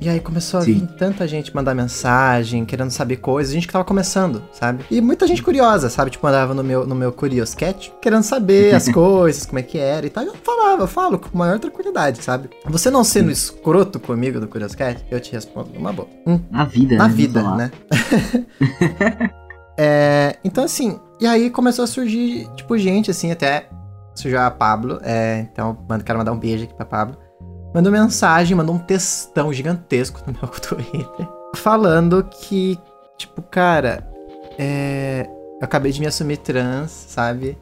E 0.00 0.08
aí 0.08 0.20
começou 0.20 0.60
a 0.60 0.62
Sim. 0.62 0.74
vir 0.74 0.86
tanta 0.98 1.26
gente 1.26 1.54
mandar 1.54 1.74
mensagem, 1.74 2.64
querendo 2.64 2.90
saber 2.90 3.16
coisas, 3.16 3.52
gente 3.52 3.66
que 3.66 3.72
tava 3.72 3.84
começando, 3.84 4.42
sabe? 4.52 4.84
E 4.90 5.00
muita 5.00 5.26
gente 5.26 5.42
curiosa, 5.42 5.88
sabe? 5.88 6.10
Tipo, 6.10 6.26
mandava 6.26 6.52
no 6.52 6.62
meu, 6.64 6.86
no 6.86 6.94
meu 6.94 7.12
Curious 7.12 7.54
Cat, 7.54 7.92
querendo 8.02 8.22
saber 8.22 8.74
as 8.74 8.88
coisas, 8.92 9.46
como 9.46 9.58
é 9.58 9.62
que 9.62 9.78
era 9.78 10.04
e 10.06 10.10
tal. 10.10 10.24
E 10.24 10.26
eu 10.26 10.34
falava, 10.34 10.82
eu 10.82 10.86
falo 10.86 11.18
com 11.18 11.36
maior 11.36 11.58
tranquilidade, 11.58 12.22
sabe? 12.22 12.50
Você 12.66 12.90
não 12.90 13.04
sendo 13.04 13.30
escroto 13.30 13.98
comigo 14.00 14.40
do 14.40 14.48
Curious 14.48 14.74
Cat, 14.74 15.04
eu 15.10 15.20
te 15.20 15.32
respondo 15.32 15.70
numa 15.72 15.92
boa. 15.92 16.08
Hum, 16.26 16.40
Na 16.50 16.64
vida, 16.64 16.96
na 16.96 17.08
né? 17.08 17.14
vida, 17.14 17.42
né? 17.56 17.70
É, 19.76 20.36
então, 20.44 20.62
assim, 20.62 21.00
e 21.20 21.26
aí 21.26 21.50
começou 21.50 21.84
a 21.84 21.88
surgir, 21.88 22.48
tipo, 22.54 22.78
gente, 22.78 23.10
assim, 23.10 23.32
até 23.32 23.68
surgiu 24.14 24.40
a 24.40 24.48
Pablo, 24.48 25.00
é, 25.02 25.48
então 25.52 25.76
quero 26.04 26.18
mandar 26.18 26.30
um 26.30 26.38
beijo 26.38 26.62
aqui 26.62 26.74
pra 26.74 26.86
Pablo. 26.86 27.16
Mandou 27.74 27.90
mensagem, 27.92 28.56
mandou 28.56 28.74
um 28.74 28.78
textão 28.78 29.52
gigantesco 29.52 30.20
no 30.26 30.32
meu 30.32 30.48
Twitter, 30.60 31.28
falando 31.56 32.22
que, 32.24 32.78
tipo, 33.18 33.42
cara, 33.42 34.08
é, 34.58 35.26
eu 35.60 35.64
acabei 35.64 35.90
de 35.90 36.00
me 36.00 36.06
assumir 36.06 36.36
trans, 36.38 36.90
sabe? 37.08 37.58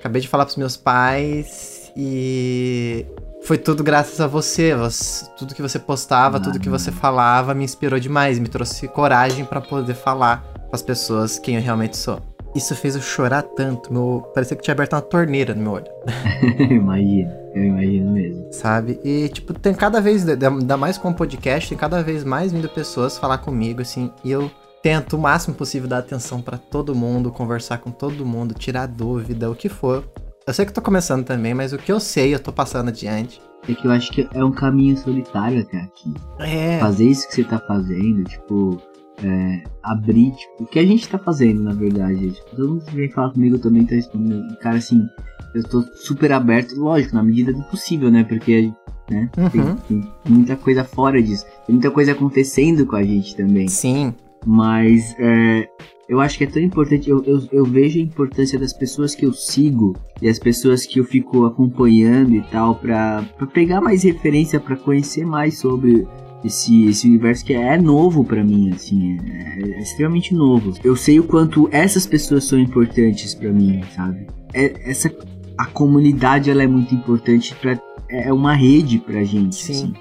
Acabei 0.00 0.20
de 0.20 0.28
falar 0.28 0.44
pros 0.44 0.56
meus 0.56 0.76
pais 0.76 1.92
e 1.96 3.06
foi 3.44 3.56
tudo 3.56 3.84
graças 3.84 4.20
a 4.20 4.26
você. 4.26 4.74
você- 4.74 5.24
tudo 5.38 5.54
que 5.54 5.62
você 5.62 5.78
postava, 5.78 6.40
tudo 6.40 6.58
que 6.58 6.68
você 6.68 6.90
falava 6.90 7.54
me 7.54 7.64
inspirou 7.64 7.98
demais, 8.00 8.38
me 8.38 8.48
trouxe 8.48 8.88
coragem 8.88 9.44
pra 9.44 9.60
poder 9.60 9.94
falar 9.94 10.42
com 10.68 10.74
as 10.74 10.82
pessoas 10.82 11.38
quem 11.38 11.54
eu 11.56 11.62
realmente 11.62 11.96
sou. 11.96 12.20
Isso 12.54 12.74
fez 12.76 12.94
eu 12.94 13.02
chorar 13.02 13.42
tanto, 13.42 13.92
meu, 13.92 14.30
parecia 14.32 14.56
que 14.56 14.62
tinha 14.62 14.72
aberto 14.72 14.92
uma 14.92 15.02
torneira 15.02 15.54
no 15.54 15.62
meu 15.62 15.72
olho, 15.72 15.86
lá. 16.06 16.64
imagino, 16.70 17.30
eu 17.54 17.64
imagino 17.64 18.12
mesmo. 18.12 18.46
sabe? 18.52 19.00
E 19.04 19.28
tipo, 19.28 19.52
tem 19.52 19.74
cada 19.74 20.00
vez, 20.00 20.24
ainda 20.28 20.76
mais 20.76 20.96
com 20.96 21.10
o 21.10 21.14
podcast, 21.14 21.68
tem 21.68 21.76
cada 21.76 22.02
vez 22.02 22.22
mais 22.22 22.52
vindo 22.52 22.68
pessoas 22.68 23.18
falar 23.18 23.38
comigo 23.38 23.82
assim, 23.82 24.10
e 24.22 24.30
eu 24.30 24.50
tento 24.82 25.16
o 25.16 25.18
máximo 25.18 25.54
possível 25.54 25.88
dar 25.88 25.98
atenção 25.98 26.40
pra 26.40 26.56
todo 26.58 26.94
mundo, 26.94 27.32
conversar 27.32 27.78
com 27.78 27.90
todo 27.90 28.24
mundo, 28.24 28.54
tirar 28.54 28.86
dúvida, 28.86 29.50
o 29.50 29.54
que 29.54 29.68
for. 29.68 30.04
Eu 30.46 30.52
sei 30.52 30.64
que 30.66 30.70
eu 30.70 30.74
tô 30.74 30.82
começando 30.82 31.24
também, 31.24 31.54
mas 31.54 31.72
o 31.72 31.78
que 31.78 31.90
eu 31.90 31.98
sei, 31.98 32.34
eu 32.34 32.38
tô 32.38 32.52
passando 32.52 32.88
adiante. 32.88 33.40
É 33.66 33.72
que 33.74 33.86
eu 33.86 33.90
acho 33.90 34.12
que 34.12 34.28
é 34.34 34.44
um 34.44 34.52
caminho 34.52 34.94
solitário 34.94 35.62
até 35.62 35.78
aqui. 35.78 36.12
É. 36.38 36.78
fazer 36.80 37.06
isso 37.06 37.26
que 37.26 37.34
você 37.34 37.44
tá 37.44 37.58
fazendo, 37.66 38.22
tipo, 38.24 38.78
é, 39.22 39.62
abrir, 39.82 40.32
tipo, 40.32 40.64
o 40.64 40.66
que 40.66 40.78
a 40.78 40.84
gente 40.86 41.08
tá 41.08 41.18
fazendo, 41.18 41.62
na 41.62 41.72
verdade. 41.72 42.30
Tipo, 42.32 42.56
todo 42.56 42.68
mundo 42.68 42.84
que 42.84 42.94
vem 42.96 43.10
falar 43.10 43.30
comigo 43.30 43.58
também 43.58 43.84
tá 43.84 43.94
respondendo. 43.94 44.56
Cara, 44.58 44.76
assim, 44.76 45.06
eu 45.54 45.62
tô 45.62 45.82
super 45.94 46.32
aberto, 46.32 46.74
lógico, 46.78 47.14
na 47.14 47.22
medida 47.22 47.52
do 47.52 47.62
possível, 47.64 48.10
né? 48.10 48.24
Porque, 48.24 48.72
né, 49.10 49.30
tem, 49.52 49.60
Uhum. 49.60 49.76
tem 49.76 50.04
muita 50.28 50.56
coisa 50.56 50.82
fora 50.84 51.22
disso. 51.22 51.44
Tem 51.66 51.74
muita 51.74 51.90
coisa 51.90 52.12
acontecendo 52.12 52.86
com 52.86 52.96
a 52.96 53.02
gente 53.02 53.36
também. 53.36 53.68
Sim. 53.68 54.12
Mas, 54.46 55.14
é, 55.18 55.68
eu 56.06 56.20
acho 56.20 56.36
que 56.36 56.44
é 56.44 56.46
tão 56.46 56.60
importante, 56.62 57.08
eu, 57.08 57.22
eu, 57.24 57.40
eu 57.50 57.64
vejo 57.64 57.98
a 57.98 58.02
importância 58.02 58.58
das 58.58 58.74
pessoas 58.74 59.14
que 59.14 59.24
eu 59.24 59.32
sigo 59.32 59.96
e 60.20 60.28
as 60.28 60.38
pessoas 60.38 60.84
que 60.84 61.00
eu 61.00 61.04
fico 61.04 61.46
acompanhando 61.46 62.34
e 62.34 62.42
tal, 62.50 62.74
pra, 62.74 63.24
pra 63.38 63.46
pegar 63.46 63.80
mais 63.80 64.02
referência, 64.02 64.60
pra 64.60 64.76
conhecer 64.76 65.24
mais 65.24 65.58
sobre 65.58 66.06
esse, 66.44 66.86
esse 66.86 67.08
universo 67.08 67.44
que 67.44 67.54
é 67.54 67.78
novo 67.78 68.24
pra 68.24 68.44
mim, 68.44 68.70
assim, 68.70 69.18
é, 69.26 69.78
é 69.78 69.78
extremamente 69.80 70.34
novo. 70.34 70.74
Eu 70.84 70.94
sei 70.94 71.18
o 71.18 71.24
quanto 71.24 71.68
essas 71.72 72.06
pessoas 72.06 72.44
são 72.44 72.58
importantes 72.58 73.34
pra 73.34 73.50
mim, 73.50 73.80
sabe? 73.94 74.26
É, 74.52 74.90
essa, 74.90 75.10
a 75.56 75.66
comunidade, 75.66 76.50
ela 76.50 76.62
é 76.62 76.66
muito 76.66 76.94
importante 76.94 77.54
pra, 77.56 77.80
é 78.10 78.32
uma 78.32 78.54
rede 78.54 78.98
pra 78.98 79.24
gente, 79.24 79.56
Sim. 79.56 79.72
assim. 79.72 79.94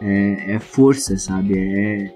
É, 0.00 0.54
é 0.54 0.58
força, 0.58 1.16
sabe? 1.16 1.58
É, 1.58 2.14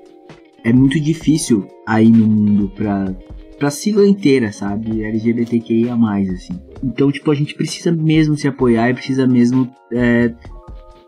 é 0.65 0.73
muito 0.73 0.99
difícil 0.99 1.67
aí 1.87 2.11
no 2.11 2.27
mundo 2.27 2.73
pra, 2.75 3.15
pra 3.59 3.71
sigla 3.71 4.07
inteira, 4.07 4.53
sabe? 4.53 5.03
LGBTQIA+, 5.03 5.95
assim. 6.35 6.59
Então, 6.83 7.11
tipo, 7.13 7.31
a 7.31 7.35
gente 7.35 7.55
precisa 7.55 7.93
mesmo 7.93 8.37
se 8.37 8.49
apoiar 8.49 8.91
e 8.91 8.95
precisa 8.95 9.27
mesmo 9.27 9.71
é, 9.93 10.33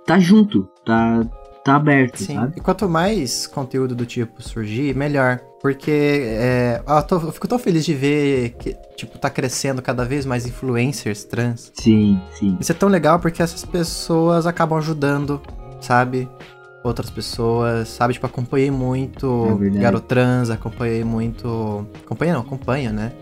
tá 0.06 0.18
junto, 0.18 0.68
tá, 0.84 1.24
tá 1.64 1.76
aberto, 1.76 2.18
Sim. 2.22 2.34
sabe? 2.34 2.52
E 2.56 2.60
quanto 2.60 2.88
mais 2.88 3.46
conteúdo 3.46 3.94
do 3.94 4.06
tipo 4.06 4.42
surgir, 4.42 4.94
melhor. 4.94 5.40
Porque 5.60 5.90
é, 5.90 6.82
eu, 6.86 7.02
tô- 7.02 7.16
eu 7.16 7.32
fico 7.32 7.46
tão 7.46 7.58
feliz 7.58 7.84
de 7.84 7.92
ver 7.94 8.50
que, 8.58 8.74
tipo, 8.96 9.18
tá 9.18 9.28
crescendo 9.28 9.82
cada 9.82 10.04
vez 10.06 10.24
mais 10.24 10.46
influencers 10.46 11.24
trans. 11.24 11.70
Sim, 11.74 12.18
sim. 12.38 12.56
Isso 12.58 12.72
é 12.72 12.74
tão 12.74 12.88
legal 12.88 13.18
porque 13.20 13.42
essas 13.42 13.62
pessoas 13.64 14.46
acabam 14.46 14.78
ajudando, 14.78 15.40
sabe? 15.80 16.26
Outras 16.82 17.10
pessoas, 17.10 17.88
sabe? 17.88 18.14
Tipo, 18.14 18.24
acompanhei 18.24 18.68
É 18.68 18.70
muito 18.70 19.54
verdade. 19.56 19.82
Garotrans, 19.82 20.48
acompanhei 20.48 21.04
muito. 21.04 21.86
Acompanha 22.06 22.32
não, 22.32 22.40
acompanha, 22.40 22.90
né? 22.90 23.12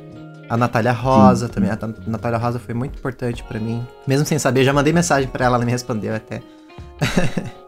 A 0.49 0.57
Natália 0.57 0.93
Rosa 0.93 1.49
também. 1.49 1.69
A 1.71 1.79
Natália 2.07 2.39
Rosa 2.39 2.61
foi 2.61 2.73
muito 2.73 2.97
importante 2.97 3.43
pra 3.43 3.59
mim. 3.59 3.85
Mesmo 4.07 4.25
sem 4.25 4.39
saber, 4.39 4.63
já 4.63 4.73
mandei 4.73 4.93
mensagem 4.93 5.29
pra 5.29 5.45
ela, 5.45 5.57
ela 5.57 5.65
me 5.65 5.73
respondeu 5.73 6.15
até. 6.15 6.41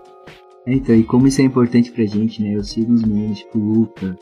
É, 0.71 0.75
então, 0.75 0.95
e 0.95 1.03
como 1.03 1.27
isso 1.27 1.41
é 1.41 1.45
importante 1.45 1.91
pra 1.91 2.05
gente, 2.05 2.41
né? 2.43 2.55
Eu 2.55 2.62
sigo 2.62 2.93
uns 2.93 3.03
meninos 3.03 3.41
tipo 3.41 3.59
o 3.59 3.73
Luca, 3.73 4.16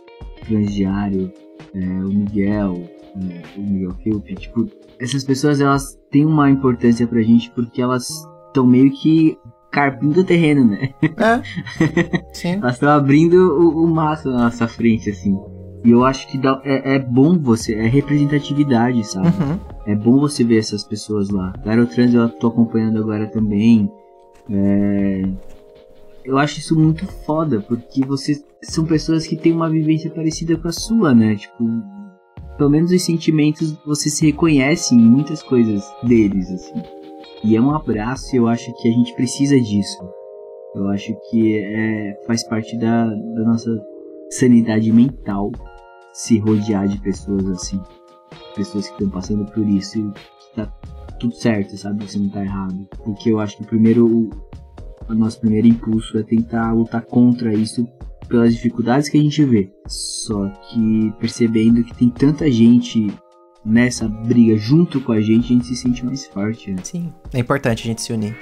Transdiário, 0.46 1.30
é, 1.74 1.78
o 1.78 2.08
Miguel, 2.08 2.88
é, 3.16 3.58
o 3.58 3.62
Miguel 3.62 3.94
Philp, 4.02 4.26
tipo, 4.38 4.66
essas 4.98 5.24
pessoas 5.24 5.60
elas 5.60 5.98
têm 6.10 6.24
uma 6.24 6.48
importância 6.50 7.06
pra 7.06 7.20
gente 7.20 7.50
porque 7.50 7.82
elas 7.82 8.08
estão 8.46 8.66
meio 8.66 8.90
que 8.90 9.36
carpindo 9.70 10.22
o 10.22 10.24
terreno, 10.24 10.64
né? 10.66 10.94
É. 11.02 12.22
Sim. 12.32 12.52
Elas 12.54 12.74
estão 12.74 12.88
abrindo 12.88 13.34
o, 13.36 13.84
o 13.84 13.86
maço 13.86 14.30
na 14.30 14.44
nossa 14.44 14.66
frente, 14.66 15.10
assim. 15.10 15.38
E 15.84 15.90
eu 15.90 16.02
acho 16.02 16.26
que 16.28 16.38
dá- 16.38 16.62
é, 16.64 16.94
é 16.94 16.98
bom 16.98 17.38
você, 17.38 17.74
é 17.74 17.86
representatividade, 17.86 19.06
sabe? 19.06 19.28
Uhum. 19.28 19.58
É 19.86 19.94
bom 19.94 20.18
você 20.18 20.42
ver 20.42 20.58
essas 20.58 20.82
pessoas 20.82 21.28
lá. 21.28 21.52
Garotrans 21.62 22.14
eu 22.14 22.26
tô 22.30 22.46
acompanhando 22.48 22.98
agora 22.98 23.26
também. 23.26 23.92
É, 24.50 25.22
Eu 26.28 26.36
acho 26.36 26.58
isso 26.58 26.78
muito 26.78 27.06
foda, 27.24 27.58
porque 27.58 28.04
vocês 28.04 28.44
são 28.62 28.84
pessoas 28.84 29.26
que 29.26 29.34
têm 29.34 29.50
uma 29.50 29.70
vivência 29.70 30.10
parecida 30.10 30.58
com 30.58 30.68
a 30.68 30.72
sua, 30.72 31.14
né? 31.14 31.34
Tipo, 31.36 31.64
pelo 32.58 32.68
menos 32.68 32.92
os 32.92 33.02
sentimentos 33.02 33.72
você 33.86 34.10
se 34.10 34.26
reconhece 34.26 34.94
em 34.94 34.98
muitas 34.98 35.42
coisas 35.42 35.82
deles, 36.02 36.50
assim. 36.50 36.82
E 37.42 37.56
é 37.56 37.60
um 37.60 37.74
abraço 37.74 38.36
eu 38.36 38.46
acho 38.46 38.70
que 38.74 38.88
a 38.88 38.92
gente 38.92 39.14
precisa 39.14 39.58
disso. 39.58 39.98
Eu 40.74 40.88
acho 40.90 41.16
que 41.30 41.56
é, 41.56 42.20
faz 42.26 42.46
parte 42.46 42.76
da, 42.76 43.06
da 43.06 43.44
nossa 43.44 43.70
sanidade 44.28 44.92
mental 44.92 45.50
se 46.12 46.38
rodear 46.38 46.86
de 46.88 47.00
pessoas 47.00 47.48
assim 47.48 47.80
pessoas 48.54 48.88
que 48.88 48.92
estão 48.92 49.08
passando 49.08 49.46
por 49.46 49.66
isso 49.66 49.98
e 49.98 50.12
que 50.12 50.56
tá 50.56 50.66
tudo 51.18 51.34
certo, 51.34 51.74
sabe? 51.78 52.06
Você 52.06 52.18
não 52.18 52.28
tá 52.28 52.44
errado. 52.44 52.86
Porque 53.02 53.30
eu 53.30 53.40
acho 53.40 53.56
que 53.56 53.64
primeiro 53.64 54.28
o, 55.08 55.14
nosso 55.14 55.40
primeiro 55.40 55.66
impulso 55.66 56.18
é 56.18 56.22
tentar 56.22 56.72
lutar 56.72 57.02
contra 57.02 57.52
isso 57.54 57.86
pelas 58.28 58.54
dificuldades 58.54 59.08
que 59.08 59.18
a 59.18 59.20
gente 59.20 59.44
vê. 59.44 59.70
Só 59.86 60.48
que 60.48 61.12
percebendo 61.18 61.82
que 61.82 61.94
tem 61.94 62.10
tanta 62.10 62.50
gente 62.50 63.06
nessa 63.64 64.08
briga 64.08 64.56
junto 64.56 65.00
com 65.00 65.12
a 65.12 65.20
gente, 65.20 65.44
a 65.44 65.48
gente 65.48 65.66
se 65.66 65.76
sente 65.76 66.04
mais 66.04 66.26
forte. 66.26 66.70
Né? 66.70 66.78
Sim. 66.82 67.12
É 67.32 67.38
importante 67.38 67.82
a 67.82 67.86
gente 67.86 68.02
se 68.02 68.12
unir. 68.12 68.36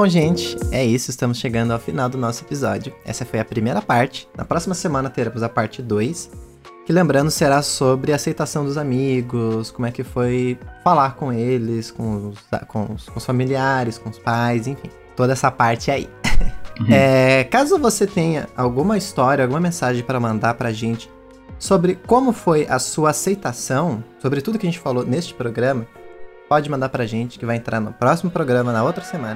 Bom, 0.00 0.08
gente, 0.08 0.56
é 0.72 0.82
isso. 0.82 1.10
Estamos 1.10 1.36
chegando 1.36 1.74
ao 1.74 1.78
final 1.78 2.08
do 2.08 2.16
nosso 2.16 2.42
episódio. 2.42 2.90
Essa 3.04 3.26
foi 3.26 3.38
a 3.38 3.44
primeira 3.44 3.82
parte. 3.82 4.26
Na 4.34 4.46
próxima 4.46 4.74
semana 4.74 5.10
teremos 5.10 5.42
a 5.42 5.48
parte 5.50 5.82
2. 5.82 6.30
Que 6.86 6.90
lembrando 6.90 7.30
será 7.30 7.60
sobre 7.60 8.10
a 8.10 8.16
aceitação 8.16 8.64
dos 8.64 8.78
amigos, 8.78 9.70
como 9.70 9.84
é 9.86 9.90
que 9.90 10.02
foi 10.02 10.58
falar 10.82 11.16
com 11.16 11.30
eles, 11.30 11.90
com 11.90 12.30
os, 12.30 12.38
com 12.66 12.94
os- 12.94 13.10
com 13.10 13.18
os 13.18 13.26
familiares, 13.26 13.98
com 13.98 14.08
os 14.08 14.18
pais, 14.18 14.66
enfim. 14.66 14.88
Toda 15.14 15.34
essa 15.34 15.50
parte 15.50 15.90
aí. 15.90 16.08
É, 16.90 17.44
caso 17.44 17.76
você 17.78 18.06
tenha 18.06 18.48
alguma 18.56 18.96
história, 18.96 19.44
alguma 19.44 19.60
mensagem 19.60 20.02
para 20.02 20.18
mandar 20.18 20.54
pra 20.54 20.72
gente 20.72 21.10
sobre 21.58 21.94
como 22.06 22.32
foi 22.32 22.66
a 22.70 22.78
sua 22.78 23.10
aceitação, 23.10 24.02
sobre 24.18 24.40
tudo 24.40 24.58
que 24.58 24.66
a 24.66 24.70
gente 24.70 24.78
falou 24.80 25.04
neste 25.04 25.34
programa, 25.34 25.86
pode 26.48 26.70
mandar 26.70 26.88
pra 26.88 27.04
gente 27.04 27.38
que 27.38 27.44
vai 27.44 27.56
entrar 27.56 27.80
no 27.80 27.92
próximo 27.92 28.30
programa 28.30 28.72
na 28.72 28.82
outra 28.82 29.04
semana. 29.04 29.34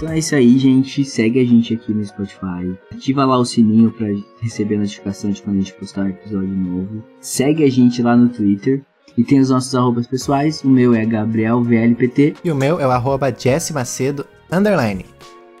Então 0.00 0.14
é 0.14 0.18
isso 0.18 0.34
aí, 0.34 0.58
gente. 0.58 1.04
Segue 1.04 1.38
a 1.38 1.44
gente 1.44 1.74
aqui 1.74 1.92
no 1.92 2.02
Spotify. 2.02 2.74
Ativa 2.90 3.22
lá 3.26 3.36
o 3.36 3.44
sininho 3.44 3.90
pra 3.90 4.06
receber 4.40 4.76
a 4.76 4.78
notificação 4.78 5.30
de 5.30 5.42
quando 5.42 5.56
a 5.56 5.60
gente 5.60 5.74
postar 5.74 6.04
um 6.04 6.08
episódio 6.08 6.48
novo. 6.48 7.04
Segue 7.20 7.64
a 7.64 7.70
gente 7.70 8.00
lá 8.00 8.16
no 8.16 8.30
Twitter. 8.30 8.82
E 9.18 9.22
tem 9.22 9.40
os 9.40 9.50
nossos 9.50 9.74
arrobas 9.74 10.06
pessoais. 10.06 10.64
O 10.64 10.70
meu 10.70 10.94
é 10.94 11.04
GabrielVLPT. 11.04 12.36
E 12.42 12.50
o 12.50 12.54
meu 12.54 12.80
é 12.80 12.86
o 12.86 12.90
arroba 12.90 13.26
Macedo, 13.74 14.24
underline. 14.50 15.04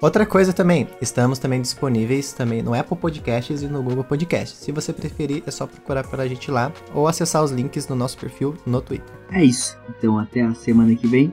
Outra 0.00 0.24
coisa 0.24 0.54
também, 0.54 0.88
estamos 1.02 1.38
também 1.38 1.60
disponíveis 1.60 2.32
também 2.32 2.62
no 2.62 2.72
Apple 2.72 2.96
Podcasts 2.96 3.60
e 3.60 3.66
no 3.66 3.82
Google 3.82 4.04
Podcasts. 4.04 4.58
Se 4.58 4.72
você 4.72 4.90
preferir, 4.94 5.42
é 5.46 5.50
só 5.50 5.66
procurar 5.66 6.08
pela 6.08 6.26
gente 6.26 6.50
lá 6.50 6.72
ou 6.94 7.06
acessar 7.06 7.44
os 7.44 7.50
links 7.50 7.86
no 7.86 7.94
nosso 7.94 8.16
perfil 8.16 8.54
no 8.64 8.80
Twitter. 8.80 9.14
É 9.30 9.44
isso. 9.44 9.76
Então 9.90 10.18
até 10.18 10.40
a 10.40 10.54
semana 10.54 10.96
que 10.96 11.06
vem. 11.06 11.30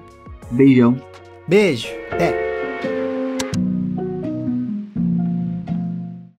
Beijão. 0.52 1.02
Beijo, 1.48 1.88
até! 2.12 2.57